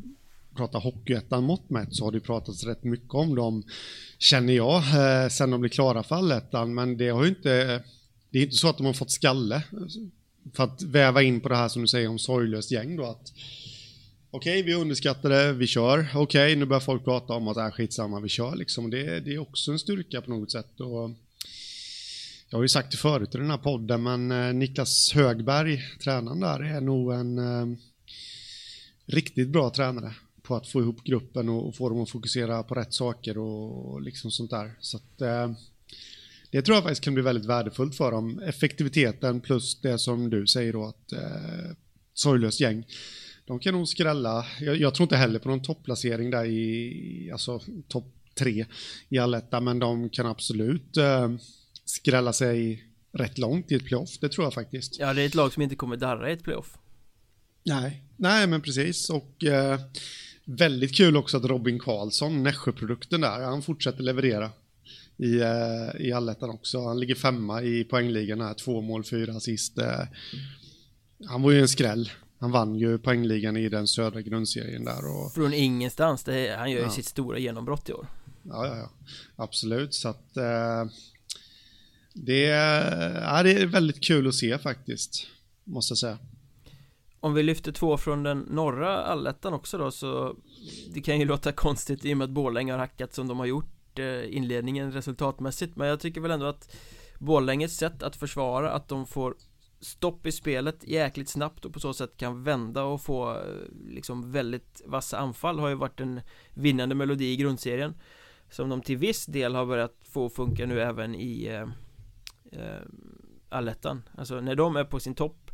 pratar 0.56 0.80
Hockeyettan 0.80 1.44
mått 1.44 1.70
mätt, 1.70 1.96
så 1.96 2.04
har 2.04 2.12
det 2.12 2.20
pratats 2.20 2.64
rätt 2.64 2.84
mycket 2.84 3.14
om 3.14 3.34
dem, 3.34 3.62
känner 4.18 4.52
jag, 4.52 4.76
eh, 4.76 5.28
sen 5.28 5.50
de 5.50 5.60
blev 5.60 5.70
klara 5.70 6.02
för 6.02 6.16
allettan, 6.16 6.74
men 6.74 6.96
det 6.96 7.08
har 7.08 7.22
ju 7.22 7.28
inte, 7.28 7.82
det 8.30 8.38
är 8.38 8.42
inte 8.42 8.56
så 8.56 8.68
att 8.68 8.76
de 8.76 8.86
har 8.86 8.92
fått 8.92 9.10
skalle. 9.10 9.62
För 10.54 10.64
att 10.64 10.82
väva 10.82 11.22
in 11.22 11.40
på 11.40 11.48
det 11.48 11.56
här 11.56 11.68
som 11.68 11.82
du 11.82 11.88
säger 11.88 12.08
om 12.08 12.18
sorglöst 12.18 12.70
gäng 12.70 12.96
då, 12.96 13.04
att 13.04 13.32
Okej, 14.34 14.60
okay, 14.60 14.62
vi 14.62 14.74
underskattade, 14.74 15.52
vi 15.52 15.66
kör. 15.66 15.98
Okej, 16.14 16.20
okay, 16.20 16.56
nu 16.56 16.64
börjar 16.64 16.80
folk 16.80 17.04
prata 17.04 17.32
om 17.32 17.48
att 17.48 17.54
det 17.54 17.62
är 17.62 17.70
skitsamma, 17.70 18.20
vi 18.20 18.28
kör 18.28 18.56
liksom. 18.56 18.90
Det, 18.90 19.20
det 19.20 19.34
är 19.34 19.38
också 19.38 19.72
en 19.72 19.78
styrka 19.78 20.20
på 20.20 20.30
något 20.30 20.52
sätt. 20.52 20.80
Och 20.80 21.10
jag 22.52 22.58
har 22.58 22.64
ju 22.64 22.68
sagt 22.68 22.90
det 22.90 22.96
förut 22.96 23.34
i 23.34 23.38
den 23.38 23.50
här 23.50 23.58
podden, 23.58 24.02
men 24.02 24.30
eh, 24.30 24.54
Niklas 24.54 25.12
Högberg, 25.14 25.82
tränaren 26.04 26.40
där, 26.40 26.62
är 26.76 26.80
nog 26.80 27.12
en 27.12 27.38
eh, 27.38 27.78
riktigt 29.06 29.48
bra 29.48 29.70
tränare 29.70 30.14
på 30.42 30.56
att 30.56 30.68
få 30.68 30.80
ihop 30.80 31.04
gruppen 31.04 31.48
och, 31.48 31.68
och 31.68 31.76
få 31.76 31.88
dem 31.88 32.00
att 32.00 32.10
fokusera 32.10 32.62
på 32.62 32.74
rätt 32.74 32.94
saker 32.94 33.38
och, 33.38 33.92
och 33.92 34.02
liksom 34.02 34.30
sånt 34.30 34.50
där. 34.50 34.72
Så 34.80 34.96
att, 34.96 35.20
eh, 35.20 35.52
det 36.50 36.62
tror 36.62 36.76
jag 36.76 36.84
faktiskt 36.84 37.04
kan 37.04 37.14
bli 37.14 37.22
väldigt 37.22 37.44
värdefullt 37.44 37.96
för 37.96 38.10
dem. 38.10 38.38
Effektiviteten 38.38 39.40
plus 39.40 39.80
det 39.80 39.98
som 39.98 40.30
du 40.30 40.46
säger 40.46 40.72
då, 40.72 40.84
att 40.84 41.12
eh, 41.12 41.76
sorglöst 42.14 42.60
gäng 42.60 42.84
de 43.44 43.58
kan 43.58 43.74
nog 43.74 43.88
skrälla. 43.88 44.46
Jag, 44.60 44.76
jag, 44.76 44.94
tror 44.94 45.04
inte 45.04 45.16
heller 45.16 45.38
på 45.38 45.48
någon 45.48 45.62
topplacering 45.62 46.30
där 46.30 46.44
i, 46.44 47.30
alltså 47.32 47.60
topp 47.88 48.14
tre 48.34 48.66
i 49.08 49.18
alletta, 49.18 49.60
men 49.60 49.78
de 49.78 50.10
kan 50.10 50.26
absolut 50.26 50.96
eh, 50.96 51.28
skrälla 51.92 52.32
sig 52.32 52.84
rätt 53.12 53.38
långt 53.38 53.72
i 53.72 53.74
ett 53.74 53.84
playoff, 53.84 54.18
det 54.20 54.28
tror 54.28 54.46
jag 54.46 54.54
faktiskt. 54.54 54.98
Ja, 54.98 55.14
det 55.14 55.22
är 55.22 55.26
ett 55.26 55.34
lag 55.34 55.52
som 55.52 55.62
inte 55.62 55.76
kommer 55.76 55.96
darra 55.96 56.30
i 56.30 56.32
ett 56.32 56.42
playoff. 56.42 56.78
Nej, 57.64 58.02
nej 58.16 58.46
men 58.46 58.60
precis 58.60 59.10
och 59.10 59.44
eh, 59.44 59.80
väldigt 60.44 60.96
kul 60.96 61.16
också 61.16 61.36
att 61.36 61.44
Robin 61.44 61.78
Karlsson, 61.78 62.42
Nässjö-produkten 62.42 63.20
där, 63.20 63.40
han 63.40 63.62
fortsätter 63.62 64.02
leverera 64.02 64.50
i, 65.16 65.40
eh, 65.40 66.06
i 66.06 66.12
allettan 66.12 66.50
också. 66.50 66.84
Han 66.84 67.00
ligger 67.00 67.14
femma 67.14 67.62
i 67.62 67.84
poängligan 67.84 68.40
här, 68.40 68.54
två 68.54 68.80
mål, 68.80 69.04
fyra 69.04 69.36
assist. 69.36 69.78
Eh, 69.78 70.06
han 71.28 71.42
var 71.42 71.50
ju 71.50 71.60
en 71.60 71.68
skräll 71.68 72.10
han 72.42 72.50
vann 72.50 72.74
ju 72.74 72.98
poängligan 72.98 73.56
i 73.56 73.68
den 73.68 73.86
södra 73.86 74.20
grundserien 74.20 74.84
där 74.84 75.06
och... 75.06 75.32
Från 75.34 75.54
ingenstans, 75.54 76.24
det, 76.24 76.56
han 76.58 76.70
gör 76.70 76.78
ju 76.78 76.84
ja. 76.84 76.90
sitt 76.90 77.06
stora 77.06 77.38
genombrott 77.38 77.88
i 77.88 77.92
år 77.92 78.06
Ja, 78.42 78.66
ja, 78.66 78.76
ja 78.76 78.90
Absolut, 79.36 79.94
så 79.94 80.08
att 80.08 80.36
eh, 80.36 80.84
det, 82.14 82.44
ja, 83.22 83.42
det 83.42 83.52
är 83.52 83.66
väldigt 83.66 84.04
kul 84.04 84.28
att 84.28 84.34
se 84.34 84.58
faktiskt 84.58 85.26
Måste 85.64 85.92
jag 85.92 85.98
säga. 85.98 86.18
Om 87.20 87.34
vi 87.34 87.42
lyfter 87.42 87.72
två 87.72 87.96
från 87.96 88.22
den 88.22 88.38
norra 88.38 89.02
allettan 89.02 89.52
också 89.52 89.78
då 89.78 89.90
så 89.90 90.36
Det 90.94 91.00
kan 91.00 91.18
ju 91.18 91.24
låta 91.24 91.52
konstigt 91.52 92.04
i 92.04 92.12
och 92.12 92.16
med 92.16 92.24
att 92.24 92.30
Borlänge 92.30 92.72
har 92.72 92.78
hackat 92.78 93.14
som 93.14 93.28
de 93.28 93.38
har 93.38 93.46
gjort 93.46 93.98
eh, 93.98 94.36
inledningen 94.36 94.92
resultatmässigt 94.92 95.76
Men 95.76 95.88
jag 95.88 96.00
tycker 96.00 96.20
väl 96.20 96.30
ändå 96.30 96.46
att 96.46 96.76
Borlänges 97.18 97.76
sätt 97.76 98.02
att 98.02 98.16
försvara 98.16 98.72
att 98.72 98.88
de 98.88 99.06
får 99.06 99.34
stopp 99.80 100.26
i 100.26 100.32
spelet 100.32 100.84
jäkligt 100.84 101.28
snabbt 101.28 101.64
och 101.64 101.72
på 101.72 101.80
så 101.80 101.94
sätt 101.94 102.16
kan 102.16 102.44
vända 102.44 102.82
och 102.82 103.02
få 103.02 103.30
eh, 103.30 103.38
liksom 103.88 104.32
väldigt 104.32 104.82
vassa 104.86 105.18
anfall 105.18 105.58
har 105.58 105.68
ju 105.68 105.74
varit 105.74 106.00
en 106.00 106.20
vinnande 106.54 106.94
melodi 106.94 107.32
i 107.32 107.36
grundserien 107.36 107.94
som 108.50 108.68
de 108.68 108.82
till 108.82 108.96
viss 108.96 109.26
del 109.26 109.54
har 109.54 109.66
börjat 109.66 109.96
få 110.02 110.28
funka 110.30 110.66
nu 110.66 110.80
även 110.80 111.14
i 111.14 111.46
eh, 111.46 111.66
eh, 112.52 112.80
allettan 113.48 114.02
alltså 114.18 114.40
när 114.40 114.54
de 114.54 114.76
är 114.76 114.84
på 114.84 115.00
sin 115.00 115.14
topp 115.14 115.50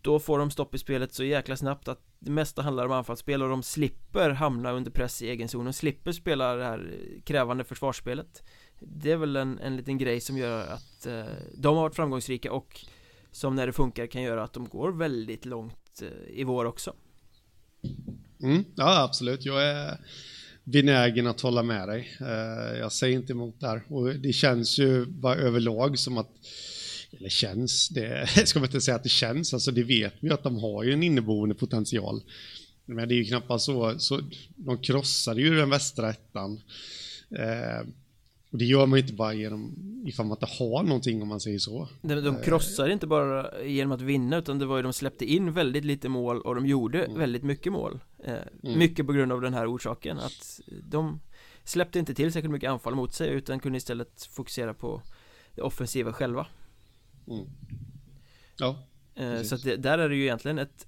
då 0.00 0.18
får 0.18 0.38
de 0.38 0.50
stopp 0.50 0.74
i 0.74 0.78
spelet 0.78 1.14
så 1.14 1.24
jäkla 1.24 1.56
snabbt 1.56 1.88
att 1.88 2.00
det 2.18 2.30
mesta 2.30 2.62
handlar 2.62 2.86
om 2.86 2.92
anfallsspel 2.92 3.42
och 3.42 3.48
de 3.48 3.62
slipper 3.62 4.30
hamna 4.30 4.72
under 4.72 4.90
press 4.90 5.22
i 5.22 5.28
egen 5.28 5.48
zon 5.48 5.66
och 5.66 5.74
slipper 5.74 6.12
spela 6.12 6.56
det 6.56 6.64
här 6.64 7.00
krävande 7.24 7.64
försvarsspelet 7.64 8.42
det 8.80 9.12
är 9.12 9.16
väl 9.16 9.36
en, 9.36 9.58
en 9.58 9.76
liten 9.76 9.98
grej 9.98 10.20
som 10.20 10.38
gör 10.38 10.66
att 10.66 11.06
eh, 11.06 11.24
de 11.54 11.76
har 11.76 11.82
varit 11.82 11.96
framgångsrika 11.96 12.52
och 12.52 12.80
som 13.32 13.56
när 13.56 13.66
det 13.66 13.72
funkar 13.72 14.06
kan 14.06 14.22
göra 14.22 14.42
att 14.42 14.52
de 14.52 14.68
går 14.68 14.92
väldigt 14.92 15.44
långt 15.44 16.02
eh, 16.02 16.38
i 16.38 16.44
vår 16.44 16.64
också. 16.64 16.94
Mm, 18.42 18.64
ja, 18.74 19.02
absolut. 19.02 19.44
Jag 19.44 19.62
är 19.62 20.00
benägen 20.64 21.26
att 21.26 21.40
hålla 21.40 21.62
med 21.62 21.88
dig. 21.88 22.10
Eh, 22.20 22.78
jag 22.78 22.92
säger 22.92 23.16
inte 23.16 23.32
emot 23.32 23.60
där. 23.60 23.82
Och 23.88 24.14
det 24.14 24.32
känns 24.32 24.78
ju 24.78 25.06
bara 25.06 25.34
överlag 25.34 25.98
som 25.98 26.18
att 26.18 26.30
eller 27.18 27.28
känns, 27.28 27.88
det 27.88 28.28
ska 28.46 28.58
man 28.58 28.66
inte 28.66 28.80
säga 28.80 28.94
att 28.94 29.02
det 29.02 29.08
känns, 29.08 29.54
alltså 29.54 29.70
det 29.70 29.82
vet 29.82 30.14
vi 30.20 30.30
att 30.30 30.42
de 30.42 30.56
har 30.56 30.84
ju 30.84 30.92
en 30.92 31.02
inneboende 31.02 31.54
potential. 31.54 32.22
Men 32.86 33.08
det 33.08 33.14
är 33.14 33.16
ju 33.16 33.24
knappast 33.24 33.64
så, 33.64 33.98
så 33.98 34.20
de 34.56 34.78
krossade 34.78 35.40
ju 35.40 35.56
den 35.56 35.70
västra 35.70 36.10
ettan. 36.10 36.60
Eh, 37.38 37.86
och 38.50 38.58
det 38.58 38.64
gör 38.64 38.86
man 38.86 38.98
ju 38.98 39.02
inte 39.02 39.14
bara 39.14 39.34
genom 39.34 39.76
ifall 40.06 40.26
man 40.26 40.36
inte 40.36 40.54
har 40.58 40.82
någonting 40.82 41.22
om 41.22 41.28
man 41.28 41.40
säger 41.40 41.58
så. 41.58 41.88
De, 42.02 42.14
de 42.14 42.42
krossade 42.42 42.92
inte 42.92 43.06
bara 43.06 43.62
genom 43.62 43.92
att 43.92 44.00
vinna 44.00 44.36
utan 44.38 44.58
det 44.58 44.66
var 44.66 44.76
ju 44.76 44.82
de 44.82 44.92
släppte 44.92 45.24
in 45.24 45.52
väldigt 45.52 45.84
lite 45.84 46.08
mål 46.08 46.40
och 46.40 46.54
de 46.54 46.66
gjorde 46.66 47.04
mm. 47.04 47.18
väldigt 47.18 47.42
mycket 47.42 47.72
mål. 47.72 48.00
Eh, 48.24 48.34
mm. 48.62 48.78
Mycket 48.78 49.06
på 49.06 49.12
grund 49.12 49.32
av 49.32 49.40
den 49.40 49.54
här 49.54 49.74
orsaken 49.74 50.18
att 50.18 50.60
de 50.82 51.20
släppte 51.64 51.98
inte 51.98 52.14
till 52.14 52.32
särskilt 52.32 52.52
mycket 52.52 52.70
anfall 52.70 52.94
mot 52.94 53.14
sig 53.14 53.28
utan 53.28 53.60
kunde 53.60 53.78
istället 53.78 54.22
fokusera 54.22 54.74
på 54.74 55.02
det 55.54 55.62
offensiva 55.62 56.12
själva. 56.12 56.46
Mm. 57.26 57.46
Ja. 58.56 58.86
Eh, 59.14 59.42
så 59.42 59.54
att 59.54 59.62
det, 59.62 59.76
där 59.76 59.98
är 59.98 60.08
det 60.08 60.16
ju 60.16 60.22
egentligen 60.22 60.58
ett 60.58 60.86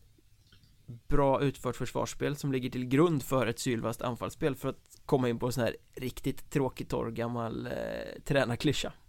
bra 1.08 1.42
utfört 1.42 1.76
försvarsspel 1.76 2.36
som 2.36 2.52
ligger 2.52 2.70
till 2.70 2.84
grund 2.84 3.22
för 3.22 3.46
ett 3.46 3.58
sylvast 3.58 4.02
anfallsspel 4.02 4.54
för 4.54 4.68
att 4.68 5.00
komma 5.06 5.28
in 5.28 5.38
på 5.38 5.46
en 5.46 5.52
sån 5.52 5.64
här 5.64 5.76
riktigt 5.96 6.50
tråkig 6.50 6.88
torr 6.88 7.10
gammal 7.10 7.66
eh, 7.66 7.72
tränarklyscha. 8.24 8.92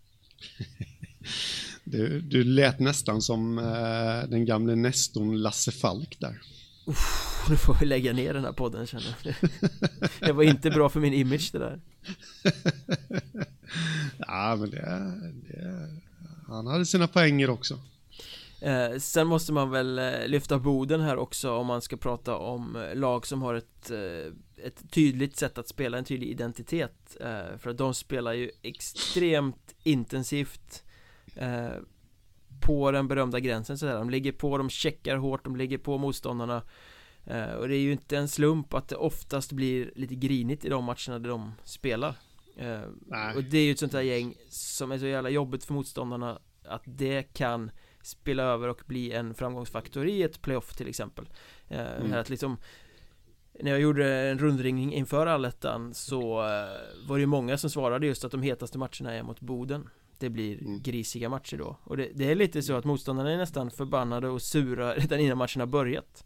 Du, 1.84 2.22
du 2.22 2.44
lät 2.44 2.80
nästan 2.80 3.22
som 3.22 3.58
eh, 3.58 4.30
den 4.30 4.46
gamle 4.46 4.76
nestorn 4.76 5.38
Lasse 5.38 5.72
Falk 5.72 6.20
där. 6.20 6.42
Uff, 6.86 7.46
Nu 7.50 7.56
får 7.56 7.78
vi 7.80 7.86
lägga 7.86 8.14
ner 8.14 8.34
den 8.34 8.44
här 8.46 8.52
podden 8.52 8.88
känner 8.88 9.18
jag. 9.24 9.36
Det 10.20 10.32
var 10.32 10.44
inte 10.44 10.70
bra 10.70 10.90
för 10.90 11.00
min 11.00 11.14
image 11.14 11.50
det 11.52 11.60
där. 11.60 11.82
Ja 14.18 14.56
men 14.60 14.70
det, 14.70 15.14
det 15.48 15.90
Han 16.48 16.68
hade 16.68 16.86
sina 16.86 17.08
poänger 17.08 17.50
också 17.50 17.80
Eh, 18.64 18.98
sen 18.98 19.28
måste 19.28 19.54
man 19.54 19.72
väl 19.72 20.00
eh, 20.00 20.28
lyfta 20.28 20.60
Boden 20.60 21.02
här 21.02 21.18
också 21.18 21.52
om 21.52 21.68
man 21.68 21.82
ska 21.82 21.98
prata 21.98 22.38
om 22.38 22.76
eh, 22.76 22.96
lag 22.96 23.28
som 23.28 23.42
har 23.42 23.54
ett, 23.54 23.92
eh, 23.92 24.66
ett 24.66 24.92
tydligt 24.92 25.38
sätt 25.38 25.58
att 25.58 25.68
spela, 25.68 25.98
en 25.98 26.06
tydlig 26.06 26.28
identitet. 26.28 27.18
Eh, 27.22 27.58
För 27.58 27.70
att 27.70 27.78
de 27.78 27.94
spelar 27.94 28.34
ju 28.34 28.52
extremt 28.62 29.76
intensivt 29.84 30.84
eh, 31.36 31.72
På 32.62 32.92
den 32.92 33.08
berömda 33.08 33.40
gränsen 33.40 33.78
sådär, 33.78 33.96
de 33.96 34.10
ligger 34.10 34.32
på, 34.32 34.58
de 34.58 34.70
checkar 34.70 35.16
hårt, 35.18 35.44
de 35.44 35.56
ligger 35.56 35.78
på 35.78 35.98
motståndarna. 35.98 36.64
Och 37.60 37.68
det 37.68 37.76
är 37.76 37.80
ju 37.80 37.92
inte 37.92 38.18
en 38.18 38.28
slump 38.28 38.74
att 38.74 38.88
det 38.88 38.96
oftast 38.96 39.52
blir 39.52 39.92
lite 39.96 40.16
grinigt 40.16 40.66
i 40.66 40.70
de 40.70 40.84
matcherna 40.84 41.20
där 41.20 41.30
de 41.30 41.52
spelar. 41.64 42.16
Och 43.36 43.44
det 43.44 43.58
är 43.58 43.66
ju 43.66 43.72
ett 43.72 43.80
sånt 43.80 43.92
där 43.92 44.02
gäng 44.02 44.36
som 44.50 44.92
är 44.92 44.98
så 44.98 45.06
jävla 45.06 45.30
jobbigt 45.30 45.64
för 45.64 45.74
motståndarna 45.74 46.40
Att 46.66 46.82
det 46.86 47.24
kan 47.24 47.72
spela 48.04 48.44
över 48.44 48.68
och 48.68 48.82
bli 48.86 49.12
en 49.12 49.34
framgångsfaktor 49.34 50.08
i 50.08 50.24
ett 50.24 50.42
playoff 50.42 50.76
till 50.76 50.88
exempel 50.88 51.30
eh, 51.68 51.96
mm. 51.96 52.14
Att 52.14 52.30
liksom 52.30 52.58
När 53.60 53.72
jag 53.72 53.80
gjorde 53.80 54.30
en 54.30 54.40
rundringning 54.40 54.94
inför 54.94 55.28
allettan 55.28 55.94
så 55.94 56.42
eh, 56.42 57.08
var 57.08 57.16
det 57.16 57.20
ju 57.20 57.26
många 57.26 57.58
som 57.58 57.70
svarade 57.70 58.08
just 58.08 58.24
att 58.24 58.32
de 58.32 58.42
hetaste 58.42 58.78
matcherna 58.78 59.14
är 59.14 59.24
mot 59.24 59.40
Boden 59.40 59.90
Det 60.18 60.30
blir 60.30 60.62
mm. 60.62 60.82
grisiga 60.82 61.30
matcher 61.30 61.58
då 61.58 61.78
Och 61.84 61.98
det, 61.98 62.10
det, 62.16 62.32
är 62.32 62.36
lite 62.36 62.62
så 62.62 62.74
att 62.74 62.86
motståndarna 62.86 63.32
är 63.32 63.38
nästan 63.38 63.72
förbannade 63.72 64.28
och 64.28 64.42
sura 64.42 64.94
redan 64.96 65.20
innan 65.20 65.38
matcherna 65.38 65.66
börjat 65.66 66.26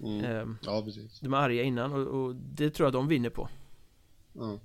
mm. 0.00 0.24
eh, 0.24 0.46
Ja 0.62 0.82
precis 0.84 1.20
De 1.20 1.34
är 1.34 1.38
arga 1.38 1.62
innan 1.62 1.92
och, 1.92 2.06
och, 2.06 2.34
det 2.36 2.70
tror 2.70 2.86
jag 2.86 2.92
de 2.92 3.08
vinner 3.08 3.30
på 3.30 3.48
ja. 4.32 4.58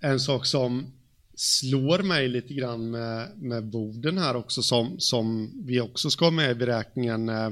En 0.00 0.20
sak 0.20 0.46
som 0.46 0.92
slår 1.36 1.98
mig 1.98 2.28
lite 2.28 2.54
grann 2.54 2.90
med, 2.90 3.28
med 3.36 3.64
Boden 3.64 4.18
här 4.18 4.36
också 4.36 4.62
som, 4.62 4.94
som 4.98 5.52
vi 5.66 5.80
också 5.80 6.10
ska 6.10 6.24
ha 6.24 6.30
med 6.30 6.50
i 6.50 6.54
beräkningen. 6.54 7.28
Eh, 7.28 7.50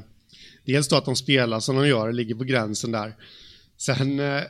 dels 0.65 0.89
då 0.89 0.97
att 0.97 1.05
de 1.05 1.17
spelar 1.17 1.61
som 1.61 1.77
de 1.77 1.89
gör, 1.89 2.13
ligger 2.13 2.35
på 2.35 2.45
gränsen 2.45 2.93
där. 2.93 3.15
Sen 3.77 4.21
eh, 4.21 4.43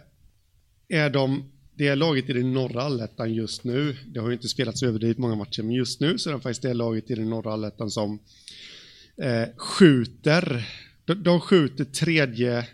är 0.88 1.10
de, 1.10 1.50
det 1.74 1.88
är 1.88 1.96
laget 1.96 2.28
i 2.28 2.32
den 2.32 2.52
norra 2.52 2.82
allettan 2.82 3.34
just 3.34 3.64
nu, 3.64 3.96
det 4.06 4.20
har 4.20 4.28
ju 4.28 4.34
inte 4.34 4.48
spelats 4.48 4.82
överdrivet 4.82 5.18
många 5.18 5.34
matcher, 5.34 5.62
men 5.62 5.72
just 5.74 6.00
nu 6.00 6.18
så 6.18 6.30
är 6.30 6.32
de 6.32 6.40
faktiskt 6.40 6.62
det 6.62 6.74
laget 6.74 7.10
i 7.10 7.14
den 7.14 7.30
norra 7.30 7.52
allettan 7.52 7.90
som 7.90 8.18
eh, 9.16 9.48
skjuter, 9.56 10.68
de, 11.04 11.14
de 11.14 11.40
skjuter 11.40 11.84
tredje 11.84 12.66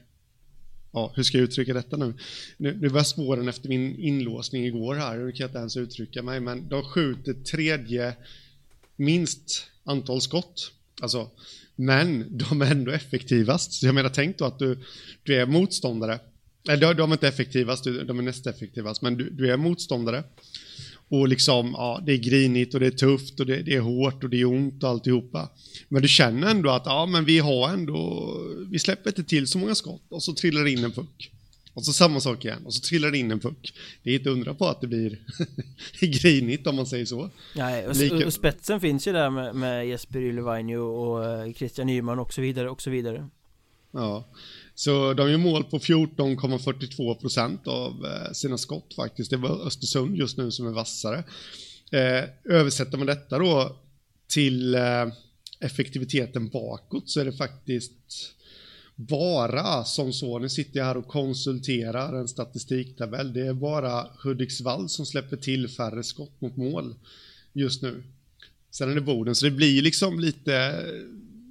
ja, 0.93 1.13
hur 1.17 1.23
ska 1.23 1.39
jag 1.39 1.45
uttrycka 1.45 1.75
detta 1.75 1.97
nu? 1.97 2.15
Nu, 2.57 2.79
nu 2.81 2.89
var 2.89 3.03
spåren 3.03 3.49
efter 3.49 3.69
min 3.69 3.99
inlåsning 3.99 4.67
igår 4.67 4.95
här, 4.95 5.17
nu 5.17 5.33
kan 5.33 5.45
jag 5.45 5.49
inte 5.49 5.59
ens 5.59 5.77
uttrycka 5.77 6.23
mig, 6.23 6.41
men 6.41 6.69
de 6.69 6.83
skjuter 6.83 7.33
tredje 7.33 8.17
minst 8.97 9.67
antal 9.85 10.21
skott. 10.21 10.73
Alltså, 11.01 11.31
men 11.77 12.39
de 12.39 12.63
är 12.63 12.71
ändå 12.71 12.93
effektivast. 12.93 13.73
Så 13.73 13.87
jag 13.87 13.95
menar, 13.95 14.09
tänk 14.09 14.39
då 14.39 14.45
att 14.45 14.59
du, 14.59 14.79
du 15.23 15.35
är 15.35 15.47
motståndare. 15.47 16.19
Eller 16.69 16.95
de 16.95 17.11
är 17.11 17.15
inte 17.15 17.29
effektivast, 17.29 17.85
de 17.85 18.19
är 18.19 18.23
näst 18.23 18.47
effektivast, 18.47 19.03
men 19.03 19.17
du, 19.17 19.31
du 19.31 19.53
är 19.53 19.57
motståndare. 19.57 20.25
Och 21.09 21.29
liksom, 21.29 21.71
ja, 21.73 22.03
det 22.07 22.13
är 22.13 22.17
grinigt 22.17 22.75
och 22.75 22.81
det 22.81 22.87
är 22.87 22.91
tufft 22.91 23.41
och 23.41 23.47
det, 23.47 23.63
det, 23.63 23.75
är 23.75 23.81
hårt 23.81 24.25
och 24.25 24.31
det 24.31 24.41
är 24.41 24.45
ont 24.45 24.83
och 24.83 24.91
alltihopa. 24.91 25.49
Men 25.89 26.03
du 26.03 26.09
känner 26.09 26.51
ändå 26.51 26.71
att, 26.71 26.87
ja 26.87 27.07
men 27.07 27.25
vi 27.25 27.39
har 27.39 27.69
ändå, 27.69 28.35
vi 28.71 28.79
släpper 28.79 29.11
inte 29.11 29.25
till 29.25 29.47
så 29.47 29.59
många 29.59 29.75
skott 29.75 30.07
och 30.09 30.23
så 30.23 30.35
trillar 30.35 30.65
det 30.65 30.71
in 30.71 30.85
en 30.85 30.93
puck. 30.93 31.31
Och 31.75 31.85
så 31.85 31.93
samma 31.93 32.21
sak 32.21 32.45
igen 32.45 32.67
och 32.67 32.75
så 32.75 32.81
trillar 32.81 33.11
det 33.11 33.19
in 33.19 33.31
en 33.31 33.41
puck. 33.41 33.75
Det 34.03 34.11
är 34.11 34.15
inte 34.15 34.31
undra 34.31 34.55
på 34.55 34.69
att 34.69 34.81
det 34.81 34.87
blir 34.87 35.19
grinigt 36.01 36.67
om 36.67 36.77
man 36.77 36.87
säger 36.87 37.05
så. 37.05 37.31
Nej, 37.55 37.87
och, 37.87 37.97
Lika... 37.97 38.27
och 38.27 38.33
spetsen 38.33 38.81
finns 38.81 39.09
ju 39.09 39.13
där 39.13 39.31
med, 39.31 39.55
med 39.55 39.89
Jesper 39.89 40.19
Ylvainio 40.19 40.77
och 40.77 41.25
eh, 41.25 41.53
Christian 41.53 41.87
Nyman 41.87 42.19
och 42.19 42.33
så 42.33 42.41
vidare 42.41 42.71
och 42.71 42.83
så 42.83 42.91
vidare. 42.91 43.29
Ja. 43.91 44.25
Så 44.79 45.15
de 45.15 45.31
gör 45.31 45.39
mål 45.39 45.65
på 45.65 45.79
14,42 45.79 47.15
procent 47.15 47.67
av 47.67 48.07
eh, 48.07 48.33
sina 48.33 48.59
skott 48.59 48.95
faktiskt. 48.95 49.31
Det 49.31 49.37
var 49.37 49.67
Östersund 49.67 50.17
just 50.17 50.37
nu 50.37 50.51
som 50.51 50.67
är 50.67 50.71
vassare. 50.71 51.25
Eh, 51.93 52.25
översätter 52.45 52.99
man 52.99 53.07
detta 53.07 53.39
då 53.39 53.77
till 54.29 54.75
eh, 54.75 55.07
effektiviteten 55.61 56.49
bakåt 56.49 57.11
så 57.11 57.21
är 57.21 57.25
det 57.25 57.33
faktiskt 57.33 58.35
bara 58.95 59.85
som 59.85 60.13
så, 60.13 60.39
nu 60.39 60.49
sitter 60.49 60.79
jag 60.79 60.87
här 60.87 60.97
och 60.97 61.09
konsulterar 61.09 62.21
en 62.21 62.29
statistiktabell, 62.29 63.33
det 63.33 63.47
är 63.47 63.53
bara 63.53 64.07
Hudiksvall 64.23 64.89
som 64.89 65.07
släpper 65.07 65.37
till 65.37 65.69
färre 65.69 66.03
skott 66.03 66.41
mot 66.41 66.57
mål 66.57 66.95
just 67.53 67.83
nu. 67.83 68.03
Sen 68.71 68.91
är 68.91 68.95
det 68.95 69.01
Boden, 69.01 69.35
så 69.35 69.45
det 69.45 69.51
blir 69.51 69.83
liksom 69.83 70.21
lite 70.21 70.85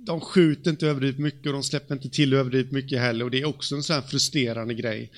de 0.08 0.22
skjuter 0.22 0.72
inte 0.72 0.88
överdrivet 0.88 1.20
mycket 1.20 1.48
och 1.48 1.54
de 1.54 1.64
släpper 1.64 1.96
inte 1.96 2.10
till 2.10 2.34
överdrivet 2.34 2.72
mycket 2.72 3.00
heller. 3.00 3.26
Och 3.26 3.32
det 3.32 3.42
är 3.42 3.46
också 3.46 3.76
en 3.76 3.84
sån 3.84 3.94
här 3.94 4.02
frustrerande 4.02 4.74
grej 4.74 5.12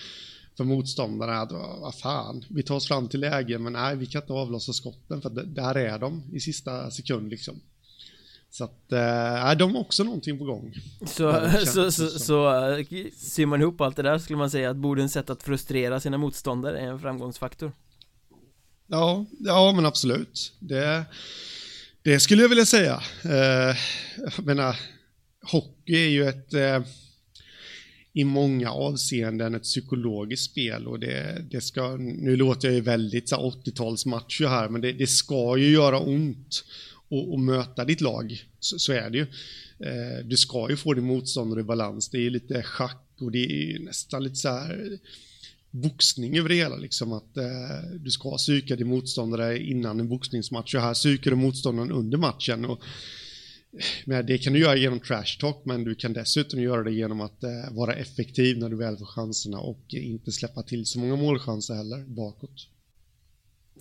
för 0.58 0.64
motståndarna. 0.64 1.34
Att 1.34 1.52
vad 1.52 1.96
fan, 1.96 2.46
vi 2.48 2.64
tar 2.64 2.76
oss 2.76 2.88
fram 2.88 3.08
till 3.08 3.20
läge 3.20 3.60
men 3.60 3.74
nej, 3.74 3.96
vi 3.96 4.06
kan 4.06 4.22
inte 4.22 4.34
avlossa 4.34 4.74
skotten 4.74 5.22
för 5.22 5.30
där 5.30 5.76
är 5.76 6.00
de 6.00 6.24
i 6.34 6.40
sista 6.40 6.92
sekund 6.92 7.30
liksom. 7.30 7.62
Så 8.52 8.64
att, 8.64 8.92
äh, 8.92 9.58
de 9.58 9.76
har 9.76 9.82
också 9.82 10.04
någonting 10.04 10.38
på 10.38 10.46
gång. 10.46 10.74
Så, 11.06 11.50
så, 11.66 11.92
så, 11.92 12.08
så, 12.08 12.70
äh, 12.70 12.86
ser 13.16 13.46
man 13.46 13.62
ihop 13.62 13.82
allt 13.82 13.96
det 13.96 14.02
där 14.02 14.18
skulle 14.18 14.38
man 14.38 14.50
säga 14.50 14.70
att 14.70 14.78
Bodens 14.78 15.14
sätt 15.14 15.30
att 15.30 15.44
frustrera 15.44 16.00
sina 16.00 16.18
motståndare 16.18 16.80
är 16.80 16.88
en 16.88 17.00
framgångsfaktor. 17.00 17.72
Ja, 18.88 19.26
ja 19.40 19.74
men 19.76 19.86
absolut. 19.86 20.54
Det 20.60 21.06
det 22.04 22.20
skulle 22.20 22.42
jag 22.42 22.50
vilja 22.50 22.66
säga. 22.66 23.04
Eh, 23.24 23.78
jag 24.38 24.46
menar, 24.46 24.76
hockey 25.42 25.94
är 25.94 26.10
ju 26.10 26.28
ett 26.28 26.54
eh, 26.54 26.82
i 28.14 28.24
många 28.24 28.72
avseenden 28.72 29.56
ett 29.56 29.64
psykologiskt 29.64 30.52
spel 30.52 30.88
och 30.88 31.00
det, 31.00 31.46
det 31.52 31.62
ska, 31.62 31.96
nu 31.98 32.36
låter 32.36 32.68
jag 32.68 32.76
ju 32.76 32.82
väldigt 32.82 33.32
80-talsmacho 33.32 34.48
här, 34.48 34.70
men 34.70 34.82
det, 34.82 34.92
det, 34.92 35.08
ska 35.08 35.58
ju 35.58 35.72
göra 35.72 36.00
ont 36.00 36.64
att 37.34 37.40
möta 37.40 37.86
ditt 37.86 38.02
lag. 38.02 38.44
Så, 38.60 38.80
så, 38.80 38.94
är 38.94 39.10
det 39.10 39.18
ju. 39.18 39.28
Eh, 39.80 40.26
du 40.26 40.38
ska 40.38 40.70
ju 40.70 40.78
få 40.78 40.94
din 40.94 41.04
motståndare 41.04 41.60
i 41.60 41.64
balans. 41.64 42.10
Det 42.10 42.18
är 42.18 42.22
ju 42.22 42.30
lite 42.30 42.64
schack 42.64 43.06
och 43.20 43.32
det 43.32 43.46
är 43.46 43.80
nästan 43.80 44.24
lite 44.24 44.36
så 44.36 44.50
här 44.50 45.00
boxning 45.72 46.38
över 46.38 46.50
det 46.50 46.56
hela, 46.56 46.76
liksom 46.76 47.14
att 47.14 47.38
eh, 47.38 47.44
du 48.00 48.12
ska 48.12 48.38
psyka 48.38 48.76
din 48.76 48.88
motståndare 48.88 49.60
innan 49.60 50.00
en 50.00 50.10
boxningsmatch 50.10 50.76
och 50.76 50.82
här 50.82 50.94
psykar 50.94 51.32
du 51.32 51.38
motståndaren 51.38 51.92
under 51.92 52.18
matchen. 52.18 52.66
Och, 52.66 52.80
eh, 53.74 53.86
men 54.06 54.26
det 54.26 54.38
kan 54.38 54.54
du 54.54 54.60
göra 54.60 54.76
genom 54.76 55.00
trash 55.00 55.38
talk, 55.40 55.62
men 55.66 55.84
du 55.84 55.96
kan 55.96 56.14
dessutom 56.14 56.62
göra 56.62 56.84
det 56.84 56.92
genom 56.92 57.22
att 57.22 57.44
eh, 57.44 57.72
vara 57.72 57.94
effektiv 57.94 58.58
när 58.58 58.70
du 58.70 58.76
väl 58.76 58.98
får 58.98 59.06
chanserna 59.06 59.60
och 59.60 59.94
inte 59.94 60.32
släppa 60.32 60.64
till 60.64 60.86
så 60.86 61.00
många 61.00 61.16
målchanser 61.16 61.74
heller 61.74 62.06
bakåt. 62.06 62.68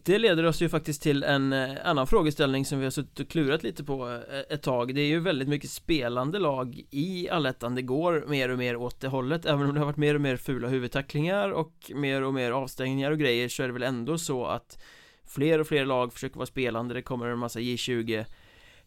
Det 0.08 0.18
leder 0.18 0.44
oss 0.46 0.62
ju 0.62 0.68
faktiskt 0.68 1.02
till 1.02 1.22
en 1.22 1.52
eh, 1.52 1.70
annan 1.84 2.06
frågeställning 2.06 2.64
som 2.64 2.78
vi 2.78 2.84
har 2.84 2.90
suttit 2.90 3.20
och 3.20 3.28
klurat 3.28 3.62
lite 3.62 3.84
på 3.84 4.08
eh, 4.08 4.54
ett 4.54 4.62
tag. 4.62 4.94
Det 4.94 5.00
är 5.00 5.06
ju 5.06 5.20
väldigt 5.20 5.48
mycket 5.48 5.70
spelande 5.70 6.38
lag 6.38 6.82
i 6.90 7.28
allettan. 7.28 7.74
Det 7.74 7.82
går 7.82 8.24
mer 8.26 8.48
och 8.48 8.58
mer 8.58 8.76
åt 8.76 9.00
det 9.00 9.08
hållet. 9.08 9.46
Även 9.46 9.68
om 9.68 9.74
det 9.74 9.80
har 9.80 9.86
varit 9.86 9.96
mer 9.96 10.14
och 10.14 10.20
mer 10.20 10.36
fula 10.36 10.68
huvudtacklingar 10.68 11.50
och 11.50 11.90
mer 11.94 12.22
och 12.22 12.34
mer 12.34 12.50
avstängningar 12.50 13.10
och 13.10 13.18
grejer 13.18 13.48
så 13.48 13.62
är 13.62 13.66
det 13.66 13.72
väl 13.72 13.82
ändå 13.82 14.18
så 14.18 14.46
att 14.46 14.78
Fler 15.24 15.58
och 15.58 15.66
fler 15.66 15.84
lag 15.84 16.12
försöker 16.12 16.36
vara 16.36 16.46
spelande. 16.46 16.94
Det 16.94 17.02
kommer 17.02 17.26
en 17.26 17.38
massa 17.38 17.60
J20 17.60 18.24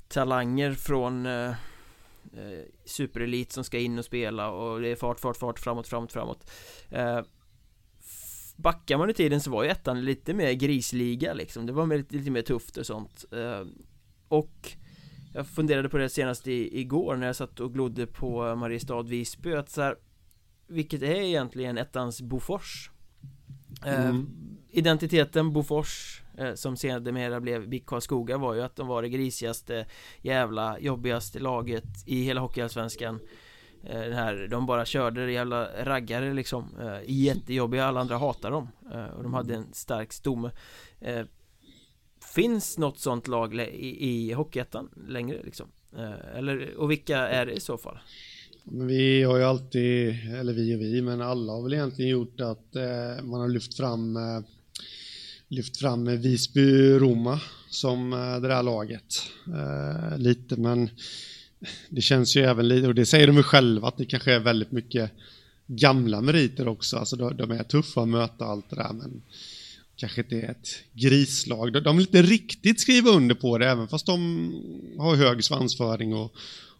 talanger 0.07 0.72
från 0.72 1.26
eh, 1.26 1.49
eh, 1.49 2.65
superelit 2.86 3.51
som 3.51 3.63
ska 3.63 3.80
in 3.80 3.99
och 3.99 4.05
spela 4.05 4.51
och 4.51 4.82
det 4.82 4.88
är 4.88 4.95
fart, 4.95 5.19
fart, 5.19 5.38
fart, 5.38 5.59
framåt, 5.59 5.88
framåt, 5.88 6.13
framåt. 6.13 6.51
Eh, 6.89 7.22
Backar 8.62 8.97
man 8.97 9.09
i 9.09 9.14
tiden 9.14 9.41
så 9.41 9.51
var 9.51 9.64
ju 9.64 9.70
ettan 9.70 10.05
lite 10.05 10.34
mer 10.34 10.51
grisliga 10.51 11.34
liksom. 11.34 11.66
Det 11.66 11.74
var 11.74 11.88
lite, 11.88 12.16
lite 12.16 12.32
mer 12.32 12.41
tufft 12.41 12.78
och 12.78 12.86
sånt. 12.86 13.26
Eh, 13.32 13.68
Och 14.28 14.72
Jag 15.34 15.47
funderade 15.47 15.89
på 15.89 15.97
det 15.97 16.09
senast 16.09 16.47
i, 16.47 16.80
igår 16.80 17.16
när 17.16 17.28
jag 17.28 17.36
satt 17.36 17.59
och 17.59 17.74
glodde 17.74 18.07
på 18.07 18.55
Mariestad 18.55 19.03
Visby 19.03 19.53
att 19.53 19.70
så 19.70 19.82
här, 19.82 19.95
Vilket 20.68 21.01
är 21.01 21.22
egentligen 21.22 21.78
ettans 21.78 22.22
Bofors? 22.22 22.89
Eh, 23.86 24.05
mm. 24.05 24.30
Identiteten 24.70 25.53
Bofors 25.53 26.22
eh, 26.38 26.53
Som 26.53 26.78
sedermera 26.78 27.39
blev 27.39 27.70
BIK 27.70 27.86
Karlskoga 27.86 28.38
var 28.38 28.53
ju 28.53 28.62
att 28.62 28.76
de 28.76 28.88
var 28.88 29.01
det 29.01 29.09
grisigaste 29.09 29.86
Jävla 30.22 30.80
jobbigaste 30.80 31.39
laget 31.39 32.03
i 32.05 32.24
hela 32.24 32.41
Hockeyallsvenskan 32.41 33.20
Eh, 33.84 33.99
den 33.99 34.13
här, 34.13 34.47
de 34.47 34.65
bara 34.65 34.86
körde 34.86 35.25
det 35.25 35.32
jävla 35.32 35.69
raggare 35.84 36.34
liksom 36.34 36.69
eh, 36.82 36.99
Jättejobbiga, 37.07 37.86
alla 37.86 37.99
andra 37.99 38.17
hatar 38.17 38.51
dem 38.51 38.67
eh, 38.93 39.05
Och 39.05 39.23
de 39.23 39.34
hade 39.34 39.55
en 39.55 39.73
stark 39.73 40.13
stomme 40.13 40.51
eh, 40.99 41.25
Finns 42.34 42.77
något 42.77 42.99
sånt 42.99 43.27
lag 43.27 43.55
i, 43.55 44.09
i 44.09 44.34
Hockeyettan 44.34 44.89
längre 45.07 45.41
liksom? 45.43 45.67
Eh, 45.97 46.38
eller, 46.38 46.75
och 46.75 46.91
vilka 46.91 47.17
är 47.17 47.45
det 47.45 47.53
i 47.53 47.59
så 47.59 47.77
fall? 47.77 47.97
Men 48.63 48.88
vi 48.88 49.23
har 49.23 49.38
ju 49.38 49.43
alltid, 49.43 50.09
eller 50.39 50.53
vi 50.53 50.75
och 50.75 50.82
vi, 50.82 51.01
men 51.01 51.21
alla 51.21 51.51
har 51.51 51.63
väl 51.63 51.73
egentligen 51.73 52.11
gjort 52.11 52.41
att 52.41 52.75
eh, 52.75 53.23
man 53.23 53.41
har 53.41 53.49
lyft 53.49 53.77
fram 53.77 54.17
eh, 54.17 54.41
lyft 55.47 55.77
fram 55.77 56.07
Visby-Roma 56.07 57.39
som 57.69 58.13
eh, 58.13 58.39
det 58.41 58.47
där 58.47 58.63
laget. 58.63 59.23
lite, 60.17 60.59
men 60.59 60.89
det 61.89 62.01
känns 62.01 62.36
ju 62.36 62.41
även 62.41 62.68
lite, 62.68 62.88
och 62.88 62.95
det 62.95 63.05
säger 63.05 63.28
de 63.28 63.36
ju 63.36 63.43
själva, 63.43 63.88
att 63.88 63.97
det 63.97 64.05
kanske 64.05 64.34
är 64.34 64.39
väldigt 64.39 64.72
mycket 64.72 65.12
gamla 65.68 66.22
meriter 66.22 66.68
också. 66.68 66.97
Alltså 66.97 67.16
de, 67.16 67.38
de 67.38 67.51
är 67.51 67.64
tuffa 67.64 68.01
att 68.01 68.07
möta 68.07 68.45
allt 68.45 68.70
det 68.70 68.76
där, 68.76 68.93
men 68.93 69.22
kanske 69.95 70.22
inte 70.22 70.36
är 70.36 70.51
ett 70.51 70.84
grislag. 70.93 71.74
De, 71.74 71.80
de 71.80 71.97
vill 71.97 72.05
inte 72.07 72.22
riktigt 72.22 72.80
skriva 72.80 73.09
under 73.09 73.36
på 73.36 73.57
det, 73.57 73.70
även 73.70 73.88
fast 73.88 74.05
de 74.05 74.51
har 74.97 75.16
hög 75.16 75.43
svansföring 75.43 76.14
och, 76.14 76.36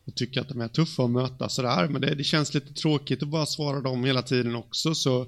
och 0.06 0.16
tycker 0.16 0.42
att 0.42 0.50
de 0.50 0.62
är 0.62 0.68
tuffa 0.68 1.04
att 1.04 1.12
möta 1.12 1.50
sådär. 1.50 1.88
Men 1.88 2.02
det, 2.02 2.16
det 2.16 2.24
känns 2.24 2.54
lite 2.54 2.74
tråkigt 2.74 3.24
att 3.24 3.30
bara 3.30 3.46
svara 3.46 3.82
dem 3.82 4.04
hela 4.04 4.22
tiden 4.22 4.56
också. 4.56 4.96
Så 4.96 5.22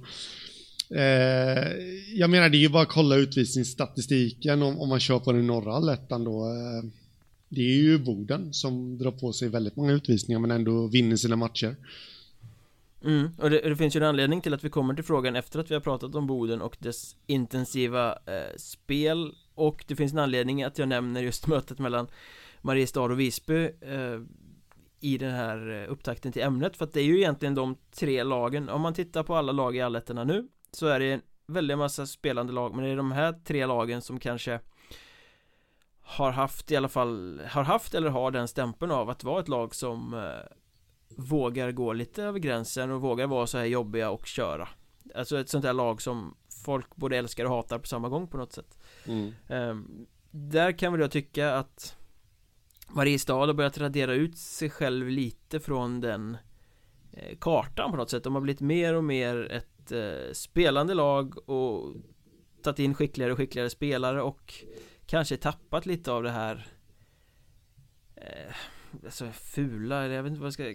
eh, 0.96 1.68
jag 2.14 2.30
menar, 2.30 2.50
det 2.50 2.58
är 2.58 2.60
ju 2.60 2.70
bara 2.70 2.84
att 2.84 2.90
kolla 2.90 3.16
utvisningsstatistiken 3.16 4.62
om, 4.62 4.80
om 4.80 4.90
man 4.90 5.00
kör 5.00 5.20
på 5.20 5.32
den 5.32 5.48
norra 5.48 5.74
allettan 5.74 6.24
då. 6.24 6.46
Eh, 6.46 7.03
det 7.56 7.62
är 7.62 7.82
ju 7.82 8.00
Boden 8.00 8.54
som 8.54 8.98
drar 8.98 9.12
på 9.12 9.34
sig 9.34 9.50
väldigt 9.50 9.76
många 9.76 9.92
utvisningar 9.92 10.40
men 10.40 10.52
ändå 10.52 10.88
vinner 10.88 11.16
sina 11.16 11.36
matcher. 11.36 11.76
Mm, 13.04 13.30
och 13.38 13.50
det, 13.50 13.60
det, 13.70 13.76
finns 13.76 13.96
ju 13.96 13.98
en 13.98 14.04
anledning 14.04 14.42
till 14.42 14.54
att 14.54 14.64
vi 14.64 14.70
kommer 14.70 14.94
till 14.94 15.04
frågan 15.04 15.36
efter 15.36 15.60
att 15.60 15.72
vi 15.72 15.74
har 15.74 15.82
pratat 15.82 16.16
om 16.16 16.28
Boden 16.28 16.62
och 16.62 16.78
dess 16.80 17.16
intensiva 17.26 18.12
eh, 18.12 18.58
spel. 18.58 19.36
Och 19.56 19.86
det 19.88 19.96
finns 19.96 20.14
en 20.14 20.20
anledning 20.20 20.64
att 20.64 20.78
jag 20.78 20.88
nämner 20.88 21.22
just 21.22 21.48
mötet 21.48 21.80
mellan 21.80 22.08
Mariestad 22.62 23.02
och 23.02 23.20
Visby 23.20 23.64
eh, 23.64 24.20
i 25.00 25.18
den 25.18 25.32
här 25.32 25.84
eh, 25.84 25.92
upptakten 25.92 26.32
till 26.32 26.42
ämnet. 26.42 26.78
För 26.78 26.86
att 26.86 26.94
det 26.94 27.00
är 27.00 27.06
ju 27.06 27.18
egentligen 27.18 27.56
de 27.56 27.76
tre 27.92 28.24
lagen 28.24 28.70
om 28.70 28.82
man 28.82 28.94
tittar 28.94 29.24
på 29.24 29.36
alla 29.36 29.52
lag 29.52 29.76
i 29.76 29.82
allettorna 29.82 30.24
nu 30.24 30.48
så 30.72 30.88
är 30.88 31.00
det 31.00 31.12
en 31.12 31.22
väldig 31.48 31.78
massa 31.78 32.06
spelande 32.08 32.54
lag. 32.54 32.76
Men 32.76 32.86
det 32.86 32.92
är 32.92 32.96
de 32.96 33.12
här 33.12 33.34
tre 33.46 33.66
lagen 33.66 34.02
som 34.02 34.20
kanske 34.20 34.60
har 36.04 36.32
haft 36.32 36.72
i 36.72 36.76
alla 36.76 36.90
fall 36.90 37.42
har 37.50 37.64
haft 37.64 37.94
eller 37.94 38.10
har 38.10 38.32
den 38.32 38.48
stämpeln 38.48 38.92
av 38.92 39.10
att 39.10 39.24
vara 39.24 39.40
ett 39.40 39.48
lag 39.48 39.76
som 39.76 40.14
eh, 40.14 40.56
vågar 41.18 41.72
gå 41.72 41.94
lite 41.94 42.24
över 42.24 42.40
gränsen 42.40 42.92
och 42.92 43.02
vågar 43.02 43.28
vara 43.28 43.48
så 43.48 43.58
här 43.58 43.66
jobbiga 43.66 44.10
och 44.10 44.26
köra. 44.26 44.70
Alltså 45.16 45.40
ett 45.40 45.50
sånt 45.50 45.66
här 45.66 45.74
lag 45.74 46.02
som 46.02 46.36
folk 46.66 46.96
både 46.96 47.18
älskar 47.18 47.46
och 47.46 47.52
hatar 47.52 47.80
på 47.80 47.88
samma 47.88 48.10
gång 48.10 48.28
på 48.28 48.38
något 48.38 48.54
sätt. 48.54 48.80
Mm. 49.06 49.34
eh, 49.48 49.76
där 50.32 50.72
kan 50.72 50.92
väl 50.92 51.02
jag 51.02 51.12
tycka 51.12 51.56
att 51.56 51.98
Mariestad 52.90 53.34
har 53.34 53.54
börjat 53.54 53.78
radera 53.78 54.14
ut 54.14 54.38
sig 54.38 54.70
själv 54.70 55.10
lite 55.10 55.60
från 55.60 56.02
den 56.02 56.38
eh, 57.12 57.38
kartan 57.40 57.92
på 57.92 57.98
något 57.98 58.10
sätt. 58.10 58.24
De 58.24 58.36
har 58.36 58.42
blivit 58.42 58.62
mer 58.62 58.94
och 58.94 59.04
mer 59.04 59.52
ett 59.52 59.92
eh, 59.92 60.34
spelande 60.34 60.94
lag 60.94 61.50
och 61.50 61.96
tagit 62.64 62.80
in 62.80 62.94
skickligare 62.94 63.32
och 63.32 63.38
skickligare 63.38 63.70
spelare 63.70 64.22
och 64.22 64.54
kanske 65.06 65.38
tappat 65.38 65.86
lite 65.86 66.12
av 66.12 66.24
det 66.24 66.32
här 66.32 66.68
eh, 68.16 68.56
Alltså 69.06 69.32
fula, 69.32 70.04
eller 70.04 70.16
jag 70.16 70.24
vet 70.24 70.30
inte 70.30 70.42
vad 70.42 70.48
jag 70.48 70.54
ska 70.54 70.74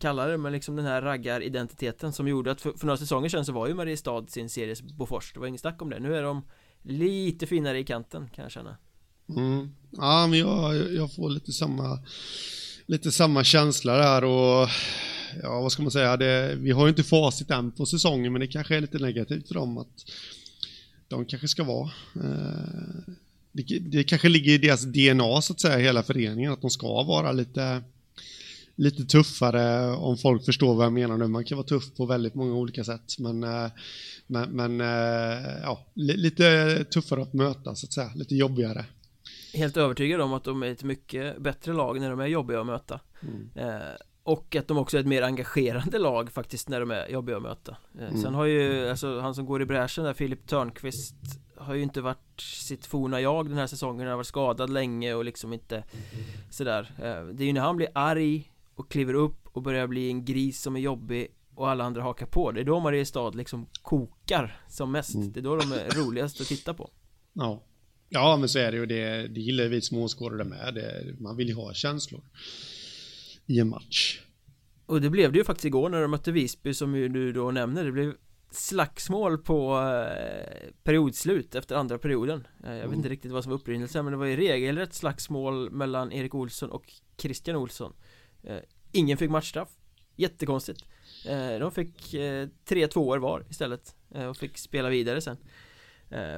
kalla 0.00 0.26
det 0.26 0.38
Men 0.38 0.52
liksom 0.52 0.76
den 0.76 0.84
här 0.84 1.02
raggaridentiteten 1.02 2.12
som 2.12 2.28
gjorde 2.28 2.50
att 2.50 2.60
för, 2.60 2.72
för 2.72 2.86
några 2.86 2.96
säsonger 2.96 3.28
sedan 3.28 3.44
så 3.44 3.52
var 3.52 3.68
ju 3.68 3.74
Mariestad 3.74 4.26
sin 4.26 4.48
series 4.48 4.82
Bofors. 4.82 5.32
Det 5.32 5.40
var 5.40 5.46
inget 5.46 5.60
snack 5.60 5.82
om 5.82 5.90
det, 5.90 5.98
nu 6.00 6.16
är 6.16 6.22
de 6.22 6.42
lite 6.82 7.46
finare 7.46 7.78
i 7.78 7.84
kanten 7.84 8.30
kan 8.34 8.42
jag 8.42 8.52
känna. 8.52 8.76
Mm. 9.28 9.74
Ja 9.90 10.26
men 10.26 10.38
jag, 10.38 10.92
jag 10.94 11.14
får 11.14 11.30
lite 11.30 11.52
samma 11.52 11.98
Lite 12.86 13.12
samma 13.12 13.44
känsla 13.44 13.96
där 13.96 14.24
och 14.24 14.68
Ja 15.42 15.60
vad 15.60 15.72
ska 15.72 15.82
man 15.82 15.90
säga, 15.90 16.16
det, 16.16 16.54
vi 16.54 16.70
har 16.70 16.86
ju 16.86 16.88
inte 16.88 17.02
facit 17.02 17.50
än 17.50 17.72
på 17.72 17.86
säsongen 17.86 18.32
men 18.32 18.40
det 18.40 18.46
kanske 18.46 18.76
är 18.76 18.80
lite 18.80 18.98
negativt 18.98 19.48
för 19.48 19.54
dem 19.54 19.78
att 19.78 20.04
De 21.08 21.24
kanske 21.24 21.48
ska 21.48 21.64
vara 21.64 21.90
eh, 22.14 23.14
det, 23.62 23.78
det 23.78 24.04
kanske 24.04 24.28
ligger 24.28 24.52
i 24.52 24.58
deras 24.58 24.82
DNA 24.82 25.42
så 25.42 25.52
att 25.52 25.60
säga, 25.60 25.78
hela 25.78 26.02
föreningen, 26.02 26.52
att 26.52 26.60
de 26.60 26.70
ska 26.70 27.02
vara 27.02 27.32
lite 27.32 27.82
lite 28.78 29.04
tuffare 29.04 29.96
om 29.96 30.16
folk 30.16 30.44
förstår 30.44 30.74
vad 30.74 30.86
jag 30.86 30.92
menar 30.92 31.16
nu. 31.16 31.26
Man 31.26 31.44
kan 31.44 31.56
vara 31.58 31.66
tuff 31.66 31.96
på 31.96 32.06
väldigt 32.06 32.34
många 32.34 32.54
olika 32.54 32.84
sätt, 32.84 33.18
men, 33.18 33.44
eh, 33.44 33.70
men, 34.26 34.50
men 34.50 34.80
eh, 34.80 35.60
ja, 35.62 35.86
lite 35.94 36.84
tuffare 36.84 37.22
att 37.22 37.32
möta 37.32 37.74
så 37.74 37.86
att 37.86 37.92
säga, 37.92 38.10
lite 38.14 38.34
jobbigare. 38.34 38.84
Helt 39.54 39.76
övertygad 39.76 40.20
om 40.20 40.32
att 40.32 40.44
de 40.44 40.62
är 40.62 40.66
ett 40.66 40.82
mycket 40.82 41.38
bättre 41.42 41.72
lag 41.72 42.00
när 42.00 42.10
de 42.10 42.20
är 42.20 42.26
jobbiga 42.26 42.60
att 42.60 42.66
möta. 42.66 43.00
Mm. 43.22 43.50
Eh, 43.54 43.86
och 44.22 44.56
att 44.56 44.68
de 44.68 44.78
också 44.78 44.96
är 44.96 45.00
ett 45.00 45.06
mer 45.06 45.22
engagerande 45.22 45.98
lag 45.98 46.32
faktiskt 46.32 46.68
när 46.68 46.80
de 46.80 46.90
är 46.90 47.08
jobbiga 47.08 47.36
att 47.36 47.42
möta. 47.42 47.76
Eh, 47.98 48.08
mm. 48.08 48.22
Sen 48.22 48.34
har 48.34 48.44
ju, 48.44 48.88
alltså 48.88 49.20
han 49.20 49.34
som 49.34 49.46
går 49.46 49.62
i 49.62 49.66
bräschen 49.66 50.04
där, 50.04 50.14
Filip 50.14 50.46
Törnqvist 50.46 51.14
har 51.60 51.74
ju 51.74 51.82
inte 51.82 52.00
varit 52.00 52.40
sitt 52.40 52.86
forna 52.86 53.20
jag 53.20 53.48
den 53.48 53.58
här 53.58 53.66
säsongen. 53.66 54.00
Han 54.00 54.08
har 54.08 54.16
varit 54.16 54.26
skadad 54.26 54.70
länge 54.70 55.14
och 55.14 55.24
liksom 55.24 55.52
inte 55.52 55.84
Sådär. 56.50 56.90
Eh, 56.98 57.34
Det 57.34 57.44
är 57.44 57.46
ju 57.46 57.52
när 57.52 57.60
han 57.60 57.76
blir 57.76 57.88
arg 57.94 58.52
Och 58.74 58.90
kliver 58.90 59.14
upp 59.14 59.46
och 59.52 59.62
börjar 59.62 59.86
bli 59.86 60.08
en 60.10 60.24
gris 60.24 60.62
som 60.62 60.76
är 60.76 60.80
jobbig 60.80 61.28
Och 61.54 61.70
alla 61.70 61.84
andra 61.84 62.02
hakar 62.02 62.26
på. 62.26 62.52
Det 62.52 62.60
är 62.60 62.64
då 62.64 62.80
Mariestad 62.80 63.30
liksom 63.30 63.66
kokar 63.82 64.60
som 64.68 64.92
mest. 64.92 65.14
Mm. 65.14 65.32
Det 65.32 65.40
är 65.40 65.42
då 65.44 65.56
de 65.56 65.72
är 65.72 65.90
roligast 66.04 66.40
att 66.40 66.46
titta 66.46 66.74
på. 66.74 66.90
Ja. 67.32 67.64
Ja 68.08 68.36
men 68.36 68.48
så 68.48 68.58
är 68.58 68.72
det 68.72 68.78
ju. 68.78 68.86
Det, 68.86 69.28
det 69.28 69.40
gillar 69.40 69.64
vi 69.64 69.80
småskådare 69.80 70.44
med. 70.44 70.74
Det, 70.74 71.16
Man 71.20 71.36
vill 71.36 71.48
ju 71.48 71.54
ha 71.54 71.72
känslor 71.72 72.20
I 73.46 73.58
en 73.60 73.68
match. 73.68 74.20
Och 74.86 75.00
det 75.00 75.10
blev 75.10 75.32
det 75.32 75.38
ju 75.38 75.44
faktiskt 75.44 75.64
igår 75.64 75.88
när 75.88 76.02
de 76.02 76.10
mötte 76.10 76.32
Visby 76.32 76.74
som 76.74 76.96
ju 76.96 77.08
du 77.08 77.32
då 77.32 77.50
nämner. 77.50 77.84
Det 77.84 77.92
blev 77.92 78.14
slagsmål 78.50 79.38
på 79.38 79.78
eh, 79.78 80.68
periodslut 80.82 81.54
efter 81.54 81.76
andra 81.76 81.98
perioden. 81.98 82.46
Eh, 82.64 82.76
Jag 82.76 82.88
vet 82.88 82.96
inte 82.96 83.08
riktigt 83.08 83.32
vad 83.32 83.42
som 83.44 83.50
var 83.50 83.58
upprinnelsen 83.58 84.04
men 84.04 84.12
det 84.12 84.18
var 84.18 84.26
i 84.26 84.36
regel 84.36 84.78
ett 84.78 84.94
slagsmål 84.94 85.70
mellan 85.70 86.12
Erik 86.12 86.34
Olsson 86.34 86.70
och 86.70 86.92
Christian 87.16 87.56
Olsson. 87.56 87.92
Eh, 88.42 88.58
Ingen 88.92 89.18
fick 89.18 89.30
matchstraff. 89.30 89.68
Jättekonstigt. 90.16 90.84
De 91.60 91.70
fick 91.72 92.14
tre 92.64 92.86
tvåor 92.88 93.18
var 93.18 93.46
istället 93.50 93.96
och 94.28 94.36
fick 94.36 94.58
spela 94.58 94.88
vidare 94.88 95.20
sen. 95.20 95.36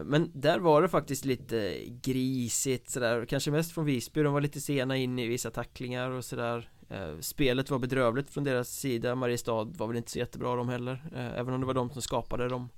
Men 0.04 0.30
där 0.34 0.58
var 0.58 0.82
det 0.82 0.88
faktiskt 0.88 1.24
lite 1.24 1.84
grisigt 2.02 2.90
sådär 2.90 3.26
Kanske 3.26 3.50
mest 3.50 3.72
från 3.72 3.84
Visby, 3.84 4.22
de 4.22 4.32
var 4.32 4.40
lite 4.40 4.61
sena 4.61 4.96
in 4.96 5.18
i 5.18 5.26
vissa 5.26 5.50
tacklingar 5.50 6.11
och 6.11 6.24
sådär. 6.24 6.70
Eh, 6.79 6.79
spelet 7.20 7.70
var 7.70 7.78
bedrövligt 7.78 8.30
från 8.30 8.45
deras 8.45 8.68
sida. 8.68 9.14
Mariestad 9.14 9.64
var 9.64 9.86
väl 9.86 9.97
inte 9.97 10.11
så 10.11 10.18
jättebra 10.18 10.57
de 10.57 10.68
heller. 10.68 11.03
Eh, 11.14 11.38
Även 11.38 11.55
om 11.55 11.61
det 11.61 11.66
var 11.66 11.74
de 11.74 11.91
som 11.91 12.03
skapade 12.03 12.49
de, 12.49 12.68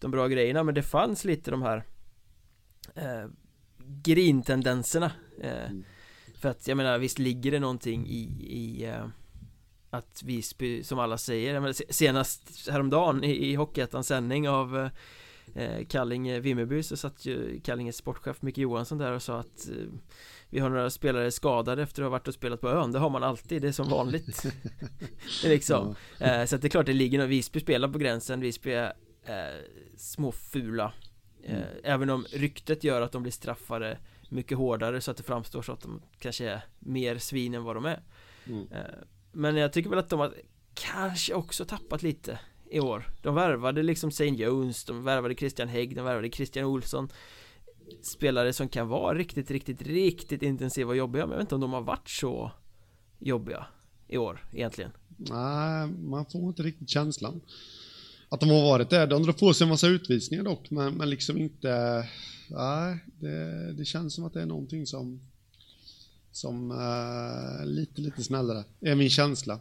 de 0.00 0.10
bra 0.10 0.28
grejerna. 0.28 0.62
Men 0.62 0.74
det 0.74 0.82
fanns 0.82 1.24
lite 1.24 1.50
de 1.50 1.62
här 1.62 1.84
eh, 2.94 3.30
Grintendenserna. 4.02 5.12
Eh, 5.40 5.70
mm. 5.70 5.84
För 6.40 6.48
att 6.48 6.68
jag 6.68 6.76
menar 6.76 6.98
visst 6.98 7.18
ligger 7.18 7.50
det 7.50 7.60
någonting 7.60 8.06
i, 8.06 8.22
i 8.40 8.84
eh, 8.84 9.06
Att 9.90 10.22
Visby 10.22 10.84
som 10.84 10.98
alla 10.98 11.18
säger 11.18 11.60
menar, 11.60 11.92
Senast 11.92 12.68
häromdagen 12.68 13.24
i, 13.24 13.30
i 13.30 13.54
Hockeyettans 13.54 14.06
sändning 14.06 14.48
av 14.48 14.78
eh, 14.78 14.90
eh 15.62 15.86
Kallinge 15.86 16.40
Vimmerby 16.40 16.82
så 16.82 16.96
satt 16.96 17.26
ju 17.26 17.60
Kallinges 17.60 17.96
sportchef 17.96 18.42
Micke 18.42 18.58
Johansson 18.58 18.98
där 18.98 19.12
och 19.12 19.22
sa 19.22 19.38
att 19.38 19.68
eh, 19.68 19.74
vi 20.50 20.60
har 20.60 20.68
några 20.68 20.90
spelare 20.90 21.30
skadade 21.30 21.82
efter 21.82 22.02
att 22.02 22.06
ha 22.06 22.10
varit 22.10 22.28
och 22.28 22.34
spelat 22.34 22.60
på 22.60 22.68
ön 22.68 22.92
Det 22.92 22.98
har 22.98 23.10
man 23.10 23.22
alltid, 23.22 23.62
det 23.62 23.68
är 23.68 23.72
som 23.72 23.88
vanligt 23.88 24.44
liksom 25.44 25.94
ja. 26.18 26.26
eh, 26.26 26.46
Så 26.46 26.56
att 26.56 26.62
det 26.62 26.68
är 26.68 26.70
klart 26.70 26.86
det 26.86 26.92
ligger 26.92 27.18
något 27.18 27.28
Visby 27.28 27.60
spelar 27.60 27.88
på 27.88 27.98
gränsen 27.98 28.40
Visby 28.40 28.72
är 28.72 28.92
eh, 29.24 29.60
små 29.96 30.32
fula 30.32 30.92
eh, 31.42 31.54
mm. 31.54 31.68
Även 31.84 32.10
om 32.10 32.26
ryktet 32.32 32.84
gör 32.84 33.00
att 33.00 33.12
de 33.12 33.22
blir 33.22 33.32
straffade 33.32 33.98
mycket 34.28 34.58
hårdare 34.58 35.00
så 35.00 35.10
att 35.10 35.16
det 35.16 35.22
framstår 35.22 35.62
så 35.62 35.72
att 35.72 35.80
de 35.80 36.02
kanske 36.18 36.48
är 36.48 36.60
mer 36.78 37.18
svin 37.18 37.54
än 37.54 37.64
vad 37.64 37.76
de 37.76 37.84
är 37.84 38.02
mm. 38.46 38.68
Eh, 38.72 38.80
men 39.32 39.56
jag 39.56 39.72
tycker 39.72 39.90
väl 39.90 39.98
att 39.98 40.10
de 40.10 40.20
har 40.20 40.34
kanske 40.74 41.34
också 41.34 41.64
tappat 41.64 42.02
lite 42.02 42.38
i 42.70 42.80
år 42.80 43.08
De 43.22 43.34
värvade 43.34 43.82
liksom 43.82 44.08
St. 44.08 44.28
Jones, 44.28 44.84
de 44.84 45.04
värvade 45.04 45.34
Christian 45.34 45.68
Hägg, 45.68 45.96
de 45.96 46.04
värvade 46.04 46.30
Christian 46.30 46.64
Olsson 46.64 47.08
Spelare 48.02 48.52
som 48.52 48.68
kan 48.68 48.88
vara 48.88 49.18
riktigt, 49.18 49.50
riktigt, 49.50 49.82
riktigt 49.82 50.42
intensiva 50.42 50.90
och 50.90 50.96
jobbiga 50.96 51.26
Men 51.26 51.32
jag 51.32 51.38
vet 51.38 51.44
inte 51.44 51.54
om 51.54 51.60
de 51.60 51.72
har 51.72 51.80
varit 51.80 52.10
så 52.10 52.52
jobbiga 53.18 53.66
i 54.08 54.18
år 54.18 54.44
egentligen 54.52 54.90
Nej, 55.16 55.86
man 55.86 56.26
får 56.26 56.48
inte 56.48 56.62
riktigt 56.62 56.88
känslan 56.88 57.40
att 58.28 58.40
de 58.40 58.50
har 58.50 58.62
varit 58.62 58.90
det. 58.90 59.06
De 59.06 59.22
drar 59.22 59.32
på 59.32 59.54
sig 59.54 59.64
en 59.64 59.68
massa 59.68 59.86
utvisningar 59.86 60.44
dock, 60.44 60.70
men, 60.70 60.94
men 60.94 61.10
liksom 61.10 61.38
inte... 61.38 62.04
Nej, 62.50 62.98
det, 63.20 63.72
det 63.72 63.84
känns 63.84 64.14
som 64.14 64.24
att 64.24 64.32
det 64.32 64.42
är 64.42 64.46
någonting 64.46 64.86
som... 64.86 65.20
Som 66.32 66.70
uh, 66.70 67.66
lite, 67.66 68.00
lite 68.00 68.22
snällare. 68.22 68.64
Är 68.80 68.94
min 68.94 69.10
känsla. 69.10 69.60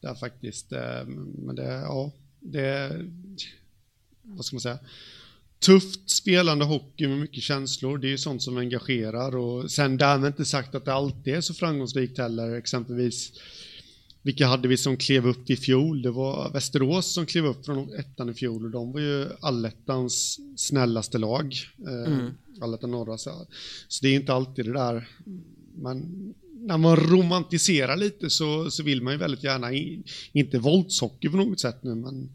Det 0.00 0.06
är 0.06 0.14
faktiskt. 0.14 0.72
Uh, 0.72 1.04
men 1.38 1.56
det, 1.56 1.64
ja, 1.64 2.12
det... 2.40 3.00
Vad 4.22 4.44
ska 4.44 4.56
man 4.56 4.60
säga? 4.60 4.78
Tufft 5.64 6.10
spelande 6.10 6.64
hockey 6.64 7.06
med 7.06 7.18
mycket 7.18 7.42
känslor, 7.42 7.98
det 7.98 8.06
är 8.06 8.10
ju 8.10 8.18
sånt 8.18 8.42
som 8.42 8.56
engagerar 8.56 9.36
och 9.36 9.70
sen 9.70 9.96
därmed 9.96 10.28
inte 10.28 10.44
sagt 10.44 10.74
att 10.74 10.84
det 10.84 10.92
alltid 10.92 11.34
är 11.34 11.40
så 11.40 11.54
framgångsrikt 11.54 12.18
heller, 12.18 12.54
exempelvis 12.54 13.32
vilka 14.24 14.46
hade 14.46 14.68
vi 14.68 14.76
som 14.76 14.96
klev 14.96 15.26
upp 15.26 15.50
i 15.50 15.56
fjol? 15.56 16.02
Det 16.02 16.10
var 16.10 16.50
Västerås 16.52 17.14
som 17.14 17.26
klev 17.26 17.46
upp 17.46 17.64
från 17.66 17.94
ettan 17.94 18.28
i 18.28 18.34
fjol 18.34 18.64
och 18.64 18.70
de 18.70 18.92
var 18.92 19.00
ju 19.00 19.28
allettans 19.40 20.40
snällaste 20.56 21.18
lag. 21.18 21.54
Eh, 21.86 22.12
mm. 22.12 22.30
Allettan 22.60 22.90
norra. 22.90 23.18
Så, 23.18 23.46
det 24.02 24.08
är 24.08 24.14
inte 24.14 24.32
alltid 24.32 24.64
det 24.64 24.72
där. 24.72 25.08
Men 25.74 26.34
när 26.54 26.78
man 26.78 26.96
romantiserar 26.96 27.96
lite 27.96 28.30
så, 28.30 28.70
så 28.70 28.82
vill 28.82 29.02
man 29.02 29.12
ju 29.12 29.18
väldigt 29.18 29.44
gärna, 29.44 29.72
in, 29.72 30.04
inte 30.32 30.58
våldshockey 30.58 31.28
på 31.28 31.36
något 31.36 31.60
sätt 31.60 31.82
nu, 31.82 31.94
men 31.94 32.30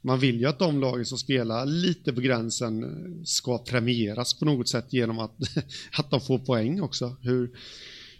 man 0.00 0.18
vill 0.18 0.40
ju 0.40 0.46
att 0.46 0.58
de 0.58 0.80
lagen 0.80 1.06
som 1.06 1.18
spelar 1.18 1.66
lite 1.66 2.12
på 2.12 2.20
gränsen 2.20 2.84
eh, 2.84 3.22
ska 3.24 3.58
premieras 3.58 4.38
på 4.38 4.44
något 4.44 4.68
sätt 4.68 4.92
genom 4.92 5.18
att, 5.18 5.36
att 5.98 6.10
de 6.10 6.20
får 6.20 6.38
poäng 6.38 6.80
också. 6.80 7.16
Hur, 7.20 7.50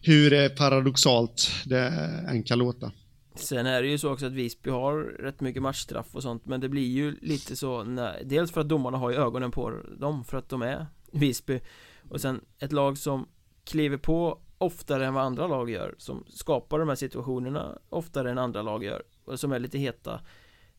hur 0.02 0.32
eh, 0.32 0.48
paradoxalt 0.48 1.50
det 1.64 1.86
än 2.28 2.42
kan 2.42 2.58
låta. 2.58 2.92
Sen 3.34 3.66
är 3.66 3.82
det 3.82 3.88
ju 3.88 3.98
så 3.98 4.12
också 4.12 4.26
att 4.26 4.32
Visby 4.32 4.70
har 4.70 4.94
rätt 4.98 5.40
mycket 5.40 5.62
matchstraff 5.62 6.14
och 6.14 6.22
sånt 6.22 6.46
Men 6.46 6.60
det 6.60 6.68
blir 6.68 6.86
ju 6.86 7.16
lite 7.20 7.56
så 7.56 7.84
när, 7.84 8.22
Dels 8.24 8.52
för 8.52 8.60
att 8.60 8.68
domarna 8.68 8.98
har 8.98 9.10
ju 9.10 9.16
ögonen 9.16 9.50
på 9.50 9.72
dem 9.98 10.24
för 10.24 10.38
att 10.38 10.48
de 10.48 10.62
är 10.62 10.86
Visby 11.12 11.60
Och 12.08 12.20
sen 12.20 12.40
ett 12.58 12.72
lag 12.72 12.98
som 12.98 13.28
kliver 13.64 13.96
på 13.96 14.40
oftare 14.58 15.06
än 15.06 15.14
vad 15.14 15.24
andra 15.24 15.46
lag 15.46 15.70
gör 15.70 15.94
Som 15.98 16.24
skapar 16.28 16.78
de 16.78 16.88
här 16.88 16.96
situationerna 16.96 17.78
oftare 17.88 18.30
än 18.30 18.38
andra 18.38 18.62
lag 18.62 18.84
gör 18.84 19.02
Och 19.24 19.40
som 19.40 19.52
är 19.52 19.58
lite 19.58 19.78
heta 19.78 20.20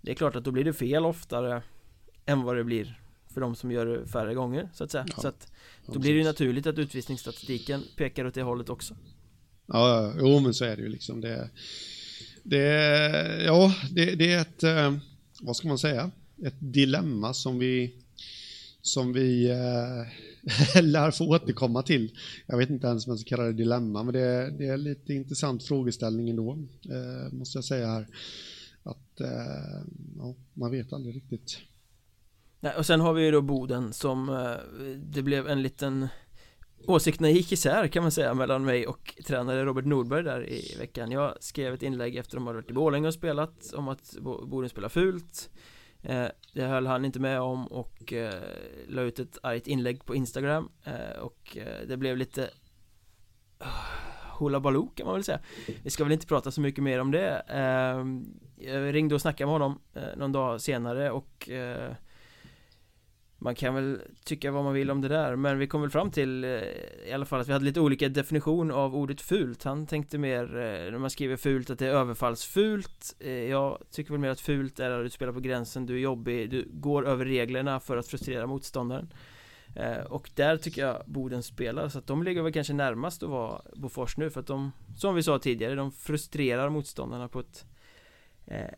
det 0.01 0.11
är 0.11 0.15
klart 0.15 0.35
att 0.35 0.43
då 0.43 0.51
blir 0.51 0.63
det 0.63 0.73
fel 0.73 1.05
oftare 1.05 1.61
Än 2.25 2.43
vad 2.43 2.55
det 2.55 2.63
blir 2.63 3.01
för 3.33 3.41
de 3.41 3.55
som 3.55 3.71
gör 3.71 3.85
det 3.85 4.07
färre 4.07 4.33
gånger 4.33 4.69
så 4.73 4.83
att 4.83 4.91
säga. 4.91 5.05
Ja, 5.07 5.21
Så 5.21 5.27
att 5.27 5.51
Då 5.85 5.99
blir 5.99 6.11
det 6.11 6.17
ju 6.17 6.23
naturligt 6.23 6.67
att 6.67 6.77
utvisningsstatistiken 6.77 7.83
pekar 7.95 8.25
åt 8.25 8.33
det 8.33 8.41
hållet 8.41 8.69
också. 8.69 8.95
Ja, 9.65 10.13
jo 10.19 10.39
men 10.39 10.53
så 10.53 10.65
är 10.65 10.75
det 10.75 10.81
ju 10.81 10.89
liksom. 10.89 11.21
Det 11.21 11.49
det, 12.43 13.43
ja, 13.45 13.75
det, 13.91 14.15
det, 14.15 14.33
är 14.33 14.41
ett, 14.41 14.63
eh, 14.63 14.95
vad 15.41 15.55
ska 15.55 15.67
man 15.67 15.77
säga, 15.77 16.11
ett 16.45 16.55
dilemma 16.59 17.33
som 17.33 17.59
vi, 17.59 17.93
som 18.81 19.13
vi 19.13 19.49
äh, 19.49 20.81
lär 20.83 21.11
få 21.11 21.29
återkomma 21.29 21.83
till. 21.83 22.11
Jag 22.45 22.57
vet 22.57 22.69
inte 22.69 22.87
ens 22.87 23.07
om 23.07 23.11
jag 23.11 23.19
ska 23.19 23.35
kalla 23.35 23.43
det 23.47 23.53
dilemma, 23.53 24.03
men 24.03 24.13
det, 24.13 24.57
det 24.57 24.67
är 24.67 24.77
lite 24.77 25.13
intressant 25.13 25.63
frågeställning 25.63 26.29
ändå, 26.29 26.51
äh, 26.85 27.33
måste 27.33 27.57
jag 27.57 27.65
säga 27.65 27.87
här. 27.87 28.07
Att 28.83 29.21
eh, 29.21 29.83
ja, 30.17 30.35
man 30.53 30.71
vet 30.71 30.93
aldrig 30.93 31.15
riktigt. 31.15 31.57
Nej, 32.59 32.75
och 32.77 32.85
sen 32.85 33.01
har 33.01 33.13
vi 33.13 33.25
ju 33.25 33.31
då 33.31 33.41
Boden 33.41 33.93
som 33.93 34.29
eh, 34.29 34.53
det 34.97 35.21
blev 35.21 35.47
en 35.47 35.61
liten 35.61 36.07
Åsikterna 36.87 37.29
gick 37.29 37.51
isär 37.51 37.87
kan 37.87 38.03
man 38.03 38.11
säga 38.11 38.33
mellan 38.33 38.65
mig 38.65 38.87
och 38.87 39.15
tränare 39.25 39.65
Robert 39.65 39.85
Nordberg 39.85 40.23
där 40.23 40.49
i 40.49 40.75
veckan. 40.79 41.11
Jag 41.11 41.37
skrev 41.39 41.73
ett 41.73 41.83
inlägg 41.83 42.15
efter 42.15 42.37
att 42.37 42.41
de 42.41 42.47
hade 42.47 42.57
varit 42.57 42.69
i 42.69 42.73
Borlänge 42.73 43.07
och 43.07 43.13
spelat 43.13 43.73
om 43.73 43.87
att 43.87 44.17
Boden 44.21 44.69
spelar 44.69 44.89
fult. 44.89 45.49
Eh, 46.01 46.25
det 46.53 46.63
höll 46.63 46.87
han 46.87 47.05
inte 47.05 47.19
med 47.19 47.41
om 47.41 47.67
och 47.67 48.13
la 48.87 49.01
ut 49.01 49.19
ett 49.19 49.37
argt 49.43 49.67
inlägg 49.67 50.05
på 50.05 50.15
Instagram 50.15 50.69
och 51.19 51.57
det 51.87 51.97
blev 51.97 52.17
lite 52.17 52.41
uh, 53.61 53.67
Hula 54.39 54.59
Baloo 54.59 54.87
kan 54.87 55.05
man 55.05 55.15
väl 55.15 55.23
säga. 55.23 55.39
Vi 55.83 55.89
ska 55.89 56.03
väl 56.03 56.13
inte 56.13 56.27
prata 56.27 56.51
så 56.51 56.61
mycket 56.61 56.83
mer 56.83 56.99
om 56.99 57.11
det. 57.11 57.29
Ehm, 57.47 58.39
jag 58.61 58.93
ringde 58.95 59.15
och 59.15 59.21
snackade 59.21 59.45
med 59.45 59.53
honom 59.53 59.79
eh, 59.93 60.17
någon 60.17 60.31
dag 60.31 60.61
senare 60.61 61.11
och 61.11 61.49
eh, 61.49 61.91
man 63.37 63.55
kan 63.55 63.75
väl 63.75 64.01
tycka 64.23 64.51
vad 64.51 64.63
man 64.63 64.73
vill 64.73 64.91
om 64.91 65.01
det 65.01 65.07
där 65.07 65.35
men 65.35 65.59
vi 65.59 65.67
kom 65.67 65.81
väl 65.81 65.89
fram 65.89 66.11
till 66.11 66.43
eh, 66.43 66.49
i 67.07 67.11
alla 67.13 67.25
fall 67.25 67.41
att 67.41 67.47
vi 67.47 67.53
hade 67.53 67.65
lite 67.65 67.79
olika 67.79 68.09
definition 68.09 68.71
av 68.71 68.95
ordet 68.95 69.21
fult. 69.21 69.63
Han 69.63 69.87
tänkte 69.87 70.17
mer 70.17 70.43
eh, 70.43 70.91
när 70.91 70.97
man 70.97 71.09
skriver 71.09 71.37
fult 71.37 71.69
att 71.69 71.79
det 71.79 71.87
är 71.87 71.91
överfallsfult. 71.91 73.15
Jag 73.49 73.83
tycker 73.91 74.11
väl 74.11 74.19
mer 74.19 74.29
att 74.29 74.41
fult 74.41 74.79
är 74.79 74.91
att 74.91 75.05
du 75.05 75.09
spelar 75.09 75.33
på 75.33 75.39
gränsen, 75.39 75.85
du 75.85 75.95
är 75.95 75.99
jobbig, 75.99 76.49
du 76.49 76.67
går 76.71 77.07
över 77.07 77.25
reglerna 77.25 77.79
för 77.79 77.97
att 77.97 78.07
frustrera 78.07 78.47
motståndaren. 78.47 79.13
Och 80.09 80.29
där 80.35 80.57
tycker 80.57 80.81
jag 80.81 81.03
Boden 81.05 81.43
spelar 81.43 81.89
så 81.89 81.99
att 81.99 82.07
de 82.07 82.23
ligger 82.23 82.41
väl 82.41 82.53
kanske 82.53 82.73
närmast 82.73 83.23
att 83.23 83.29
vara 83.29 83.61
Bofors 83.75 84.17
nu 84.17 84.29
för 84.29 84.39
att 84.39 84.47
de 84.47 84.71
Som 84.97 85.15
vi 85.15 85.23
sa 85.23 85.39
tidigare, 85.39 85.75
de 85.75 85.91
frustrerar 85.91 86.69
motståndarna 86.69 87.27
på 87.27 87.39
ett 87.39 87.65
Eh, 88.51 88.69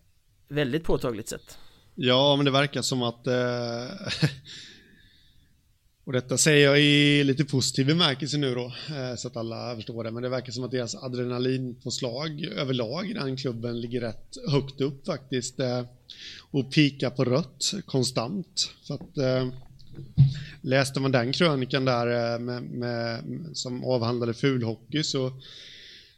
väldigt 0.48 0.84
påtagligt 0.84 1.30
sätt 1.30 1.58
Ja, 1.96 2.36
men 2.36 2.46
det 2.46 2.52
verkar 2.52 2.82
som 2.82 3.04
att... 3.04 3.28
Eh, 3.28 3.34
och 6.04 6.14
detta 6.14 6.38
säger 6.38 6.66
jag 6.66 6.82
i 6.82 7.24
lite 7.24 7.46
positiv 7.46 7.86
bemärkelse 7.86 8.38
nu 8.38 8.56
då, 8.56 8.66
eh, 8.96 9.16
så 9.18 9.28
att 9.28 9.38
alla 9.38 9.76
förstår 9.76 10.04
det. 10.04 10.12
Men 10.12 10.24
det 10.24 10.30
verkar 10.30 10.52
som 10.52 10.64
att 10.64 10.72
deras 10.72 10.96
adrenalinpåslag 10.96 12.42
överlag 12.42 13.10
i 13.10 13.14
den 13.14 13.38
klubben 13.38 13.82
ligger 13.82 14.02
rätt 14.02 14.38
högt 14.50 14.82
upp 14.82 15.06
faktiskt. 15.06 15.60
Eh, 15.60 15.86
och 16.52 16.72
pikar 16.72 17.10
på 17.10 17.26
rött 17.26 17.74
konstant. 17.86 18.70
Så 18.82 18.94
att... 18.94 19.18
Eh, 19.18 19.48
läste 20.62 21.00
man 21.00 21.12
den 21.12 21.32
krönikan 21.32 21.86
där 21.86 22.34
eh, 22.34 22.40
med, 22.40 22.64
med, 22.64 23.24
som 23.54 23.84
avhandlade 23.84 24.34
fulhockey 24.34 25.04
så 25.04 25.32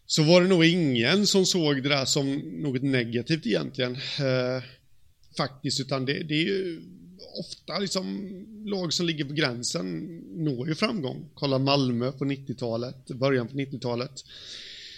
så 0.05 0.23
var 0.23 0.41
det 0.41 0.47
nog 0.47 0.65
ingen 0.65 1.27
som 1.27 1.45
såg 1.45 1.83
det 1.83 1.89
där 1.89 2.05
som 2.05 2.35
något 2.37 2.81
negativt 2.81 3.45
egentligen. 3.45 3.93
Eh, 3.95 4.63
faktiskt, 5.37 5.79
utan 5.79 6.05
det, 6.05 6.23
det 6.23 6.33
är 6.33 6.45
ju 6.45 6.81
ofta 7.39 7.79
liksom 7.79 8.29
lag 8.65 8.93
som 8.93 9.05
ligger 9.05 9.25
på 9.25 9.33
gränsen 9.33 10.17
når 10.35 10.67
ju 10.67 10.75
framgång. 10.75 11.29
Kolla 11.33 11.59
Malmö 11.59 12.11
på 12.11 12.25
90-talet, 12.25 13.07
början 13.07 13.47
på 13.47 13.53
90-talet. 13.53 14.11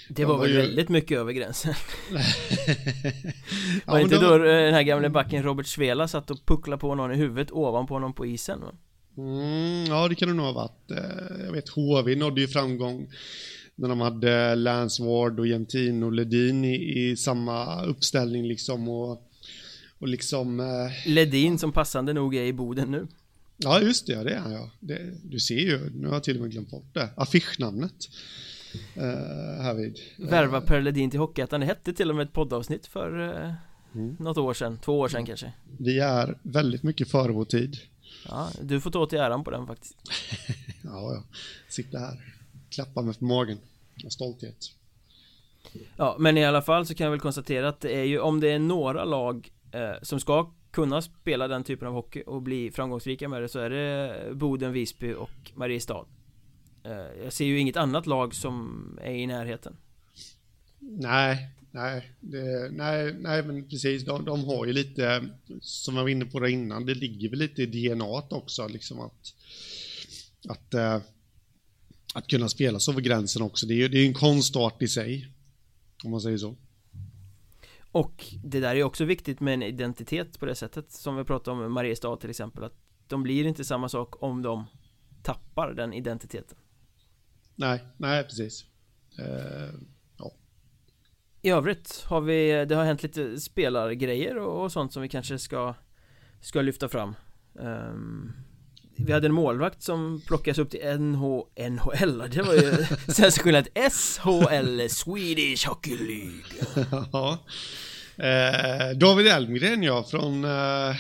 Det 0.10 0.26
var, 0.26 0.34
var 0.34 0.42
väl 0.42 0.52
ju... 0.52 0.58
väldigt 0.58 0.90
mycket 0.90 1.18
över 1.18 1.34
gränsen 1.34 1.74
Var 3.86 3.98
ja, 3.98 4.02
inte 4.02 4.16
då... 4.16 4.38
då 4.38 4.38
den 4.38 4.74
här 4.74 4.84
gamle 4.84 5.10
backen 5.10 5.44
Robert 5.44 5.68
Svela 5.68 6.08
satt 6.08 6.32
och 6.32 6.46
pucklade 6.46 6.80
på 6.80 6.96
någon 6.96 7.12
i 7.12 7.16
huvudet 7.16 7.52
ovanpå 7.52 8.00
någon 8.00 8.14
på 8.14 8.26
isen? 8.26 8.62
Va? 8.62 8.72
Mm, 9.18 9.86
ja 9.86 10.08
det 10.08 10.16
kan 10.16 10.28
det 10.28 10.34
nog 10.34 10.46
ha 10.46 10.54
varit 10.54 10.92
eh, 10.92 11.46
Jag 11.46 11.52
vet 11.52 11.70
HV 11.70 12.16
nådde 12.16 12.42
ju 12.42 12.48
framgång 12.48 13.08
När 13.76 13.90
de 13.90 14.00
hade 14.00 14.56
Lance 14.56 15.04
Ward 15.04 15.40
och 15.40 15.46
Gentin 15.46 16.04
och 16.04 16.12
Ledin 16.12 16.66
i, 16.66 17.00
i 17.00 17.16
samma 17.16 17.84
uppställning 17.86 18.48
liksom 18.48 18.90
och 18.90 19.32
och 20.00 20.08
liksom... 20.08 20.60
Eh, 20.60 21.12
Ledin 21.12 21.60
som 21.60 21.72
passande 21.72 22.14
nog 22.14 22.36
är 22.36 22.44
i 22.44 22.54
Boden 22.54 22.92
nu. 22.92 23.08
Ja, 23.58 23.82
just 23.82 24.08
det, 24.08 24.24
det 24.24 24.34
är 24.34 24.40
han 24.40 24.52
ja. 24.52 24.72
Det, 24.80 25.12
du 25.24 25.40
ser 25.40 25.60
ju, 25.60 25.90
nu 25.90 26.08
har 26.08 26.14
jag 26.14 26.24
till 26.24 26.36
och 26.36 26.42
med 26.42 26.52
glömt 26.52 26.72
bort 26.72 26.94
det. 26.94 27.10
Affischnamnet. 27.16 28.10
Uh, 28.98 29.04
härvid. 29.62 30.00
Värva 30.18 30.62
Per 30.62 30.82
Ledin 30.82 31.10
till 31.10 31.20
Hockeyettan, 31.20 31.60
det 31.60 31.66
hette 31.66 31.94
till 31.94 32.10
och 32.10 32.16
med 32.16 32.26
ett 32.26 32.34
poddavsnitt 32.34 32.88
för 32.88 33.20
uh, 33.20 33.54
mm. 33.96 34.16
något 34.20 34.38
år 34.38 34.54
sedan, 34.54 34.78
två 34.78 35.00
år 35.00 35.08
sedan 35.08 35.18
mm. 35.18 35.28
kanske. 35.28 35.54
Vi 35.78 36.00
är 36.00 36.38
väldigt 36.42 36.84
mycket 36.84 37.12
före 37.12 37.32
vår 37.32 37.46
tid. 37.46 37.78
Ja, 38.28 38.50
du 38.62 38.82
får 38.82 38.92
ta 38.92 39.00
åt 39.00 39.14
äran 39.14 39.44
på 39.44 39.52
den 39.52 39.68
faktiskt. 39.68 39.96
ja, 40.84 41.14
ja. 41.14 41.24
Sitta 41.70 42.00
här, 42.00 42.35
klappa 42.70 43.02
mig 43.02 43.16
på 43.16 43.26
magen. 43.26 43.58
Av 44.06 44.10
stolthet. 44.10 44.58
Ja, 45.98 46.16
men 46.20 46.38
i 46.38 46.46
alla 46.46 46.62
fall 46.62 46.86
så 46.86 46.96
kan 46.96 47.06
jag 47.06 47.12
väl 47.12 47.20
konstatera 47.20 47.70
att 47.70 47.82
det 47.82 47.96
är 47.96 48.04
ju 48.04 48.20
om 48.20 48.40
det 48.40 48.50
är 48.52 48.60
några 48.60 49.06
lag 49.06 49.52
eh, 49.72 49.94
som 50.02 50.20
ska 50.20 50.52
kunna 50.72 51.02
spela 51.02 51.48
den 51.48 51.64
typen 51.64 51.88
av 51.88 51.94
hockey 51.94 52.24
och 52.26 52.42
bli 52.42 52.72
framgångsrika 52.72 53.30
med 53.30 53.42
det 53.42 53.50
så 53.50 53.60
är 53.60 53.70
det 53.70 54.36
Boden, 54.36 54.74
Visby 54.74 55.14
och 55.14 55.52
Mariestad. 55.56 56.06
Eh, 56.84 57.24
Jag 57.24 57.34
ser 57.34 57.46
ju 57.46 57.60
inget 57.60 57.78
annat 57.78 58.06
lag 58.06 58.36
som 58.36 59.00
är 59.02 59.12
i 59.12 59.28
närheten. 59.28 59.78
Nej, 60.80 61.50
nej, 61.72 62.12
det, 62.20 62.70
nej, 62.72 63.14
nej 63.20 63.44
men 63.44 63.70
precis, 63.70 64.06
de, 64.06 64.26
de 64.26 64.44
har 64.46 64.66
ju 64.66 64.74
lite, 64.74 65.30
som 65.62 65.96
jag 65.96 66.04
var 66.04 66.10
inne 66.10 66.26
på 66.26 66.40
det 66.40 66.52
innan, 66.52 66.86
det 66.86 66.94
ligger 66.94 67.30
väl 67.30 67.40
lite 67.40 67.62
i 67.62 67.66
DNA 67.66 68.06
också 68.30 68.68
liksom 68.68 69.00
att, 69.00 69.34
att 70.48 70.74
eh, 70.74 71.00
att 72.16 72.28
kunna 72.28 72.50
spela 72.50 72.80
så 72.80 72.92
över 72.92 73.02
gränsen 73.02 73.42
också. 73.42 73.66
Det 73.66 73.74
är 73.74 73.76
ju 73.76 73.88
det 73.88 73.98
är 73.98 74.08
en 74.08 74.14
konstart 74.14 74.82
i 74.82 74.88
sig. 74.88 75.32
Om 76.04 76.12
man 76.12 76.22
säger 76.22 76.38
så. 76.38 76.56
Och 77.92 78.26
det 78.44 78.60
där 78.60 78.76
är 78.76 78.84
också 78.84 79.06
viktigt 79.06 79.40
med 79.40 79.54
en 79.54 79.64
identitet 79.64 80.40
på 80.40 80.46
det 80.46 80.56
sättet 80.56 80.92
Som 80.92 81.18
vi 81.18 81.24
pratade 81.24 81.52
om 81.52 81.60
med 81.60 81.72
Mariestad 81.72 82.18
till 82.18 82.30
exempel 82.30 82.64
Att 82.64 82.78
de 83.08 83.24
blir 83.24 83.46
inte 83.46 83.66
samma 83.66 83.90
sak 83.90 84.24
om 84.24 84.42
de 84.42 84.66
tappar 85.24 85.74
den 85.74 85.94
identiteten 85.94 86.58
Nej, 87.56 87.84
nej 87.98 88.24
precis 88.24 88.66
uh, 89.20 89.80
ja. 90.18 90.32
I 91.42 91.50
övrigt 91.50 92.04
har 92.08 92.22
vi, 92.22 92.66
det 92.66 92.76
har 92.76 92.86
hänt 92.86 93.04
lite 93.04 93.40
spelargrejer 93.40 94.38
och, 94.38 94.72
sånt 94.72 94.94
som 94.94 95.02
vi 95.02 95.10
kanske 95.10 95.40
ska 95.40 95.76
Ska 96.42 96.62
lyfta 96.62 96.90
fram 96.90 97.16
um, 97.54 98.34
vi 98.96 99.14
hade 99.14 99.28
en 99.28 99.34
målvakt 99.34 99.84
som 99.84 100.22
plockades 100.28 100.58
upp 100.58 100.70
till 100.70 101.00
NH, 101.00 101.22
NHL, 101.70 102.30
det 102.32 102.42
var 102.42 102.54
ju 102.54 102.86
sensationellt 103.14 103.68
SHL, 103.76 104.88
Swedish 104.90 105.68
Hockey 105.68 105.98
League. 105.98 106.88
Ja. 107.12 107.40
Eh, 108.18 108.98
David 108.98 109.28
Elmgren 109.28 109.84
ja, 109.84 110.04
från 110.04 110.44
eh, 110.44 110.96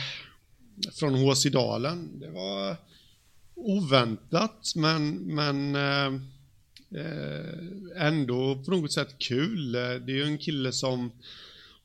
Från 0.93 1.15
HC 1.15 1.45
Dalen. 1.45 2.19
Det 2.19 2.29
var 2.29 2.75
oväntat 3.55 4.73
men, 4.75 5.11
men 5.11 5.75
eh, 5.75 6.13
eh, 7.01 8.07
ändå 8.07 8.63
på 8.65 8.71
något 8.71 8.93
sätt 8.93 9.15
kul. 9.19 9.71
Det 9.71 10.11
är 10.11 10.15
ju 10.15 10.23
en 10.23 10.37
kille 10.37 10.71
som 10.71 11.11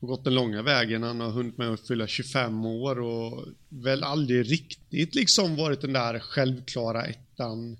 har 0.01 0.07
gått 0.07 0.23
den 0.23 0.35
långa 0.35 0.61
vägen. 0.61 1.03
Han 1.03 1.19
har 1.19 1.31
hunnit 1.31 1.57
med 1.57 1.69
att 1.69 1.87
fylla 1.87 2.07
25 2.07 2.65
år 2.65 2.99
och 2.99 3.45
väl 3.69 4.03
aldrig 4.03 4.51
riktigt 4.51 5.15
liksom 5.15 5.55
varit 5.55 5.81
den 5.81 5.93
där 5.93 6.19
självklara 6.19 7.05
ettan 7.05 7.77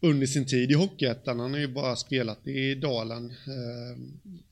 under 0.00 0.26
sin 0.26 0.46
tid 0.46 0.70
i 0.70 0.74
Hockeyettan. 0.74 1.40
Han 1.40 1.52
har 1.52 1.60
ju 1.60 1.68
bara 1.68 1.96
spelat 1.96 2.46
i 2.46 2.74
Dalen 2.74 3.30
eh, 3.30 3.98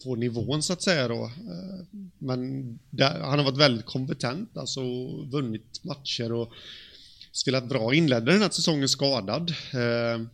på 0.05 0.15
nivån 0.15 0.63
så 0.63 0.73
att 0.73 0.83
säga 0.83 1.09
då. 1.09 1.25
Eh, 1.25 2.01
men 2.19 2.79
där, 2.91 3.21
han 3.21 3.39
har 3.39 3.45
varit 3.45 3.61
väldigt 3.61 3.87
kompetent, 3.87 4.57
alltså 4.57 4.81
vunnit 5.23 5.85
matcher 5.85 6.33
och 6.33 6.53
spelat 7.33 7.69
bra. 7.69 7.95
Inledde 7.95 8.33
den 8.33 8.43
här 8.43 8.51
säsongen 8.51 8.89
skadad. 8.89 9.51
Eh, 9.51 10.27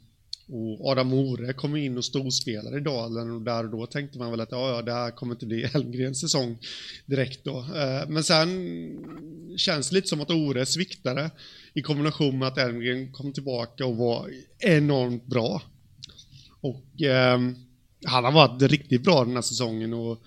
och 0.48 0.90
Adam 0.90 1.12
Ore 1.12 1.52
kom 1.52 1.76
in 1.76 1.98
och 1.98 2.04
storspelade 2.04 2.76
i 2.76 2.80
Dalen 2.80 3.30
och 3.30 3.42
där 3.42 3.64
och 3.64 3.70
då 3.70 3.86
tänkte 3.86 4.18
man 4.18 4.30
väl 4.30 4.40
att 4.40 4.52
ja, 4.52 4.76
ja 4.76 4.82
det 4.82 4.92
här 4.92 5.10
kommer 5.10 5.34
inte 5.34 5.46
bli 5.46 5.62
Elmgrens 5.74 6.20
säsong 6.20 6.58
direkt 7.06 7.44
då. 7.44 7.58
Eh, 7.58 8.08
men 8.08 8.24
sen 8.24 8.48
känns 9.56 9.88
det 9.88 9.94
lite 9.94 10.08
som 10.08 10.20
att 10.20 10.30
Ore 10.30 10.66
sviktade 10.66 11.30
i 11.74 11.82
kombination 11.82 12.38
med 12.38 12.48
att 12.48 12.58
Elmgren 12.58 13.12
kom 13.12 13.32
tillbaka 13.32 13.86
och 13.86 13.96
var 13.96 14.30
enormt 14.58 15.26
bra. 15.26 15.62
Och 16.60 17.02
eh, 17.02 17.40
han 18.04 18.24
har 18.24 18.32
varit 18.32 18.62
riktigt 18.62 19.02
bra 19.02 19.24
den 19.24 19.34
här 19.34 19.42
säsongen 19.42 19.92
och 19.92 20.22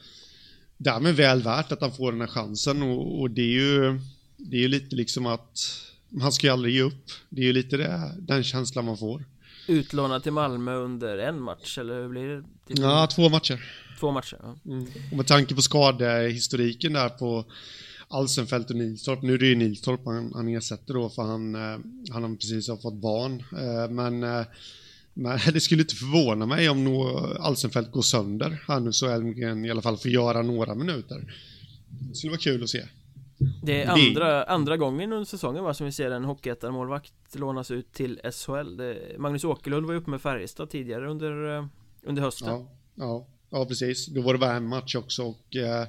därmed 0.78 1.16
väl 1.16 1.42
värt 1.42 1.72
att 1.72 1.82
han 1.82 1.92
får 1.92 2.12
den 2.12 2.22
här 2.22 2.28
chansen 2.28 2.84
och, 2.84 3.22
och 3.22 3.32
det 3.32 3.42
är 3.42 3.54
ju 3.54 4.00
det 4.38 4.58
är 4.58 4.62
ju 4.62 4.68
lite 4.68 4.96
liksom 4.96 5.26
att 5.26 5.60
man 6.10 6.32
ska 6.32 6.48
ju 6.48 6.54
aldrig 6.54 6.76
ge 6.76 6.82
upp. 6.82 7.12
Det 7.30 7.42
är 7.42 7.46
ju 7.46 7.54
lite 7.54 7.78
det, 7.78 8.16
den 8.20 8.44
känslan 8.44 8.86
man 8.86 8.98
får. 8.98 9.26
Utlånad 9.72 10.24
till 10.24 10.32
Malmö 10.32 10.76
under 10.76 11.18
en 11.18 11.42
match, 11.42 11.78
eller 11.78 12.02
hur 12.02 12.10
blir 12.10 12.28
det? 12.28 12.44
Ja, 12.68 13.08
två 13.16 13.30
matcher. 13.30 13.64
Två 14.00 14.12
matcher, 14.12 14.38
ja. 14.44 14.56
Mm. 14.66 14.88
Och 15.12 15.18
med 15.18 15.28
tanke 15.28 15.56
på 15.56 15.62
skadehistoriken 15.62 16.94
där 16.94 17.10
på 17.10 17.46
Alsenfelt 18.08 18.70
och 18.70 18.76
Nilstorp. 18.76 19.22
Nu 19.22 19.34
är 19.34 19.38
det 19.38 19.46
ju 19.46 19.56
Nilstorp 19.56 20.02
han, 20.06 20.32
han 20.34 20.48
ersätter 20.48 20.94
då 20.94 21.10
för 21.10 21.24
han, 21.24 21.56
eh, 21.56 21.80
han 22.10 22.24
har 22.24 22.36
precis 22.36 22.70
har 22.70 22.78
fått 22.78 22.94
barn. 22.94 23.44
Eh, 23.52 23.92
men, 23.92 24.24
eh, 24.24 24.46
men 25.14 25.40
det 25.54 25.60
skulle 25.60 25.82
inte 25.82 25.96
förvåna 25.96 26.46
mig 26.46 26.70
om 26.70 26.88
Alsenfelt 27.40 27.92
går 27.92 28.02
sönder 28.02 28.64
här 28.68 28.80
nu 28.80 28.94
så 28.94 29.08
Elmgren 29.08 29.66
i 29.66 29.72
alla 29.72 29.82
fall 29.82 29.98
får 29.98 30.12
göra 30.12 30.42
några 30.42 30.76
minuter. 30.76 31.34
Det 32.10 32.16
skulle 32.16 32.32
vara 32.32 32.42
kul 32.42 32.64
att 32.64 32.70
se. 32.70 32.84
Det 33.64 33.84
är 33.84 33.88
andra, 33.88 34.44
andra 34.44 34.78
gången 34.78 35.14
under 35.14 35.26
säsongen 35.26 35.64
va, 35.64 35.74
som 35.74 35.86
vi 35.86 35.92
ser 35.92 36.12
en 36.12 36.26
Hockeyettan-målvakt 36.26 37.14
lånas 37.34 37.72
ut 37.72 37.94
till 37.94 38.20
SHL 38.24 38.78
det, 38.78 39.16
Magnus 39.18 39.44
Åkerlund 39.44 39.86
var 39.86 39.94
ju 39.94 40.00
uppe 40.00 40.10
med 40.10 40.22
Färjestad 40.22 40.70
tidigare 40.70 41.10
under, 41.10 41.58
eh, 41.58 41.66
under 42.04 42.22
hösten 42.22 42.48
ja, 42.48 42.72
ja, 42.96 43.28
ja, 43.50 43.66
precis. 43.66 44.06
Då 44.08 44.22
var 44.22 44.34
det 44.34 44.40
bara 44.40 44.56
en 44.56 44.68
match 44.68 44.96
också 44.96 45.24
och 45.24 45.56
eh, 45.56 45.82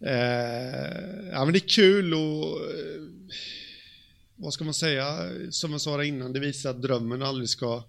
eh, 0.00 1.28
Ja 1.32 1.44
men 1.44 1.52
det 1.52 1.58
är 1.58 1.68
kul 1.68 2.14
och 2.14 2.44
eh, 2.44 3.02
Vad 4.36 4.52
ska 4.52 4.64
man 4.64 4.74
säga? 4.74 5.04
Som 5.50 5.72
jag 5.72 5.80
sa 5.80 6.04
innan, 6.04 6.32
det 6.32 6.40
visar 6.40 6.70
att 6.70 6.82
drömmen 6.82 7.22
aldrig 7.22 7.48
ska 7.48 7.82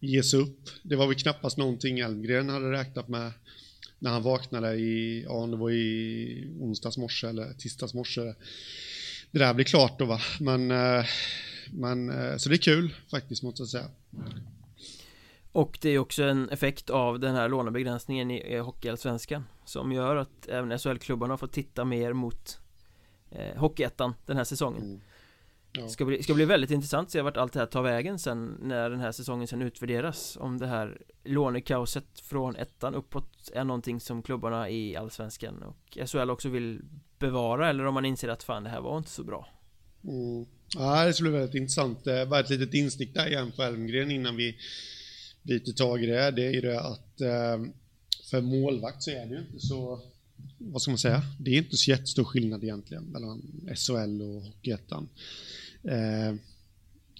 ges 0.00 0.34
upp. 0.34 0.60
Det 0.82 0.96
var 0.96 1.06
väl 1.06 1.16
knappast 1.16 1.58
någonting 1.58 1.98
Elmgren 1.98 2.48
hade 2.48 2.72
räknat 2.72 3.08
med 3.08 3.32
när 4.04 4.10
han 4.10 4.22
vaknade 4.22 4.74
i, 4.74 5.22
ja 5.22 5.46
det 5.46 5.56
var 5.56 5.70
i 5.70 6.48
onsdags 6.60 6.96
morse 6.98 7.26
eller 7.26 7.52
tisdags 7.52 7.94
morse. 7.94 8.20
Det 9.30 9.38
där 9.38 9.54
blir 9.54 9.64
klart 9.64 9.98
då 9.98 10.04
va, 10.04 10.20
men, 10.40 10.70
eh, 10.70 11.04
men 11.72 12.10
eh, 12.10 12.36
så 12.36 12.48
det 12.48 12.54
är 12.54 12.58
kul 12.58 12.94
faktiskt 13.10 13.42
måste 13.42 13.62
jag 13.62 13.68
säga. 13.68 13.90
Och 15.52 15.78
det 15.80 15.90
är 15.90 15.98
också 15.98 16.22
en 16.22 16.48
effekt 16.48 16.90
av 16.90 17.20
den 17.20 17.34
här 17.34 17.48
lånebegränsningen 17.48 18.30
i 18.30 18.58
Hockeyallsvenskan 18.58 19.44
Som 19.64 19.92
gör 19.92 20.16
att 20.16 20.48
även 20.48 20.78
SHL-klubbarna 20.78 21.32
har 21.32 21.38
fått 21.38 21.52
titta 21.52 21.84
mer 21.84 22.12
mot 22.12 22.58
eh, 23.30 23.56
Hockeyettan 23.56 24.14
den 24.26 24.36
här 24.36 24.44
säsongen 24.44 24.82
mm. 24.82 25.00
Ja. 25.78 25.88
Ska 25.88 26.04
bli, 26.04 26.22
ska 26.22 26.34
bli 26.34 26.44
väldigt 26.44 26.70
intressant 26.70 27.06
att 27.06 27.12
se 27.12 27.22
vart 27.22 27.36
allt 27.36 27.52
det 27.52 27.58
här 27.58 27.66
tar 27.66 27.82
vägen 27.82 28.18
sen 28.18 28.58
när 28.62 28.90
den 28.90 29.00
här 29.00 29.12
säsongen 29.12 29.48
sen 29.48 29.62
utvärderas 29.62 30.36
Om 30.40 30.58
det 30.58 30.66
här 30.66 31.02
lånekaoset 31.24 32.20
från 32.22 32.56
ettan 32.56 32.94
uppåt 32.94 33.50
är 33.54 33.64
någonting 33.64 34.00
som 34.00 34.22
klubbarna 34.22 34.70
i 34.70 34.96
Allsvenskan 34.96 35.62
och 35.62 35.98
SHL 36.08 36.30
också 36.30 36.48
vill 36.48 36.80
bevara 37.18 37.70
eller 37.70 37.86
om 37.86 37.94
man 37.94 38.04
inser 38.04 38.28
att 38.28 38.42
fan 38.42 38.64
det 38.64 38.70
här 38.70 38.80
var 38.80 38.98
inte 38.98 39.10
så 39.10 39.24
bra 39.24 39.48
mm. 40.04 40.46
Ja 40.74 41.04
det 41.04 41.14
skulle 41.14 41.30
bli 41.30 41.38
väldigt 41.38 41.60
intressant, 41.60 42.04
det 42.04 42.24
var 42.24 42.40
ett 42.40 42.50
litet 42.50 42.74
instick 42.74 43.14
där 43.14 43.26
igen 43.26 43.52
på 43.56 43.62
Elmgren 43.62 44.10
innan 44.10 44.36
vi 44.36 44.58
byter 45.42 45.72
tag 45.72 46.04
i 46.04 46.06
det 46.06 46.30
Det 46.30 46.46
är 46.46 46.52
ju 46.52 46.60
det 46.60 46.80
att 46.80 47.20
eh, 47.20 47.64
för 48.30 48.40
målvakt 48.40 49.02
så 49.02 49.10
är 49.10 49.26
det 49.26 49.34
ju 49.34 49.38
inte 49.38 49.60
så 49.60 50.00
vad 50.58 50.82
ska 50.82 50.90
man 50.90 50.98
säga? 50.98 51.22
Det 51.38 51.50
är 51.50 51.58
inte 51.58 51.76
så 51.76 51.90
jättestor 51.90 52.24
skillnad 52.24 52.64
egentligen 52.64 53.04
mellan 53.04 53.42
SHL 53.76 54.22
och 54.22 54.42
Hockeyettan. 54.42 55.08
Eh, 55.84 56.34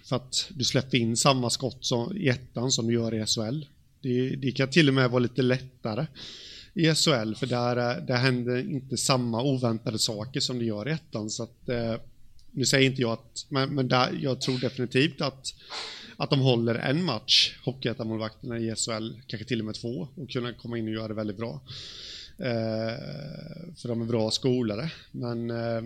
för 0.05 0.17
att 0.17 0.51
du 0.55 0.65
släpper 0.65 0.99
in 0.99 1.17
samma 1.17 1.51
skott 1.51 1.79
som, 1.81 2.17
i 2.17 2.29
ettan 2.29 2.73
som 2.73 2.87
du 2.87 2.95
gör 2.95 3.15
i 3.15 3.27
SHL. 3.27 3.65
Det, 4.01 4.37
det, 4.37 4.53
kan 4.53 4.71
till 4.71 4.89
och 4.89 4.95
med 4.95 5.11
vara 5.11 5.19
lite 5.19 5.43
lättare 5.43 6.07
i 6.75 6.95
SHL 6.95 7.35
för 7.35 7.47
där, 7.47 7.77
eh, 7.77 8.07
där 8.07 8.17
händer 8.17 8.71
inte 8.71 8.97
samma 8.97 9.43
oväntade 9.43 9.99
saker 9.99 10.41
som 10.41 10.59
det 10.59 10.65
gör 10.65 10.89
i 10.89 10.93
ettan. 10.93 11.31
Så 11.31 11.43
att, 11.43 11.69
eh, 11.69 11.95
nu 12.51 12.65
säger 12.65 12.91
inte 12.91 13.03
jag 13.03 13.13
att, 13.13 13.47
men, 13.49 13.75
men 13.75 13.89
där, 13.89 14.19
jag 14.21 14.41
tror 14.41 14.59
definitivt 14.59 15.21
att, 15.21 15.55
att 16.17 16.31
de 16.31 16.41
håller 16.41 16.75
en 16.75 17.05
match, 17.05 17.57
Hockeyettan-målvakterna 17.65 18.59
i 18.59 18.75
SHL, 18.77 19.21
kanske 19.27 19.49
till 19.49 19.61
och 19.61 19.67
med 19.67 19.75
två, 19.75 20.09
och 20.15 20.31
kunna 20.31 20.53
komma 20.53 20.79
in 20.79 20.89
och 20.89 20.95
göra 20.95 21.09
det 21.09 21.15
väldigt 21.15 21.37
bra. 21.37 21.61
Eh, 22.39 22.99
för 23.77 23.89
de 23.89 24.03
är 24.03 24.07
bra 24.07 24.31
skolare. 24.31 24.91
Men 25.11 25.51
eh, 25.51 25.83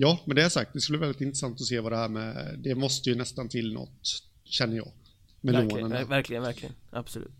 ja, 0.00 0.18
med 0.24 0.36
det 0.36 0.50
sagt, 0.50 0.72
det 0.72 0.80
skulle 0.80 0.98
vara 0.98 1.06
väldigt 1.06 1.20
intressant 1.20 1.60
att 1.60 1.66
se 1.66 1.80
vad 1.80 1.92
det 1.92 1.96
här 1.96 2.08
med, 2.08 2.58
det 2.58 2.74
måste 2.74 3.10
ju 3.10 3.16
nästan 3.16 3.48
till 3.48 3.74
något, 3.74 4.22
känner 4.44 4.76
jag. 4.76 4.92
Med 5.40 5.54
verkligen, 5.54 5.90
lånen. 5.90 6.08
verkligen, 6.08 6.42
verkligen, 6.42 6.74
absolut. 6.90 7.32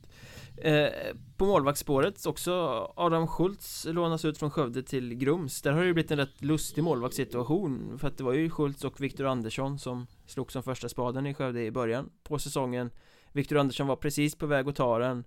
Eh, 0.56 0.88
på 1.36 1.46
målvaktsspåret 1.46 2.26
också 2.26 2.52
Adam 2.96 3.26
Schultz 3.28 3.86
lånas 3.90 4.24
ut 4.24 4.38
från 4.38 4.50
Skövde 4.50 4.82
till 4.82 5.14
Grums 5.14 5.62
Där 5.62 5.72
har 5.72 5.80
det 5.80 5.86
ju 5.86 5.94
blivit 5.94 6.10
en 6.10 6.18
rätt 6.18 6.44
lustig 6.44 6.84
målvaktssituation 6.84 7.98
För 7.98 8.08
att 8.08 8.18
det 8.18 8.24
var 8.24 8.32
ju 8.32 8.50
Schultz 8.50 8.84
och 8.84 9.00
Viktor 9.00 9.26
Andersson 9.26 9.78
som 9.78 10.06
slog 10.26 10.52
som 10.52 10.62
första 10.62 10.88
spaden 10.88 11.26
i 11.26 11.34
Skövde 11.34 11.62
i 11.62 11.70
början 11.70 12.10
på 12.22 12.38
säsongen 12.38 12.90
Viktor 13.32 13.58
Andersson 13.58 13.86
var 13.86 13.96
precis 13.96 14.34
på 14.34 14.46
väg 14.46 14.68
att 14.68 14.76
ta 14.76 14.98
den 14.98 15.24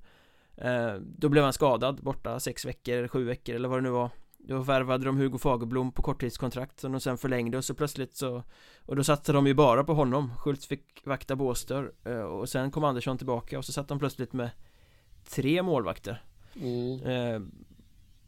eh, 0.58 0.94
Då 1.18 1.30
blev 1.30 1.44
han 1.44 1.54
skadad 1.54 2.04
borta 2.04 2.40
sex 2.40 2.66
veckor 2.66 2.98
eller 2.98 3.08
sju 3.08 3.24
veckor 3.24 3.56
eller 3.56 3.70
vad 3.70 3.78
det 3.78 3.84
nu 3.84 3.90
var 3.90 4.10
då 4.48 4.60
värvade 4.60 5.06
de 5.06 5.18
Hugo 5.18 5.38
Fagerblom 5.38 5.92
på 5.92 6.02
korttidskontrakt 6.02 6.80
som 6.80 6.92
de 6.92 7.02
sen 7.02 7.18
förlängde 7.18 7.58
och 7.58 7.66
så 7.66 7.74
plötsligt 7.74 8.16
så 8.16 8.44
Och 8.86 8.96
då 8.96 9.04
satte 9.04 9.32
de 9.32 9.48
ju 9.48 9.54
bara 9.54 9.84
på 9.84 9.94
honom. 9.94 10.32
Schultz 10.38 10.66
fick 10.66 11.02
vakta 11.06 11.36
Båstör 11.36 11.94
eh, 12.04 12.22
och 12.22 12.50
sen 12.50 12.72
kom 12.72 12.84
Andersson 12.84 13.18
tillbaka 13.18 13.58
och 13.58 13.66
så 13.66 13.72
satt 13.72 13.88
de 13.88 14.00
plötsligt 14.00 14.34
med 14.34 14.50
Tre 15.30 15.64
målvakter. 15.64 16.24
Mm. 16.56 17.02
Eh, 17.02 17.42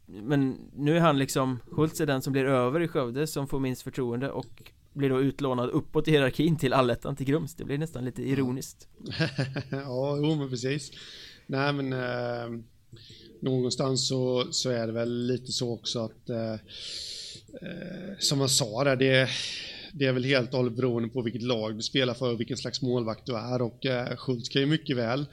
men 0.06 0.70
nu 0.74 0.96
är 0.96 1.00
han 1.00 1.18
liksom 1.18 1.58
Schultz 1.70 2.00
är 2.00 2.06
den 2.06 2.22
som 2.22 2.32
blir 2.32 2.44
över 2.44 2.80
i 2.80 2.88
Skövde 2.88 3.26
som 3.26 3.48
får 3.48 3.60
minst 3.60 3.82
förtroende 3.82 4.30
och 4.30 4.72
blir 4.92 5.10
då 5.10 5.20
utlånad 5.20 5.70
uppåt 5.70 6.08
i 6.08 6.10
hierarkin 6.10 6.56
till 6.56 6.72
allettan 6.72 7.16
till 7.16 7.26
Grums. 7.26 7.54
Det 7.54 7.64
blir 7.64 7.78
nästan 7.78 8.04
lite 8.04 8.22
ironiskt. 8.22 8.88
Ja, 9.70 10.16
jo 10.16 10.34
men 10.34 10.48
precis. 10.48 10.90
Nej 11.46 11.72
men 11.72 11.92
eh 11.92 12.62
någonstans 13.42 14.08
så, 14.08 14.46
så 14.50 14.70
är 14.70 14.86
det 14.86 14.92
väl 14.92 15.26
lite 15.26 15.52
så 15.52 15.72
också 15.72 16.04
att 16.04 16.30
eh, 16.30 16.52
eh 16.52 18.18
som 18.18 18.40
jag 18.40 18.50
sa 18.50 18.84
där, 18.84 18.96
det, 18.96 19.28
det 19.92 20.06
är 20.06 20.12
väl 20.12 20.24
helt 20.24 20.50
och 20.50 20.56
hållet 20.56 20.76
beroende 20.76 21.08
på 21.08 21.22
vilket 21.22 21.42
lag 21.42 21.76
du 21.76 21.82
spelar 21.82 22.14
för 22.14 22.32
och 22.32 22.40
vilken 22.40 22.56
slags 22.56 22.82
målvakt 22.82 23.26
du 23.26 23.36
är 23.36 23.62
och 23.62 23.86
eh, 23.86 24.16
Schultz 24.16 24.48
kan 24.48 24.62
ju 24.62 24.66
mycket 24.66 24.96
väl 24.96 25.26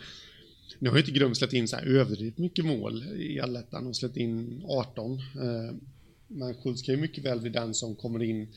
nu 0.83 0.89
har 0.89 0.97
ju 0.97 1.01
inte 1.01 1.19
Grums 1.19 1.37
släppt 1.37 1.53
in 1.53 1.67
så 1.67 1.75
här 1.75 1.85
överdrivet 1.85 2.37
mycket 2.37 2.65
mål 2.65 3.03
i 3.17 3.39
allettan 3.39 3.87
och 3.87 3.95
släppt 3.95 4.17
in 4.17 4.63
18. 4.67 5.11
Eh, 5.11 5.75
men 6.27 6.53
Schultz 6.53 6.81
kan 6.81 6.95
ju 6.95 7.01
mycket 7.01 7.23
väl 7.23 7.41
bli 7.41 7.49
den 7.49 7.73
som 7.73 7.95
kommer 7.95 8.23
in 8.23 8.47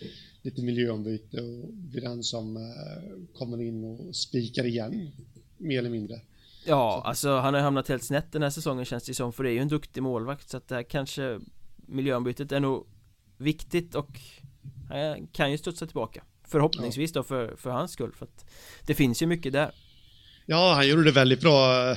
lite 0.42 0.62
miljöombyte 0.62 1.40
och 1.40 1.72
bli 1.72 2.00
den 2.00 2.22
som 2.22 2.56
eh, 2.56 3.38
kommer 3.38 3.62
in 3.62 3.84
och 3.84 4.16
spikar 4.16 4.64
igen, 4.64 5.10
mer 5.56 5.78
eller 5.78 5.90
mindre. 5.90 6.20
Ja, 6.66 7.02
alltså 7.04 7.36
han 7.36 7.54
har 7.54 7.60
hamnat 7.60 7.88
helt 7.88 8.04
snett 8.04 8.32
den 8.32 8.42
här 8.42 8.50
säsongen 8.50 8.84
känns 8.84 9.04
det 9.04 9.14
som 9.14 9.32
för 9.32 9.44
det 9.44 9.50
är 9.50 9.52
ju 9.52 9.60
en 9.60 9.68
duktig 9.68 10.02
målvakt 10.02 10.48
så 10.48 10.56
att 10.56 10.68
det 10.68 10.74
här 10.74 10.82
kanske 10.82 11.40
miljöombytet 11.76 12.52
är 12.52 12.60
nog 12.60 12.86
viktigt 13.36 13.94
och 13.94 14.20
han 14.88 15.26
kan 15.26 15.50
ju 15.50 15.58
studsa 15.58 15.86
tillbaka. 15.86 16.22
Förhoppningsvis 16.44 17.12
då 17.12 17.22
för, 17.22 17.56
för 17.56 17.70
hans 17.70 17.92
skull 17.92 18.12
för 18.12 18.24
att 18.24 18.44
det 18.86 18.94
finns 18.94 19.22
ju 19.22 19.26
mycket 19.26 19.52
där 19.52 19.72
Ja, 20.46 20.74
han 20.74 20.88
gjorde 20.88 21.04
det 21.04 21.12
väldigt 21.12 21.40
bra. 21.40 21.96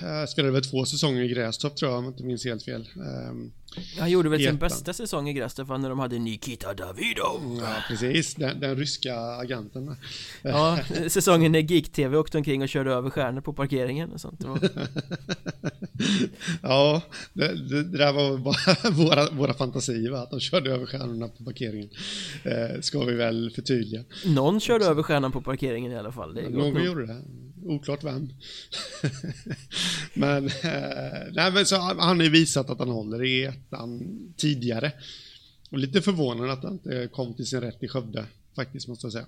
Jag 0.00 0.28
spelade 0.28 0.52
väl 0.52 0.64
två 0.64 0.84
säsonger 0.84 1.22
i 1.22 1.28
Grästorp 1.28 1.76
tror 1.76 1.90
jag, 1.90 1.98
om 1.98 2.04
jag 2.04 2.12
inte 2.12 2.24
minns 2.24 2.44
helt 2.44 2.62
fel. 2.62 2.88
Um, 3.30 3.52
han 3.98 4.10
gjorde 4.10 4.28
väl 4.28 4.40
sin 4.40 4.56
bästa 4.56 4.92
säsong 4.92 5.28
i 5.28 5.32
Grästorp 5.32 5.68
när 5.68 5.88
de 5.88 5.98
hade 5.98 6.18
Nikita 6.18 6.74
Davidov. 6.74 7.58
Ja, 7.60 7.74
precis. 7.88 8.34
Den, 8.34 8.60
den 8.60 8.76
ryska 8.76 9.16
agenten. 9.16 9.96
Ja, 10.42 10.78
säsongen 11.08 11.52
när 11.52 11.58
Geek-TV 11.58 12.16
åkte 12.16 12.38
omkring 12.38 12.62
och 12.62 12.68
körde 12.68 12.92
över 12.92 13.10
stjärnor 13.10 13.40
på 13.40 13.52
parkeringen 13.52 14.12
och 14.12 14.20
sånt. 14.20 14.40
ja, 16.62 17.02
det, 17.32 17.54
det, 17.54 17.82
det, 17.82 17.98
där 17.98 18.12
var 18.12 18.38
bara 18.38 18.90
våra, 18.90 19.30
våra 19.30 19.54
fantasier, 19.54 20.10
va? 20.10 20.18
att 20.18 20.30
de 20.30 20.40
körde 20.40 20.70
över 20.70 20.86
stjärnorna 20.86 21.28
på 21.28 21.44
parkeringen. 21.44 21.88
Eh, 22.44 22.80
ska 22.80 23.04
vi 23.04 23.14
väl 23.14 23.50
förtydliga. 23.54 24.04
Någon 24.26 24.60
körde 24.60 24.84
över 24.84 25.02
stjärnan 25.02 25.32
på 25.32 25.40
parkeringen 25.40 25.92
i 25.92 25.96
alla 25.96 26.12
fall. 26.12 26.34
Det 26.34 26.48
Någon 26.48 26.84
gjorde 26.84 27.06
det. 27.06 27.22
Oklart 27.64 28.04
vem. 28.04 28.28
men, 30.14 30.46
eh, 30.46 31.32
nej, 31.32 31.52
men 31.52 31.66
så 31.66 31.76
han 31.76 32.18
har 32.18 32.22
ju 32.24 32.30
visat 32.30 32.70
att 32.70 32.78
han 32.78 32.88
håller 32.88 33.24
i 33.24 33.44
ettan 33.44 34.02
tidigare. 34.36 34.92
Och 35.70 35.78
lite 35.78 36.02
förvånande 36.02 36.52
att 36.52 36.62
han 36.62 36.72
inte 36.72 37.08
kom 37.12 37.34
till 37.34 37.46
sin 37.46 37.60
rätt 37.60 37.82
i 37.82 37.88
Skövde, 37.88 38.26
faktiskt 38.56 38.88
måste 38.88 39.06
jag 39.06 39.12
säga. 39.12 39.26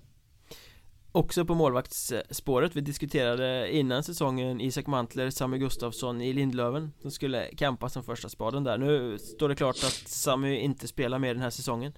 Också 1.14 1.45
på 1.45 1.55
målvaktsspåret, 1.55 2.76
vi 2.76 2.80
diskuterade 2.80 3.76
innan 3.76 4.05
säsongen 4.05 4.61
Isak 4.61 4.87
Mantler, 4.87 5.30
Sammy 5.30 5.59
Gustafsson 5.59 6.20
i 6.20 6.33
Lindlöven 6.33 6.93
Som 7.03 7.11
skulle 7.11 7.55
campa 7.55 7.89
som 7.89 8.05
första 8.05 8.28
spaden 8.28 8.64
där 8.64 8.78
Nu 8.78 9.18
står 9.18 9.49
det 9.49 9.55
klart 9.55 9.76
att 9.76 10.09
Sammy 10.09 10.57
inte 10.57 10.89
spelar 10.89 11.18
mer 11.18 11.35
den 11.35 11.43
här 11.43 11.51
säsongen 11.51 11.93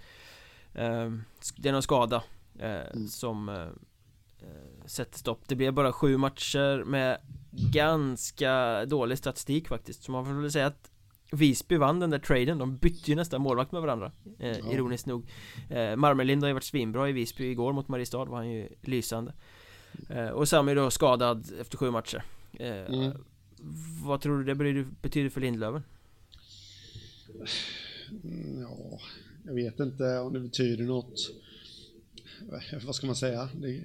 ehm, 0.74 1.22
Det 1.56 1.68
är 1.68 1.72
någon 1.72 1.82
skada 1.82 2.22
eh, 2.58 2.70
mm. 2.70 3.08
som 3.08 3.48
eh, 3.48 3.54
eh, 3.56 3.68
sätter 4.86 5.18
stopp. 5.18 5.40
Det 5.48 5.54
blev 5.54 5.72
bara 5.72 5.92
sju 5.92 6.16
matcher 6.16 6.84
med 6.84 7.18
ganska 7.72 8.84
dålig 8.84 9.18
statistik 9.18 9.68
faktiskt. 9.68 10.02
Så 10.02 10.12
man 10.12 10.26
får 10.26 10.32
väl 10.32 10.52
säga 10.52 10.66
att 10.66 10.90
Visby 11.32 11.76
vann 11.76 12.00
den 12.00 12.10
där 12.10 12.18
traden, 12.18 12.58
de 12.58 12.76
bytte 12.76 13.10
ju 13.10 13.16
nästan 13.16 13.40
målvakt 13.42 13.72
med 13.72 13.82
varandra 13.82 14.12
eh, 14.38 14.58
ja. 14.58 14.72
Ironiskt 14.72 15.06
nog. 15.06 15.26
Eh, 15.70 15.96
Marmelind 15.96 16.42
har 16.42 16.48
ju 16.48 16.54
varit 16.54 16.64
svinbra 16.64 17.08
i 17.08 17.12
Visby 17.12 17.50
igår 17.50 17.72
mot 17.72 17.88
Mariestad 17.88 18.24
var 18.24 18.36
han 18.36 18.50
ju 18.50 18.68
lysande. 18.80 19.32
Eh, 20.08 20.28
Och 20.28 20.48
Sam 20.48 20.68
är 20.68 20.74
då 20.74 20.90
skadad 20.90 21.46
efter 21.60 21.76
sju 21.76 21.90
matcher. 21.90 22.24
Eh, 22.52 22.94
mm. 22.94 23.12
Vad 24.04 24.20
tror 24.20 24.38
du 24.38 24.54
det 24.54 24.84
betyder 25.02 25.30
för 25.30 25.40
Lindlöven? 25.40 25.82
Ja, 28.60 28.98
jag 29.44 29.54
vet 29.54 29.80
inte 29.80 30.18
om 30.18 30.32
det 30.32 30.40
betyder 30.40 30.84
något 30.84 31.30
Vad 32.84 32.94
ska 32.94 33.06
man 33.06 33.16
säga? 33.16 33.48
Det 33.60 33.80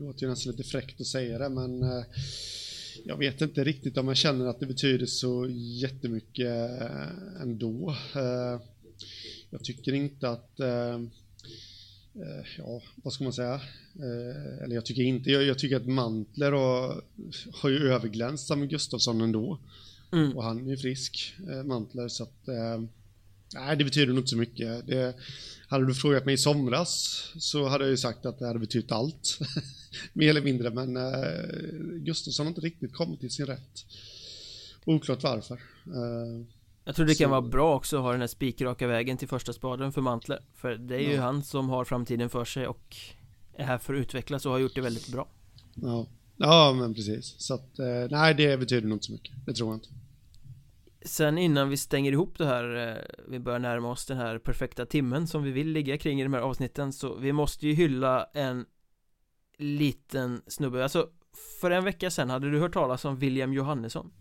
låter 0.00 0.22
ju 0.22 0.28
nästan 0.28 0.50
lite 0.50 0.70
fräckt 0.70 1.00
att 1.00 1.06
säga 1.06 1.38
det 1.38 1.48
men 1.48 1.82
eh, 1.82 2.04
jag 3.04 3.16
vet 3.16 3.40
inte 3.40 3.64
riktigt 3.64 3.98
om 3.98 4.08
jag 4.08 4.16
känner 4.16 4.46
att 4.46 4.60
det 4.60 4.66
betyder 4.66 5.06
så 5.06 5.46
jättemycket 5.82 6.80
eh, 6.80 7.42
ändå. 7.42 7.96
Eh, 8.14 8.60
jag 9.50 9.64
tycker 9.64 9.92
inte 9.92 10.28
att 10.30 10.60
eh, 10.60 11.00
ja, 12.58 12.82
vad 12.96 13.12
ska 13.12 13.24
man 13.24 13.32
säga? 13.32 13.60
Eller 14.62 14.74
jag 14.74 14.84
tycker 14.86 15.02
inte, 15.02 15.30
jag, 15.30 15.42
jag 15.42 15.58
tycker 15.58 15.76
att 15.76 15.86
Mantler 15.86 16.52
har, 16.52 17.02
har 17.52 17.70
ju 17.70 17.92
överglänst 17.92 18.46
Samuel 18.46 18.68
Gustafsson 18.68 19.20
ändå. 19.20 19.58
Mm. 20.12 20.36
Och 20.36 20.44
han 20.44 20.66
är 20.66 20.70
ju 20.70 20.76
frisk, 20.76 21.34
Mantler, 21.64 22.08
så 22.08 22.22
att 22.22 22.48
nej, 23.54 23.76
det 23.76 23.84
betyder 23.84 24.06
nog 24.06 24.18
inte 24.18 24.30
så 24.30 24.36
mycket. 24.36 24.86
Det, 24.86 25.14
hade 25.70 25.86
du 25.86 25.94
frågat 25.94 26.24
mig 26.24 26.34
i 26.34 26.38
somras 26.38 27.24
så 27.38 27.68
hade 27.68 27.84
jag 27.84 27.90
ju 27.90 27.96
sagt 27.96 28.26
att 28.26 28.38
det 28.38 28.46
hade 28.46 28.58
betytt 28.58 28.92
allt. 28.92 29.38
Mer 30.12 30.30
eller 30.30 30.42
mindre, 30.42 30.70
men 30.70 30.96
eh, 30.96 32.02
Gustafsson 32.04 32.46
har 32.46 32.50
inte 32.50 32.60
riktigt 32.60 32.94
kommit 32.94 33.20
till 33.20 33.30
sin 33.30 33.46
rätt. 33.46 33.86
Oklart 34.84 35.22
varför. 35.22 35.54
Eh, 35.86 36.46
jag 36.84 36.96
tror 36.96 37.06
det 37.06 37.14
så. 37.14 37.22
kan 37.22 37.30
vara 37.30 37.42
bra 37.42 37.76
också 37.76 37.96
att 37.96 38.02
ha 38.02 38.12
den 38.12 38.20
här 38.20 38.28
spikraka 38.28 38.86
vägen 38.86 39.16
till 39.16 39.28
första 39.28 39.52
spaden 39.52 39.92
för 39.92 40.00
Mantle. 40.00 40.38
För 40.54 40.74
det 40.74 40.94
är 40.94 41.08
ju 41.08 41.14
ja. 41.14 41.22
han 41.22 41.42
som 41.42 41.68
har 41.68 41.84
framtiden 41.84 42.30
för 42.30 42.44
sig 42.44 42.66
och 42.66 42.96
är 43.54 43.64
här 43.64 43.78
för 43.78 43.94
att 43.94 44.00
utvecklas 44.00 44.46
och 44.46 44.52
har 44.52 44.58
gjort 44.58 44.74
det 44.74 44.80
väldigt 44.80 45.08
bra. 45.08 45.28
Ja, 45.74 46.06
ja 46.36 46.76
men 46.78 46.94
precis. 46.94 47.34
Så 47.38 47.54
att, 47.54 47.78
eh, 47.78 48.06
nej 48.10 48.34
det 48.34 48.56
betyder 48.56 48.88
nog 48.88 48.96
inte 48.96 49.06
så 49.06 49.12
mycket. 49.12 49.32
Det 49.46 49.52
tror 49.52 49.68
jag 49.68 49.76
inte. 49.76 49.88
Sen 51.02 51.38
innan 51.38 51.68
vi 51.68 51.76
stänger 51.76 52.12
ihop 52.12 52.38
det 52.38 52.46
här 52.46 52.88
eh, 52.88 53.24
Vi 53.28 53.38
börjar 53.38 53.58
närma 53.58 53.90
oss 53.90 54.06
den 54.06 54.16
här 54.16 54.38
perfekta 54.38 54.86
timmen 54.86 55.26
som 55.26 55.42
vi 55.42 55.50
vill 55.50 55.68
ligga 55.68 55.98
kring 55.98 56.20
i 56.20 56.22
de 56.22 56.32
här 56.32 56.40
avsnitten 56.40 56.92
Så 56.92 57.16
vi 57.16 57.32
måste 57.32 57.66
ju 57.66 57.74
hylla 57.74 58.24
en 58.34 58.66
liten 59.58 60.42
snubbe. 60.46 60.82
Alltså 60.82 61.08
för 61.60 61.70
en 61.70 61.84
vecka 61.84 62.10
sedan 62.10 62.30
hade 62.30 62.50
du 62.50 62.60
hört 62.60 62.72
talas 62.72 63.04
om 63.04 63.16
William 63.16 63.52
Johannesson? 63.52 64.12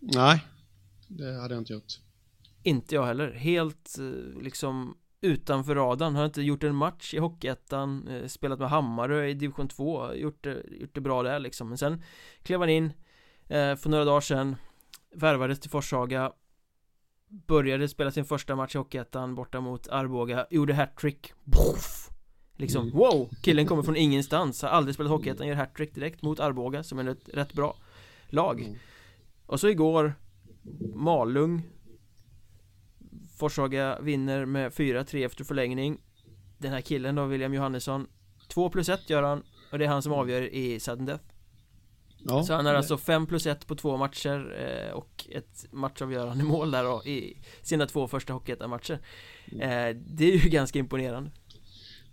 Nej 0.00 0.44
Det 1.08 1.40
hade 1.40 1.54
jag 1.54 1.60
inte 1.60 1.72
gjort. 1.72 1.92
Inte 2.62 2.94
jag 2.94 3.06
heller. 3.06 3.32
Helt 3.32 3.98
eh, 3.98 4.42
liksom 4.42 4.96
utanför 5.20 5.74
radarn. 5.74 6.16
Har 6.16 6.24
inte 6.24 6.42
gjort 6.42 6.64
en 6.64 6.74
match 6.74 7.14
i 7.14 7.18
Hockeyettan 7.18 8.08
eh, 8.08 8.26
Spelat 8.26 8.58
med 8.58 8.70
Hammarö 8.70 9.26
i 9.26 9.34
division 9.34 9.68
2 9.68 10.14
Gjort 10.14 10.44
det, 10.44 10.62
gjort 10.80 10.94
det 10.94 11.00
bra 11.00 11.22
där 11.22 11.38
liksom. 11.38 11.68
Men 11.68 11.78
sen 11.78 12.02
klev 12.42 12.60
han 12.60 12.68
in 12.68 12.92
För 13.48 13.88
några 13.88 14.04
dagar 14.04 14.20
sedan 14.20 14.56
Värvades 15.16 15.60
till 15.60 15.70
Forshaga 15.70 16.32
Började 17.28 17.88
spela 17.88 18.10
sin 18.10 18.24
första 18.24 18.56
match 18.56 18.74
i 18.74 18.78
Hockeyettan 18.78 19.34
borta 19.34 19.60
mot 19.60 19.88
Arboga 19.88 20.46
Gjorde 20.50 20.74
hattrick 20.74 21.32
Liksom, 22.56 22.82
mm. 22.82 22.98
wow! 22.98 23.30
Killen 23.42 23.66
kommer 23.66 23.82
från 23.82 23.96
ingenstans 23.96 24.62
Har 24.62 24.68
aldrig 24.68 24.94
spelat 24.94 25.12
Hockeyettan, 25.12 25.46
gör 25.46 25.54
hattrick 25.54 25.94
direkt 25.94 26.22
mot 26.22 26.40
Arboga 26.40 26.82
som 26.82 26.98
är 26.98 27.08
ett 27.08 27.28
rätt 27.32 27.52
bra 27.52 27.76
lag 28.26 28.60
mm. 28.60 28.76
Och 29.46 29.60
så 29.60 29.68
igår 29.68 30.14
Malung 30.94 31.62
Forshaga 33.38 34.00
vinner 34.00 34.44
med 34.44 34.72
4-3 34.72 35.26
efter 35.26 35.44
förlängning 35.44 35.98
Den 36.58 36.72
här 36.72 36.80
killen 36.80 37.14
då, 37.14 37.24
William 37.24 37.54
Johannesson 37.54 38.06
2 38.48 38.70
plus 38.70 38.88
1 38.88 39.10
gör 39.10 39.22
han 39.22 39.42
Och 39.72 39.78
det 39.78 39.84
är 39.84 39.88
han 39.88 40.02
som 40.02 40.12
avgör 40.12 40.42
i 40.42 40.80
sudden 40.80 41.06
death 41.06 41.35
Ja, 42.28 42.42
så 42.42 42.54
han 42.54 42.66
har 42.66 42.74
alltså 42.74 42.98
5 42.98 43.26
plus 43.26 43.46
1 43.46 43.66
på 43.66 43.74
två 43.74 43.96
matcher 43.96 44.56
eh, 44.60 44.92
och 44.94 45.26
ett 45.30 45.66
matchavgörande 45.72 46.44
mål 46.54 46.70
där 46.70 46.84
då 46.84 47.04
i 47.04 47.36
sina 47.62 47.86
två 47.86 48.08
första 48.08 48.32
Hockeyettan-matcher. 48.32 48.98
Eh, 49.52 49.96
Det 50.06 50.24
är 50.24 50.36
ju 50.44 50.48
ganska 50.50 50.78
imponerande. 50.78 51.30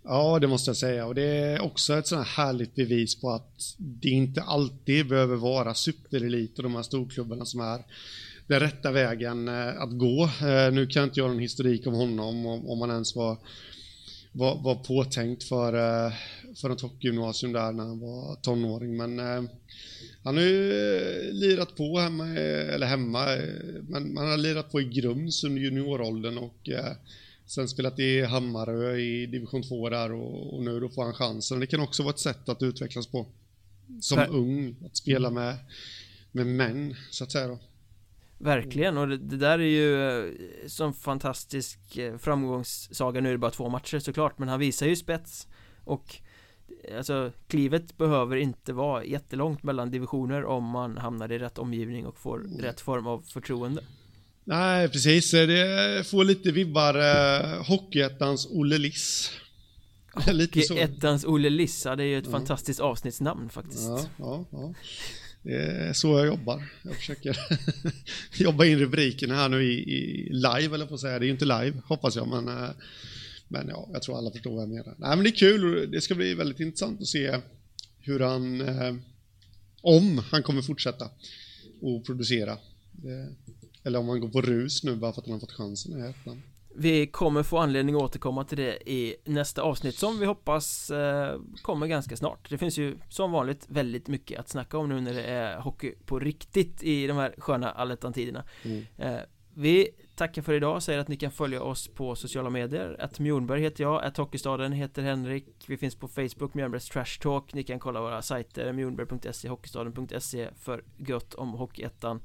Ja, 0.04 0.38
det 0.38 0.46
måste 0.46 0.68
jag 0.68 0.76
säga. 0.76 1.06
Och 1.06 1.14
det 1.14 1.22
är 1.22 1.60
också 1.62 1.94
ett 1.94 2.06
sånt 2.06 2.26
här 2.26 2.44
härligt 2.44 2.74
bevis 2.74 3.20
på 3.20 3.30
att 3.30 3.74
det 3.78 4.08
inte 4.08 4.42
alltid 4.42 5.08
behöver 5.08 5.36
vara 5.36 5.74
superelit 5.74 6.56
och 6.58 6.62
de 6.62 6.74
här 6.74 6.82
storklubbarna 6.82 7.44
som 7.44 7.60
är 7.60 7.84
den 8.46 8.60
rätta 8.60 8.90
vägen 8.90 9.48
eh, 9.48 9.82
att 9.82 9.98
gå. 9.98 10.24
Eh, 10.24 10.72
nu 10.72 10.86
kan 10.86 11.00
jag 11.00 11.06
inte 11.08 11.20
göra 11.20 11.30
någon 11.30 11.38
historik 11.38 11.86
om 11.86 11.94
honom, 11.94 12.46
om 12.46 12.80
han 12.80 12.90
ens 12.90 13.16
var, 13.16 13.38
var, 14.34 14.62
var 14.62 14.74
påtänkt 14.74 15.44
för, 15.44 15.74
eh, 16.06 16.12
för 16.54 16.70
ett 16.70 16.80
hockeygymnasium 16.80 17.52
där 17.52 17.72
när 17.72 17.84
han 17.84 18.00
var 18.00 18.36
tonåring. 18.36 18.96
Men 18.96 19.18
han 20.22 20.36
har 20.36 20.44
ju 20.44 21.32
lirat 21.32 21.76
på 21.76 21.98
hemma, 21.98 22.28
eller 22.28 22.86
hemma, 22.86 23.26
men 23.82 24.14
man 24.14 24.26
har 24.26 24.36
lirat 24.36 24.72
på 24.72 24.80
i 24.80 24.84
Grums 24.84 25.44
under 25.44 25.62
junioråldern 25.62 26.38
och 26.38 26.68
Sen 27.46 27.68
spelat 27.68 27.98
i 27.98 28.22
Hammarö 28.22 28.96
i 28.96 29.26
division 29.26 29.62
2 29.62 29.88
där 29.88 30.12
och, 30.12 30.54
och, 30.54 30.62
nu 30.62 30.80
då 30.80 30.88
får 30.88 31.04
han 31.04 31.14
chansen. 31.14 31.60
Det 31.60 31.66
kan 31.66 31.80
också 31.80 32.02
vara 32.02 32.12
ett 32.12 32.18
sätt 32.18 32.48
att 32.48 32.62
utvecklas 32.62 33.06
på. 33.06 33.26
Som 34.00 34.18
Ver 34.18 34.28
ung, 34.30 34.76
att 34.86 34.96
spela 34.96 35.30
med, 35.30 35.56
med 36.32 36.46
män, 36.46 36.96
så 37.10 37.24
att 37.24 37.32
säga 37.32 37.48
då. 37.48 37.58
Verkligen, 38.44 38.98
och 38.98 39.08
det, 39.08 39.16
det, 39.16 39.36
där 39.36 39.58
är 39.58 39.62
ju 39.62 40.08
eh, 40.08 40.32
som 40.66 40.94
fantastisk 40.94 41.96
eh, 41.96 42.16
framgångssaga 42.16 43.20
Nu 43.20 43.28
är 43.28 43.32
det 43.32 43.38
bara 43.38 43.50
två 43.50 43.68
matcher 43.68 43.98
såklart, 43.98 44.38
men 44.38 44.48
han 44.48 44.60
visar 44.60 44.86
ju 44.86 44.96
spets 44.96 45.48
Och 45.84 46.16
Alltså 46.96 47.32
klivet 47.48 47.96
behöver 47.96 48.36
inte 48.36 48.72
vara 48.72 49.04
jättelångt 49.04 49.62
mellan 49.62 49.90
divisioner 49.90 50.44
om 50.44 50.64
man 50.64 50.98
hamnar 50.98 51.32
i 51.32 51.38
rätt 51.38 51.58
omgivning 51.58 52.06
och 52.06 52.18
får 52.18 52.44
mm. 52.44 52.60
rätt 52.60 52.80
form 52.80 53.06
av 53.06 53.20
förtroende 53.20 53.82
Nej, 54.44 54.88
precis. 54.88 55.30
Det 55.30 56.06
får 56.06 56.24
lite 56.24 56.50
vibbar 56.50 56.94
eh, 56.94 57.64
Hockeyettans 57.66 58.48
Olle 58.50 58.78
Liss. 58.78 59.30
Hockeyettans 60.14 61.24
Olle 61.24 61.50
Liss, 61.50 61.84
ja, 61.84 61.96
det 61.96 62.04
är 62.04 62.06
ju 62.06 62.18
ett 62.18 62.24
ja. 62.24 62.30
fantastiskt 62.30 62.80
avsnittsnamn 62.80 63.48
faktiskt. 63.48 63.88
Ja, 63.88 64.00
ja, 64.18 64.44
ja. 64.50 64.74
Det 65.44 65.54
är 65.56 65.92
så 65.92 66.18
jag 66.18 66.26
jobbar. 66.26 66.64
Jag 66.82 66.96
försöker 66.96 67.38
jobba 68.42 68.64
in 68.64 68.78
rubrikerna 68.78 69.34
här 69.34 69.48
nu 69.48 69.64
i, 69.64 69.72
i 69.72 70.28
live, 70.32 70.74
eller 70.74 70.86
på 70.86 70.94
att 70.94 71.00
säga. 71.00 71.18
Det 71.18 71.24
är 71.24 71.26
ju 71.26 71.32
inte 71.32 71.44
live, 71.44 71.72
hoppas 71.86 72.16
jag, 72.16 72.28
men, 72.28 72.48
eh, 72.48 72.70
men 73.48 73.68
ja, 73.68 73.88
jag 73.92 74.02
tror 74.02 74.18
alla 74.18 74.30
förstår 74.30 74.50
vad 74.54 74.62
jag 74.62 74.68
menar. 74.68 74.94
Nej, 74.98 75.16
men 75.16 75.24
det 75.24 75.30
är 75.30 75.36
kul 75.36 75.90
det 75.90 76.00
ska 76.00 76.14
bli 76.14 76.34
väldigt 76.34 76.60
intressant 76.60 77.00
att 77.00 77.06
se 77.06 77.40
hur 77.98 78.20
han, 78.20 78.60
eh, 78.60 78.94
om 79.80 80.18
han 80.30 80.42
kommer 80.42 80.62
fortsätta 80.62 81.10
och 81.80 82.06
producera. 82.06 82.58
Eller 83.84 83.98
om 83.98 84.08
han 84.08 84.20
går 84.20 84.28
på 84.28 84.42
rus 84.42 84.84
nu 84.84 84.96
bara 84.96 85.12
för 85.12 85.20
att 85.20 85.26
han 85.26 85.32
har 85.32 85.40
fått 85.40 85.52
chansen 85.52 85.98
i 85.98 86.10
ettan. 86.10 86.42
Vi 86.76 87.06
kommer 87.06 87.42
få 87.42 87.58
anledning 87.58 87.94
att 87.94 88.02
återkomma 88.02 88.44
till 88.44 88.58
det 88.58 88.90
i 88.90 89.16
nästa 89.24 89.62
avsnitt 89.62 89.94
som 89.94 90.18
vi 90.18 90.26
hoppas 90.26 90.90
eh, 90.90 91.40
kommer 91.62 91.86
ganska 91.86 92.16
snart. 92.16 92.50
Det 92.50 92.58
finns 92.58 92.78
ju 92.78 92.98
som 93.08 93.32
vanligt 93.32 93.66
väldigt 93.68 94.08
mycket 94.08 94.40
att 94.40 94.48
snacka 94.48 94.78
om 94.78 94.88
nu 94.88 95.00
när 95.00 95.14
det 95.14 95.22
är 95.24 95.60
hockey 95.60 95.94
på 96.06 96.18
riktigt 96.18 96.82
i 96.82 97.06
de 97.06 97.16
här 97.16 97.34
sköna 97.38 97.70
allettan-tiderna. 97.70 98.44
Mm. 98.62 98.84
eh, 98.98 99.20
Vi 99.54 99.88
tackar 100.14 100.42
för 100.42 100.52
idag, 100.52 100.82
säger 100.82 100.98
att 100.98 101.08
ni 101.08 101.16
kan 101.16 101.30
följa 101.30 101.62
oss 101.62 101.88
på 101.88 102.16
sociala 102.16 102.50
medier. 102.50 102.96
Att 103.00 103.18
Mjornberg 103.18 103.60
heter 103.60 103.84
jag, 103.84 104.04
att 104.04 104.16
Hockeystaden 104.16 104.72
heter 104.72 105.02
Henrik. 105.02 105.64
Vi 105.66 105.76
finns 105.76 105.94
på 105.94 106.08
Facebook, 106.08 106.54
Mjornbergs 106.54 106.88
Trash 106.88 107.18
Talk. 107.20 107.54
Ni 107.54 107.62
kan 107.62 107.78
kolla 107.78 108.00
våra 108.00 108.22
sajter, 108.22 108.72
mjornberg.se, 108.72 109.48
hockeystaden.se 109.48 110.48
för 110.56 110.84
gött 110.96 111.34
om 111.34 111.52
Hockeyettan 111.52 112.20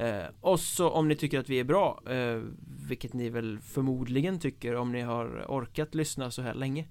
Eh, 0.00 0.24
och 0.40 0.60
så 0.60 0.90
om 0.90 1.08
ni 1.08 1.16
tycker 1.16 1.38
att 1.38 1.48
vi 1.48 1.60
är 1.60 1.64
bra, 1.64 2.02
eh, 2.10 2.42
vilket 2.88 3.12
ni 3.12 3.28
väl 3.28 3.58
förmodligen 3.60 4.38
tycker 4.40 4.74
om 4.74 4.92
ni 4.92 5.00
har 5.00 5.44
orkat 5.48 5.94
lyssna 5.94 6.30
så 6.30 6.42
här 6.42 6.54
länge 6.54 6.88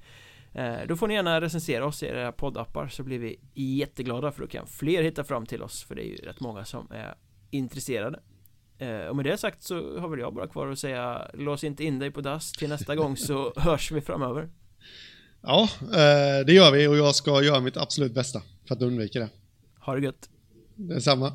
eh, 0.53 0.75
Då 0.87 0.95
får 0.95 1.07
ni 1.07 1.13
gärna 1.13 1.41
recensera 1.41 1.85
oss 1.85 2.03
i 2.03 2.05
era 2.05 2.31
poddappar 2.31 2.87
så 2.87 3.03
blir 3.03 3.19
vi 3.19 3.39
jätteglada 3.53 4.31
för 4.31 4.41
då 4.41 4.47
kan 4.47 4.67
fler 4.67 5.03
hitta 5.03 5.23
fram 5.23 5.45
till 5.45 5.63
oss 5.63 5.83
för 5.83 5.95
det 5.95 6.01
är 6.01 6.09
ju 6.09 6.15
rätt 6.15 6.39
många 6.39 6.65
som 6.65 6.87
är 6.91 7.15
intresserade. 7.51 8.19
Eh, 8.77 9.05
Och 9.05 9.15
med 9.15 9.25
det 9.25 9.37
sagt 9.37 9.63
så 9.63 9.99
har 9.99 10.09
väl 10.09 10.19
jag 10.19 10.33
bara 10.33 10.47
kvar 10.47 10.67
att 10.67 10.79
säga 10.79 11.31
Lås 11.33 11.63
inte 11.63 11.83
in 11.83 11.99
dig 11.99 12.11
på 12.11 12.21
dass 12.21 12.51
till 12.51 12.69
nästa 12.69 12.95
gång 12.95 13.17
så 13.17 13.53
hörs 13.57 13.91
vi 13.91 14.01
framöver. 14.01 14.49
Ja, 15.41 15.69
eh, 15.81 16.45
det 16.45 16.53
gör 16.53 16.71
vi 16.71 16.87
och 16.87 16.97
jag 16.97 17.15
ska 17.15 17.43
göra 17.43 17.59
mitt 17.59 17.77
absolut 17.77 18.13
bästa 18.13 18.41
för 18.67 18.75
att 18.75 18.81
undvika 18.81 19.19
det. 19.19 19.29
Ha 19.79 19.95
det 19.95 20.01
gött. 20.01 20.29
Detsamma 20.75 21.33